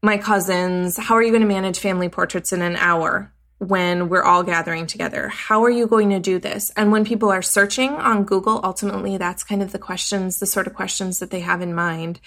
my 0.02 0.16
cousins? 0.16 0.96
How 0.96 1.14
are 1.14 1.22
you 1.22 1.30
going 1.30 1.42
to 1.42 1.48
manage 1.48 1.78
family 1.78 2.08
portraits 2.08 2.52
in 2.52 2.62
an 2.62 2.76
hour? 2.76 3.32
when 3.60 4.08
we're 4.08 4.22
all 4.22 4.42
gathering 4.42 4.86
together? 4.86 5.28
How 5.28 5.62
are 5.64 5.70
you 5.70 5.86
going 5.86 6.10
to 6.10 6.18
do 6.18 6.38
this? 6.38 6.72
And 6.76 6.90
when 6.90 7.04
people 7.04 7.30
are 7.30 7.42
searching 7.42 7.90
on 7.90 8.24
Google, 8.24 8.60
ultimately, 8.64 9.18
that's 9.18 9.44
kind 9.44 9.62
of 9.62 9.70
the 9.70 9.78
questions, 9.78 10.38
the 10.38 10.46
sort 10.46 10.66
of 10.66 10.74
questions 10.74 11.18
that 11.18 11.30
they 11.30 11.40
have 11.40 11.60
in 11.60 11.74
mind. 11.74 12.20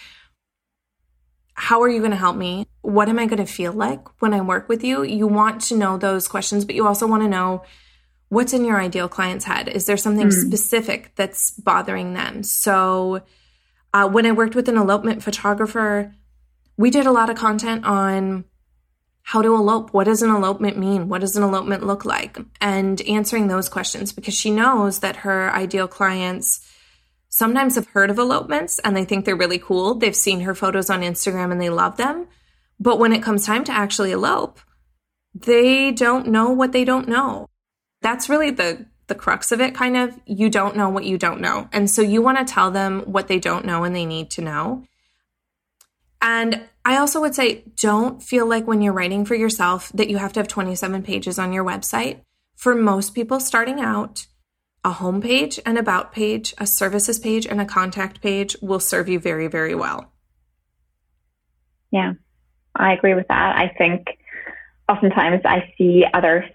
How 1.55 1.81
are 1.81 1.89
you 1.89 1.99
going 1.99 2.11
to 2.11 2.17
help 2.17 2.35
me? 2.35 2.67
What 2.81 3.09
am 3.09 3.17
I 3.17 3.25
going 3.25 3.43
to 3.43 3.51
feel 3.51 3.73
like 3.73 4.21
when 4.21 4.33
I 4.33 4.41
work 4.41 4.69
with 4.69 4.83
you? 4.83 5.03
You 5.03 5.27
want 5.27 5.61
to 5.63 5.77
know 5.77 5.97
those 5.97 6.27
questions, 6.27 6.65
but 6.65 6.75
you 6.75 6.85
also 6.85 7.07
want 7.07 7.23
to 7.23 7.29
know 7.29 7.63
what's 8.33 8.53
in 8.53 8.65
your 8.65 8.81
ideal 8.81 9.07
client's 9.07 9.45
head. 9.45 9.67
Is 9.67 9.85
there 9.85 9.97
something 9.97 10.29
mm. 10.29 10.33
specific 10.33 11.11
that's 11.15 11.51
bothering 11.51 12.13
them? 12.13 12.43
So, 12.43 13.23
uh, 13.93 14.09
when 14.09 14.25
I 14.25 14.31
worked 14.31 14.55
with 14.55 14.67
an 14.67 14.77
elopement 14.77 15.21
photographer, 15.21 16.13
we 16.77 16.89
did 16.89 17.05
a 17.05 17.11
lot 17.11 17.29
of 17.29 17.37
content 17.37 17.85
on 17.85 18.45
how 19.21 19.41
to 19.41 19.55
elope. 19.55 19.93
What 19.93 20.05
does 20.05 20.21
an 20.21 20.31
elopement 20.31 20.77
mean? 20.77 21.07
What 21.07 21.21
does 21.21 21.35
an 21.37 21.43
elopement 21.43 21.85
look 21.85 22.03
like? 22.03 22.37
And 22.59 23.01
answering 23.01 23.47
those 23.47 23.69
questions 23.69 24.11
because 24.11 24.33
she 24.33 24.51
knows 24.51 24.99
that 24.99 25.17
her 25.17 25.51
ideal 25.53 25.87
clients 25.87 26.67
sometimes 27.29 27.75
have 27.75 27.87
heard 27.87 28.09
of 28.09 28.19
elopements 28.19 28.79
and 28.79 28.95
they 28.95 29.05
think 29.05 29.25
they're 29.25 29.35
really 29.35 29.59
cool. 29.59 29.95
They've 29.95 30.15
seen 30.15 30.41
her 30.41 30.53
photos 30.53 30.89
on 30.89 31.01
Instagram 31.01 31.51
and 31.51 31.61
they 31.61 31.69
love 31.69 31.97
them. 31.97 32.27
But 32.79 32.99
when 32.99 33.13
it 33.13 33.23
comes 33.23 33.45
time 33.45 33.63
to 33.65 33.71
actually 33.71 34.11
elope, 34.11 34.59
they 35.33 35.91
don't 35.91 36.27
know 36.27 36.49
what 36.49 36.73
they 36.73 36.83
don't 36.83 37.07
know. 37.07 37.47
That's 38.03 38.29
really 38.29 38.51
the 38.51 38.85
the 39.07 39.15
crux 39.15 39.51
of 39.51 39.59
it 39.59 39.75
kind 39.75 39.97
of 39.97 40.17
you 40.25 40.49
don't 40.49 40.77
know 40.77 40.87
what 40.89 41.03
you 41.03 41.17
don't 41.17 41.41
know. 41.41 41.67
And 41.73 41.89
so 41.89 42.01
you 42.01 42.21
want 42.21 42.37
to 42.37 42.53
tell 42.53 42.71
them 42.71 43.01
what 43.01 43.27
they 43.27 43.39
don't 43.39 43.65
know 43.65 43.83
and 43.83 43.95
they 43.95 44.05
need 44.05 44.31
to 44.31 44.41
know. 44.41 44.85
And 46.21 46.61
I 46.85 46.97
also 46.97 47.19
would 47.19 47.35
say 47.35 47.65
don't 47.81 48.23
feel 48.23 48.45
like 48.45 48.65
when 48.65 48.81
you're 48.81 48.93
writing 48.93 49.25
for 49.25 49.35
yourself 49.35 49.91
that 49.93 50.09
you 50.09 50.17
have 50.17 50.31
to 50.33 50.39
have 50.39 50.47
27 50.47 51.03
pages 51.03 51.37
on 51.37 51.51
your 51.51 51.65
website. 51.65 52.21
For 52.55 52.75
most 52.75 53.13
people 53.13 53.41
starting 53.41 53.81
out, 53.81 54.25
a 54.85 54.91
home 54.91 55.21
page, 55.21 55.59
an 55.65 55.77
about 55.77 56.13
page, 56.13 56.53
a 56.57 56.67
services 56.67 57.19
page, 57.19 57.45
and 57.45 57.59
a 57.59 57.65
contact 57.65 58.21
page 58.21 58.55
will 58.61 58.79
serve 58.79 59.09
you 59.09 59.19
very, 59.19 59.47
very 59.47 59.75
well. 59.75 60.11
Yeah, 61.91 62.13
I 62.75 62.93
agree 62.93 63.13
with 63.13 63.27
that. 63.27 63.57
I 63.57 63.73
think 63.77 64.07
oftentimes 64.89 65.41
I 65.45 65.73
see 65.77 66.05
other 66.13 66.45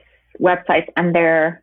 websites 0.40 0.88
and 0.96 1.14
they're 1.14 1.62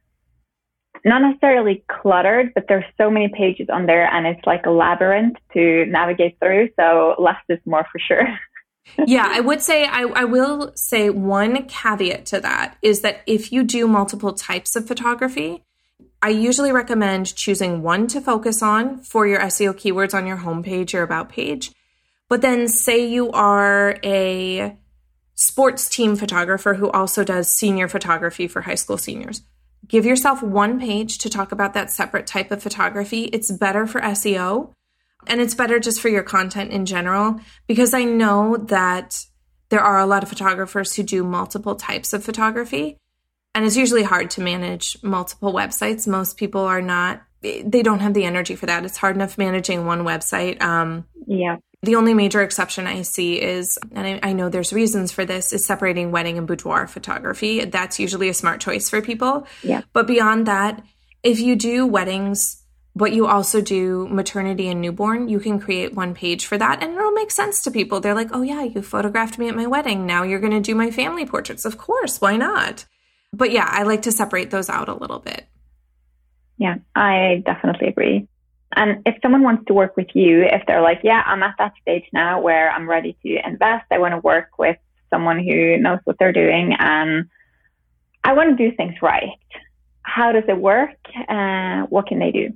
not 1.03 1.21
necessarily 1.21 1.83
cluttered, 1.87 2.53
but 2.55 2.65
there's 2.67 2.85
so 2.97 3.09
many 3.09 3.29
pages 3.29 3.67
on 3.71 3.85
there 3.85 4.11
and 4.11 4.25
it's 4.25 4.45
like 4.45 4.65
a 4.65 4.71
labyrinth 4.71 5.37
to 5.53 5.85
navigate 5.85 6.37
through. 6.39 6.69
So 6.79 7.15
less 7.19 7.37
is 7.47 7.59
more 7.65 7.85
for 7.91 7.99
sure. 7.99 8.27
yeah, 9.05 9.27
I 9.29 9.39
would 9.39 9.61
say, 9.61 9.85
I, 9.85 10.03
I 10.03 10.23
will 10.25 10.71
say 10.75 11.09
one 11.09 11.65
caveat 11.67 12.25
to 12.27 12.39
that 12.39 12.77
is 12.81 13.01
that 13.01 13.21
if 13.27 13.51
you 13.51 13.63
do 13.63 13.87
multiple 13.87 14.33
types 14.33 14.75
of 14.75 14.87
photography, 14.87 15.63
I 16.21 16.29
usually 16.29 16.71
recommend 16.71 17.35
choosing 17.35 17.83
one 17.83 18.07
to 18.07 18.21
focus 18.21 18.63
on 18.63 19.01
for 19.03 19.27
your 19.27 19.39
SEO 19.41 19.73
keywords 19.73 20.13
on 20.13 20.25
your 20.25 20.37
homepage 20.37 20.93
or 20.93 21.03
about 21.03 21.29
page. 21.29 21.71
But 22.29 22.41
then, 22.41 22.67
say 22.67 23.07
you 23.07 23.29
are 23.31 23.99
a 24.03 24.75
sports 25.35 25.89
team 25.89 26.15
photographer 26.15 26.75
who 26.75 26.89
also 26.91 27.23
does 27.23 27.49
senior 27.49 27.87
photography 27.87 28.47
for 28.47 28.61
high 28.61 28.75
school 28.75 28.97
seniors 28.97 29.41
Give 29.87 30.05
yourself 30.05 30.41
one 30.41 30.79
page 30.79 31.19
to 31.19 31.29
talk 31.29 31.51
about 31.51 31.73
that 31.73 31.91
separate 31.91 32.25
type 32.25 32.51
of 32.51 32.63
photography. 32.63 33.25
It's 33.25 33.51
better 33.51 33.85
for 33.85 34.01
SEO 34.01 34.71
and 35.27 35.41
it's 35.41 35.53
better 35.53 35.79
just 35.79 36.01
for 36.01 36.09
your 36.09 36.23
content 36.23 36.71
in 36.71 36.85
general 36.85 37.39
because 37.67 37.93
I 37.93 38.03
know 38.03 38.57
that 38.57 39.25
there 39.69 39.81
are 39.81 39.99
a 39.99 40.05
lot 40.05 40.23
of 40.23 40.29
photographers 40.29 40.95
who 40.95 41.03
do 41.03 41.23
multiple 41.23 41.75
types 41.75 42.13
of 42.13 42.23
photography 42.23 42.97
and 43.53 43.65
it's 43.65 43.77
usually 43.77 44.03
hard 44.03 44.31
to 44.31 44.41
manage 44.41 44.97
multiple 45.03 45.53
websites. 45.53 46.07
Most 46.07 46.37
people 46.37 46.61
are 46.61 46.81
not 46.81 47.21
they 47.41 47.83
don't 47.83 47.99
have 47.99 48.15
the 48.15 48.25
energy 48.25 48.55
for 48.55 48.65
that. 48.65 48.85
It's 48.85 48.97
hard 48.97 49.15
enough 49.15 49.37
managing 49.37 49.85
one 49.85 50.01
website. 50.01 50.59
Um, 50.63 51.05
yeah. 51.27 51.57
The 51.81 51.95
only 51.95 52.13
major 52.13 52.41
exception 52.41 52.87
I 52.87 53.03
see 53.03 53.41
is, 53.41 53.77
and 53.91 54.07
I, 54.07 54.29
I, 54.29 54.33
know 54.33 54.49
there's 54.49 54.73
reasons 54.73 55.11
for 55.11 55.25
this, 55.25 55.53
is 55.53 55.65
separating 55.65 56.11
wedding 56.11 56.37
and 56.37 56.47
boudoir 56.47 56.87
photography. 56.87 57.65
That's 57.65 57.99
usually 57.99 58.29
a 58.29 58.33
smart 58.33 58.59
choice 58.59 58.89
for 58.89 59.01
people. 59.01 59.45
Yeah. 59.61 59.81
But 59.93 60.07
beyond 60.07 60.47
that, 60.47 60.83
if 61.21 61.39
you 61.39 61.55
do 61.55 61.85
weddings, 61.85 62.63
but 62.95 63.11
you 63.11 63.27
also 63.27 63.61
do 63.61 64.07
maternity 64.07 64.69
and 64.69 64.81
newborn, 64.81 65.27
you 65.27 65.39
can 65.39 65.59
create 65.59 65.93
one 65.93 66.13
page 66.13 66.45
for 66.45 66.57
that 66.57 66.81
and 66.81 66.95
it'll 66.95 67.11
make 67.11 67.29
sense 67.29 67.63
to 67.63 67.71
people. 67.71 67.99
They're 67.99 68.15
like, 68.15 68.29
oh, 68.31 68.41
yeah, 68.41 68.63
you 68.63 68.81
photographed 68.81 69.37
me 69.37 69.49
at 69.49 69.55
my 69.55 69.67
wedding. 69.67 70.05
Now 70.05 70.23
you're 70.23 70.39
going 70.39 70.53
to 70.53 70.61
do 70.61 70.75
my 70.75 70.91
family 70.91 71.25
portraits. 71.25 71.65
Of 71.65 71.77
course, 71.77 72.21
why 72.21 72.37
not? 72.37 72.85
But 73.33 73.51
yeah, 73.51 73.67
I 73.69 73.83
like 73.83 74.03
to 74.03 74.13
separate 74.13 74.49
those 74.49 74.69
out 74.69 74.87
a 74.87 74.93
little 74.93 75.19
bit. 75.19 75.45
Yeah, 76.57 76.75
I 76.95 77.43
definitely 77.45 77.89
agree. 77.89 78.27
And 78.75 79.01
if 79.05 79.15
someone 79.21 79.43
wants 79.43 79.65
to 79.67 79.73
work 79.73 79.95
with 79.95 80.07
you, 80.13 80.43
if 80.43 80.63
they're 80.67 80.81
like, 80.81 80.99
yeah, 81.03 81.23
I'm 81.25 81.43
at 81.43 81.55
that 81.57 81.73
stage 81.81 82.05
now 82.11 82.41
where 82.41 82.69
I'm 82.69 82.89
ready 82.89 83.17
to 83.23 83.47
invest, 83.47 83.85
I 83.91 83.99
want 83.99 84.13
to 84.13 84.19
work 84.19 84.57
with 84.59 84.77
someone 85.09 85.39
who 85.39 85.77
knows 85.77 85.99
what 86.03 86.17
they're 86.19 86.33
doing 86.33 86.75
and 86.77 87.29
I 88.23 88.33
want 88.33 88.57
to 88.57 88.69
do 88.69 88.75
things 88.75 88.95
right. 89.01 89.29
How 90.01 90.31
does 90.31 90.43
it 90.47 90.57
work? 90.57 90.97
Uh, 91.29 91.83
what 91.83 92.07
can 92.07 92.19
they 92.19 92.31
do? 92.31 92.53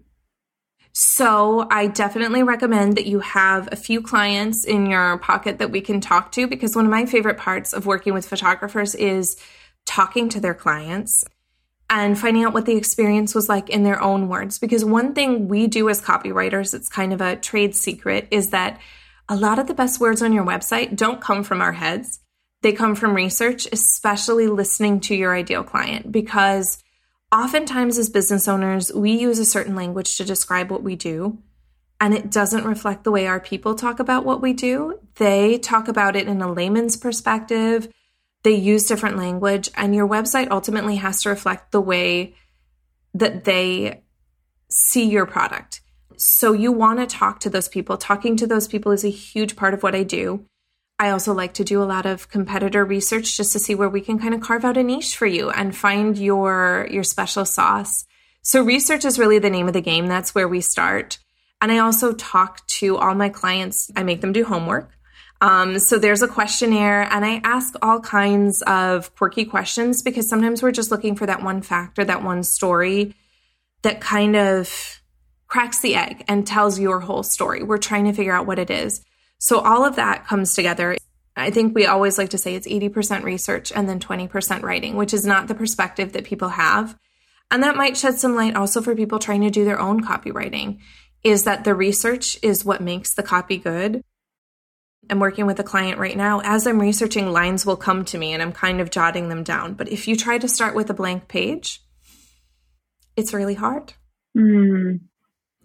So 0.93 1.67
I 1.69 1.87
definitely 1.87 2.43
recommend 2.43 2.97
that 2.97 3.05
you 3.05 3.19
have 3.19 3.69
a 3.71 3.75
few 3.75 4.01
clients 4.01 4.65
in 4.65 4.87
your 4.87 5.19
pocket 5.19 5.59
that 5.59 5.71
we 5.71 5.79
can 5.79 6.01
talk 6.01 6.31
to 6.33 6.47
because 6.47 6.75
one 6.75 6.85
of 6.85 6.91
my 6.91 7.05
favorite 7.05 7.37
parts 7.37 7.71
of 7.71 7.85
working 7.85 8.13
with 8.13 8.27
photographers 8.27 8.95
is 8.95 9.37
talking 9.85 10.27
to 10.29 10.39
their 10.39 10.55
clients 10.55 11.23
and 11.89 12.19
finding 12.19 12.43
out 12.43 12.53
what 12.53 12.65
the 12.65 12.77
experience 12.77 13.33
was 13.33 13.49
like 13.49 13.69
in 13.69 13.83
their 13.83 14.01
own 14.01 14.27
words. 14.27 14.59
Because 14.59 14.85
one 14.85 15.13
thing 15.13 15.47
we 15.47 15.67
do 15.67 15.89
as 15.89 16.01
copywriters, 16.01 16.73
it's 16.73 16.87
kind 16.87 17.13
of 17.13 17.21
a 17.21 17.35
trade 17.35 17.75
secret, 17.75 18.27
is 18.29 18.51
that 18.51 18.79
a 19.27 19.35
lot 19.35 19.59
of 19.59 19.67
the 19.67 19.73
best 19.73 19.99
words 19.99 20.21
on 20.21 20.33
your 20.33 20.45
website 20.45 20.95
don't 20.95 21.21
come 21.21 21.43
from 21.43 21.61
our 21.61 21.73
heads. 21.73 22.19
They 22.61 22.73
come 22.73 22.95
from 22.95 23.15
research, 23.15 23.67
especially 23.71 24.47
listening 24.47 24.99
to 25.01 25.15
your 25.15 25.35
ideal 25.35 25.63
client, 25.63 26.11
because 26.11 26.83
oftentimes 27.31 27.97
as 27.97 28.09
business 28.09 28.47
owners, 28.47 28.91
we 28.93 29.11
use 29.11 29.39
a 29.39 29.45
certain 29.45 29.75
language 29.75 30.17
to 30.17 30.25
describe 30.25 30.69
what 30.69 30.83
we 30.83 30.95
do, 30.95 31.39
and 32.01 32.13
it 32.13 32.31
doesn't 32.31 32.65
reflect 32.65 33.03
the 33.03 33.11
way 33.11 33.27
our 33.27 33.39
people 33.39 33.75
talk 33.75 33.99
about 33.99 34.25
what 34.25 34.41
we 34.41 34.53
do. 34.53 34.99
They 35.15 35.57
talk 35.57 35.87
about 35.87 36.15
it 36.15 36.27
in 36.27 36.41
a 36.41 36.51
layman's 36.51 36.97
perspective, 36.97 37.87
they 38.43 38.55
use 38.55 38.85
different 38.85 39.17
language, 39.17 39.69
and 39.75 39.93
your 39.93 40.07
website 40.07 40.49
ultimately 40.49 40.97
has 40.97 41.21
to 41.23 41.29
reflect 41.29 41.71
the 41.71 41.81
way 41.81 42.35
that 43.13 43.43
they 43.43 44.03
see 44.69 45.09
your 45.09 45.25
product. 45.25 45.81
So 46.17 46.53
you 46.53 46.71
want 46.71 46.99
to 46.99 47.05
talk 47.05 47.39
to 47.41 47.49
those 47.49 47.67
people. 47.67 47.97
Talking 47.97 48.35
to 48.37 48.47
those 48.47 48.67
people 48.67 48.91
is 48.91 49.03
a 49.03 49.09
huge 49.09 49.55
part 49.55 49.73
of 49.73 49.83
what 49.83 49.95
I 49.95 50.03
do. 50.03 50.45
I 50.99 51.11
also 51.11 51.33
like 51.33 51.53
to 51.53 51.63
do 51.63 51.81
a 51.81 51.85
lot 51.85 52.05
of 52.05 52.29
competitor 52.29 52.83
research 52.83 53.37
just 53.37 53.53
to 53.53 53.59
see 53.59 53.73
where 53.73 53.87
we 53.87 54.01
can 54.01 54.19
kind 54.19 54.33
of 54.33 54.41
carve 54.41 54.65
out 54.65 54.75
a 54.75 54.83
niche 54.83 55.15
for 55.15 55.25
you 55.25 55.49
and 55.49 55.75
find 55.75 56.17
your 56.17 56.87
your 56.91 57.05
special 57.05 57.45
sauce. 57.45 58.05
So 58.41 58.61
research 58.61 59.05
is 59.05 59.17
really 59.17 59.39
the 59.39 59.49
name 59.49 59.67
of 59.67 59.73
the 59.73 59.81
game. 59.81 60.07
That's 60.07 60.35
where 60.35 60.47
we 60.47 60.59
start. 60.59 61.17
And 61.61 61.71
I 61.71 61.79
also 61.79 62.13
talk 62.13 62.67
to 62.79 62.97
all 62.97 63.15
my 63.15 63.29
clients. 63.29 63.89
I 63.95 64.03
make 64.03 64.19
them 64.19 64.33
do 64.33 64.43
homework. 64.43 64.91
Um, 65.41 65.79
so 65.79 65.97
there's 65.97 66.21
a 66.21 66.27
questionnaire, 66.27 67.03
and 67.03 67.23
I 67.23 67.39
ask 67.43 67.73
all 67.81 67.99
kinds 68.01 68.61
of 68.63 69.15
quirky 69.15 69.45
questions 69.45 70.01
because 70.01 70.27
sometimes 70.27 70.61
we're 70.61 70.71
just 70.71 70.91
looking 70.91 71.15
for 71.15 71.25
that 71.25 71.43
one 71.43 71.61
fact 71.61 71.97
or 71.97 72.05
that 72.05 72.23
one 72.23 72.43
story 72.43 73.15
that 73.83 74.01
kind 74.01 74.35
of 74.35 74.99
cracks 75.47 75.79
the 75.79 75.95
egg 75.95 76.25
and 76.27 76.45
tells 76.45 76.79
your 76.79 76.99
whole 76.99 77.23
story. 77.23 77.63
We're 77.63 77.77
trying 77.77 78.05
to 78.05 78.13
figure 78.13 78.33
out 78.33 78.45
what 78.45 78.59
it 78.59 78.69
is. 78.69 79.01
So 79.39 79.59
all 79.59 79.85
of 79.85 79.95
that 79.95 80.27
comes 80.27 80.53
together. 80.53 80.97
I 81.35 81.49
think 81.51 81.73
we 81.73 81.85
always 81.85 82.17
like 82.17 82.29
to 82.31 82.37
say 82.37 82.55
it's 82.55 82.67
80% 82.67 83.23
research 83.23 83.71
and 83.71 83.87
then 83.87 83.99
20% 83.99 84.61
writing, 84.61 84.95
which 84.95 85.13
is 85.13 85.25
not 85.25 85.47
the 85.47 85.55
perspective 85.55 86.11
that 86.11 86.25
people 86.25 86.49
have. 86.49 86.97
And 87.49 87.63
that 87.63 87.77
might 87.77 87.97
shed 87.97 88.19
some 88.19 88.35
light 88.35 88.55
also 88.55 88.81
for 88.81 88.95
people 88.95 89.17
trying 89.17 89.41
to 89.41 89.49
do 89.49 89.65
their 89.65 89.79
own 89.79 90.03
copywriting 90.03 90.79
is 91.23 91.43
that 91.43 91.63
the 91.63 91.73
research 91.73 92.37
is 92.43 92.63
what 92.65 92.81
makes 92.81 93.13
the 93.15 93.23
copy 93.23 93.57
good. 93.57 94.03
I'm 95.09 95.19
working 95.19 95.45
with 95.45 95.59
a 95.59 95.63
client 95.63 95.97
right 95.97 96.15
now. 96.15 96.41
As 96.43 96.67
I'm 96.67 96.79
researching, 96.79 97.31
lines 97.31 97.65
will 97.65 97.77
come 97.77 98.05
to 98.05 98.17
me 98.17 98.33
and 98.33 98.41
I'm 98.41 98.51
kind 98.51 98.79
of 98.79 98.91
jotting 98.91 99.29
them 99.29 99.43
down. 99.43 99.73
But 99.73 99.89
if 99.89 100.07
you 100.07 100.15
try 100.15 100.37
to 100.37 100.47
start 100.47 100.75
with 100.75 100.89
a 100.89 100.93
blank 100.93 101.27
page, 101.27 101.81
it's 103.15 103.33
really 103.33 103.55
hard. 103.55 103.93
Mm. 104.37 104.99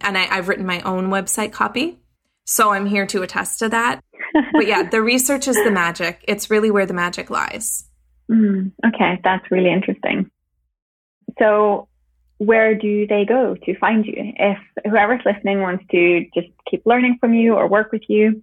And 0.01 0.17
I, 0.17 0.23
have 0.23 0.47
written 0.47 0.65
my 0.65 0.81
own 0.81 1.07
website 1.07 1.51
copy. 1.51 1.99
So 2.45 2.71
I'm 2.71 2.85
here 2.85 3.05
to 3.07 3.21
attest 3.21 3.59
to 3.59 3.69
that. 3.69 4.03
but 4.53 4.67
yeah, 4.67 4.83
the 4.83 5.01
research 5.01 5.47
is 5.47 5.55
the 5.55 5.71
magic. 5.71 6.23
It's 6.27 6.49
really 6.49 6.71
where 6.71 6.85
the 6.85 6.93
magic 6.93 7.29
lies. 7.29 7.87
Mm, 8.27 8.71
okay, 8.83 9.19
that's 9.23 9.51
really 9.51 9.71
interesting. 9.71 10.31
So, 11.37 11.87
where 12.39 12.73
do 12.73 13.05
they 13.05 13.23
go 13.23 13.55
to 13.55 13.77
find 13.77 14.03
you? 14.03 14.15
If 14.17 14.57
whoever's 14.83 15.21
listening 15.23 15.61
wants 15.61 15.85
to 15.91 16.25
just 16.33 16.47
keep 16.67 16.87
learning 16.87 17.17
from 17.19 17.35
you 17.35 17.53
or 17.53 17.67
work 17.67 17.91
with 17.91 18.01
you, 18.07 18.41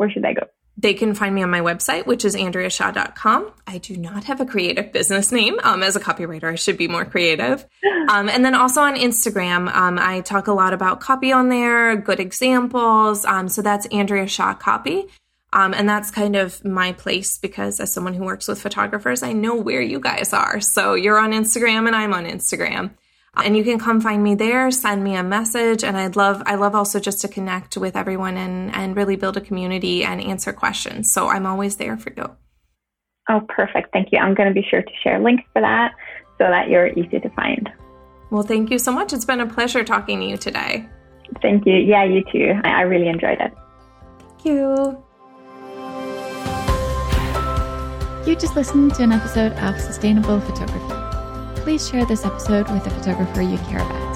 where 0.00 0.08
should 0.08 0.22
they 0.22 0.32
go? 0.32 0.46
They 0.78 0.94
can 0.94 1.14
find 1.14 1.34
me 1.34 1.42
on 1.42 1.50
my 1.50 1.60
website, 1.60 2.06
which 2.06 2.24
is 2.24 2.34
andreashaw.com. 2.34 3.52
I 3.66 3.76
do 3.76 3.98
not 3.98 4.24
have 4.24 4.40
a 4.40 4.46
creative 4.46 4.94
business 4.94 5.30
name. 5.30 5.60
Um, 5.62 5.82
as 5.82 5.94
a 5.94 6.00
copywriter, 6.00 6.44
I 6.44 6.54
should 6.54 6.78
be 6.78 6.88
more 6.88 7.04
creative. 7.04 7.66
Um, 8.08 8.28
and 8.28 8.44
then 8.44 8.56
also 8.56 8.80
on 8.80 8.96
Instagram, 8.96 9.72
um, 9.72 9.96
I 9.96 10.22
talk 10.22 10.48
a 10.48 10.52
lot 10.52 10.72
about 10.72 11.00
copy 11.00 11.30
on 11.30 11.48
there, 11.48 11.94
good 11.94 12.18
examples. 12.18 13.24
Um, 13.24 13.48
so 13.48 13.62
that's 13.62 13.86
Andrea 13.86 14.26
Shaw 14.26 14.54
Copy. 14.54 15.06
Um, 15.52 15.74
and 15.74 15.88
that's 15.88 16.10
kind 16.10 16.34
of 16.34 16.64
my 16.64 16.92
place 16.92 17.38
because 17.38 17.78
as 17.78 17.92
someone 17.92 18.14
who 18.14 18.24
works 18.24 18.48
with 18.48 18.60
photographers, 18.60 19.22
I 19.22 19.32
know 19.32 19.54
where 19.54 19.82
you 19.82 20.00
guys 20.00 20.32
are. 20.32 20.60
So 20.60 20.94
you're 20.94 21.20
on 21.20 21.30
Instagram 21.32 21.86
and 21.86 21.94
I'm 21.94 22.12
on 22.12 22.24
Instagram 22.24 22.90
and 23.36 23.56
you 23.56 23.64
can 23.64 23.78
come 23.78 24.00
find 24.00 24.22
me 24.22 24.34
there 24.34 24.70
send 24.70 25.04
me 25.04 25.14
a 25.14 25.22
message 25.22 25.84
and 25.84 25.96
i'd 25.96 26.16
love 26.16 26.42
i 26.46 26.54
love 26.54 26.74
also 26.74 26.98
just 26.98 27.20
to 27.20 27.28
connect 27.28 27.76
with 27.76 27.96
everyone 27.96 28.36
and 28.36 28.74
and 28.74 28.96
really 28.96 29.16
build 29.16 29.36
a 29.36 29.40
community 29.40 30.04
and 30.04 30.20
answer 30.20 30.52
questions. 30.52 31.10
So 31.12 31.28
i'm 31.28 31.46
always 31.46 31.76
there 31.76 31.96
for 31.96 32.12
you. 32.16 32.36
Oh 33.28 33.40
perfect. 33.48 33.92
Thank 33.92 34.08
you. 34.10 34.18
I'm 34.18 34.34
going 34.34 34.48
to 34.48 34.54
be 34.54 34.66
sure 34.68 34.82
to 34.82 34.92
share 35.02 35.20
links 35.20 35.44
for 35.52 35.62
that 35.62 35.92
so 36.38 36.44
that 36.44 36.68
you're 36.68 36.88
easy 36.88 37.20
to 37.20 37.30
find. 37.30 37.68
Well 38.30 38.42
thank 38.42 38.70
you 38.70 38.78
so 38.78 38.92
much. 38.92 39.12
It's 39.12 39.24
been 39.24 39.40
a 39.40 39.46
pleasure 39.46 39.84
talking 39.84 40.20
to 40.20 40.26
you 40.26 40.36
today. 40.36 40.88
Thank 41.42 41.66
you. 41.66 41.74
Yeah 41.74 42.04
you 42.04 42.24
too. 42.32 42.52
I, 42.64 42.68
I 42.68 42.80
really 42.82 43.08
enjoyed 43.08 43.40
it. 43.40 43.52
Thank 44.28 44.44
you. 44.44 45.02
You 48.26 48.36
just 48.36 48.54
listened 48.54 48.94
to 48.96 49.02
an 49.02 49.12
episode 49.12 49.52
of 49.52 49.80
sustainable 49.80 50.40
photography 50.40 50.99
please 51.62 51.88
share 51.88 52.04
this 52.04 52.24
episode 52.24 52.68
with 52.70 52.86
a 52.86 52.90
photographer 52.90 53.42
you 53.42 53.58
care 53.58 53.80
about. 53.80 54.09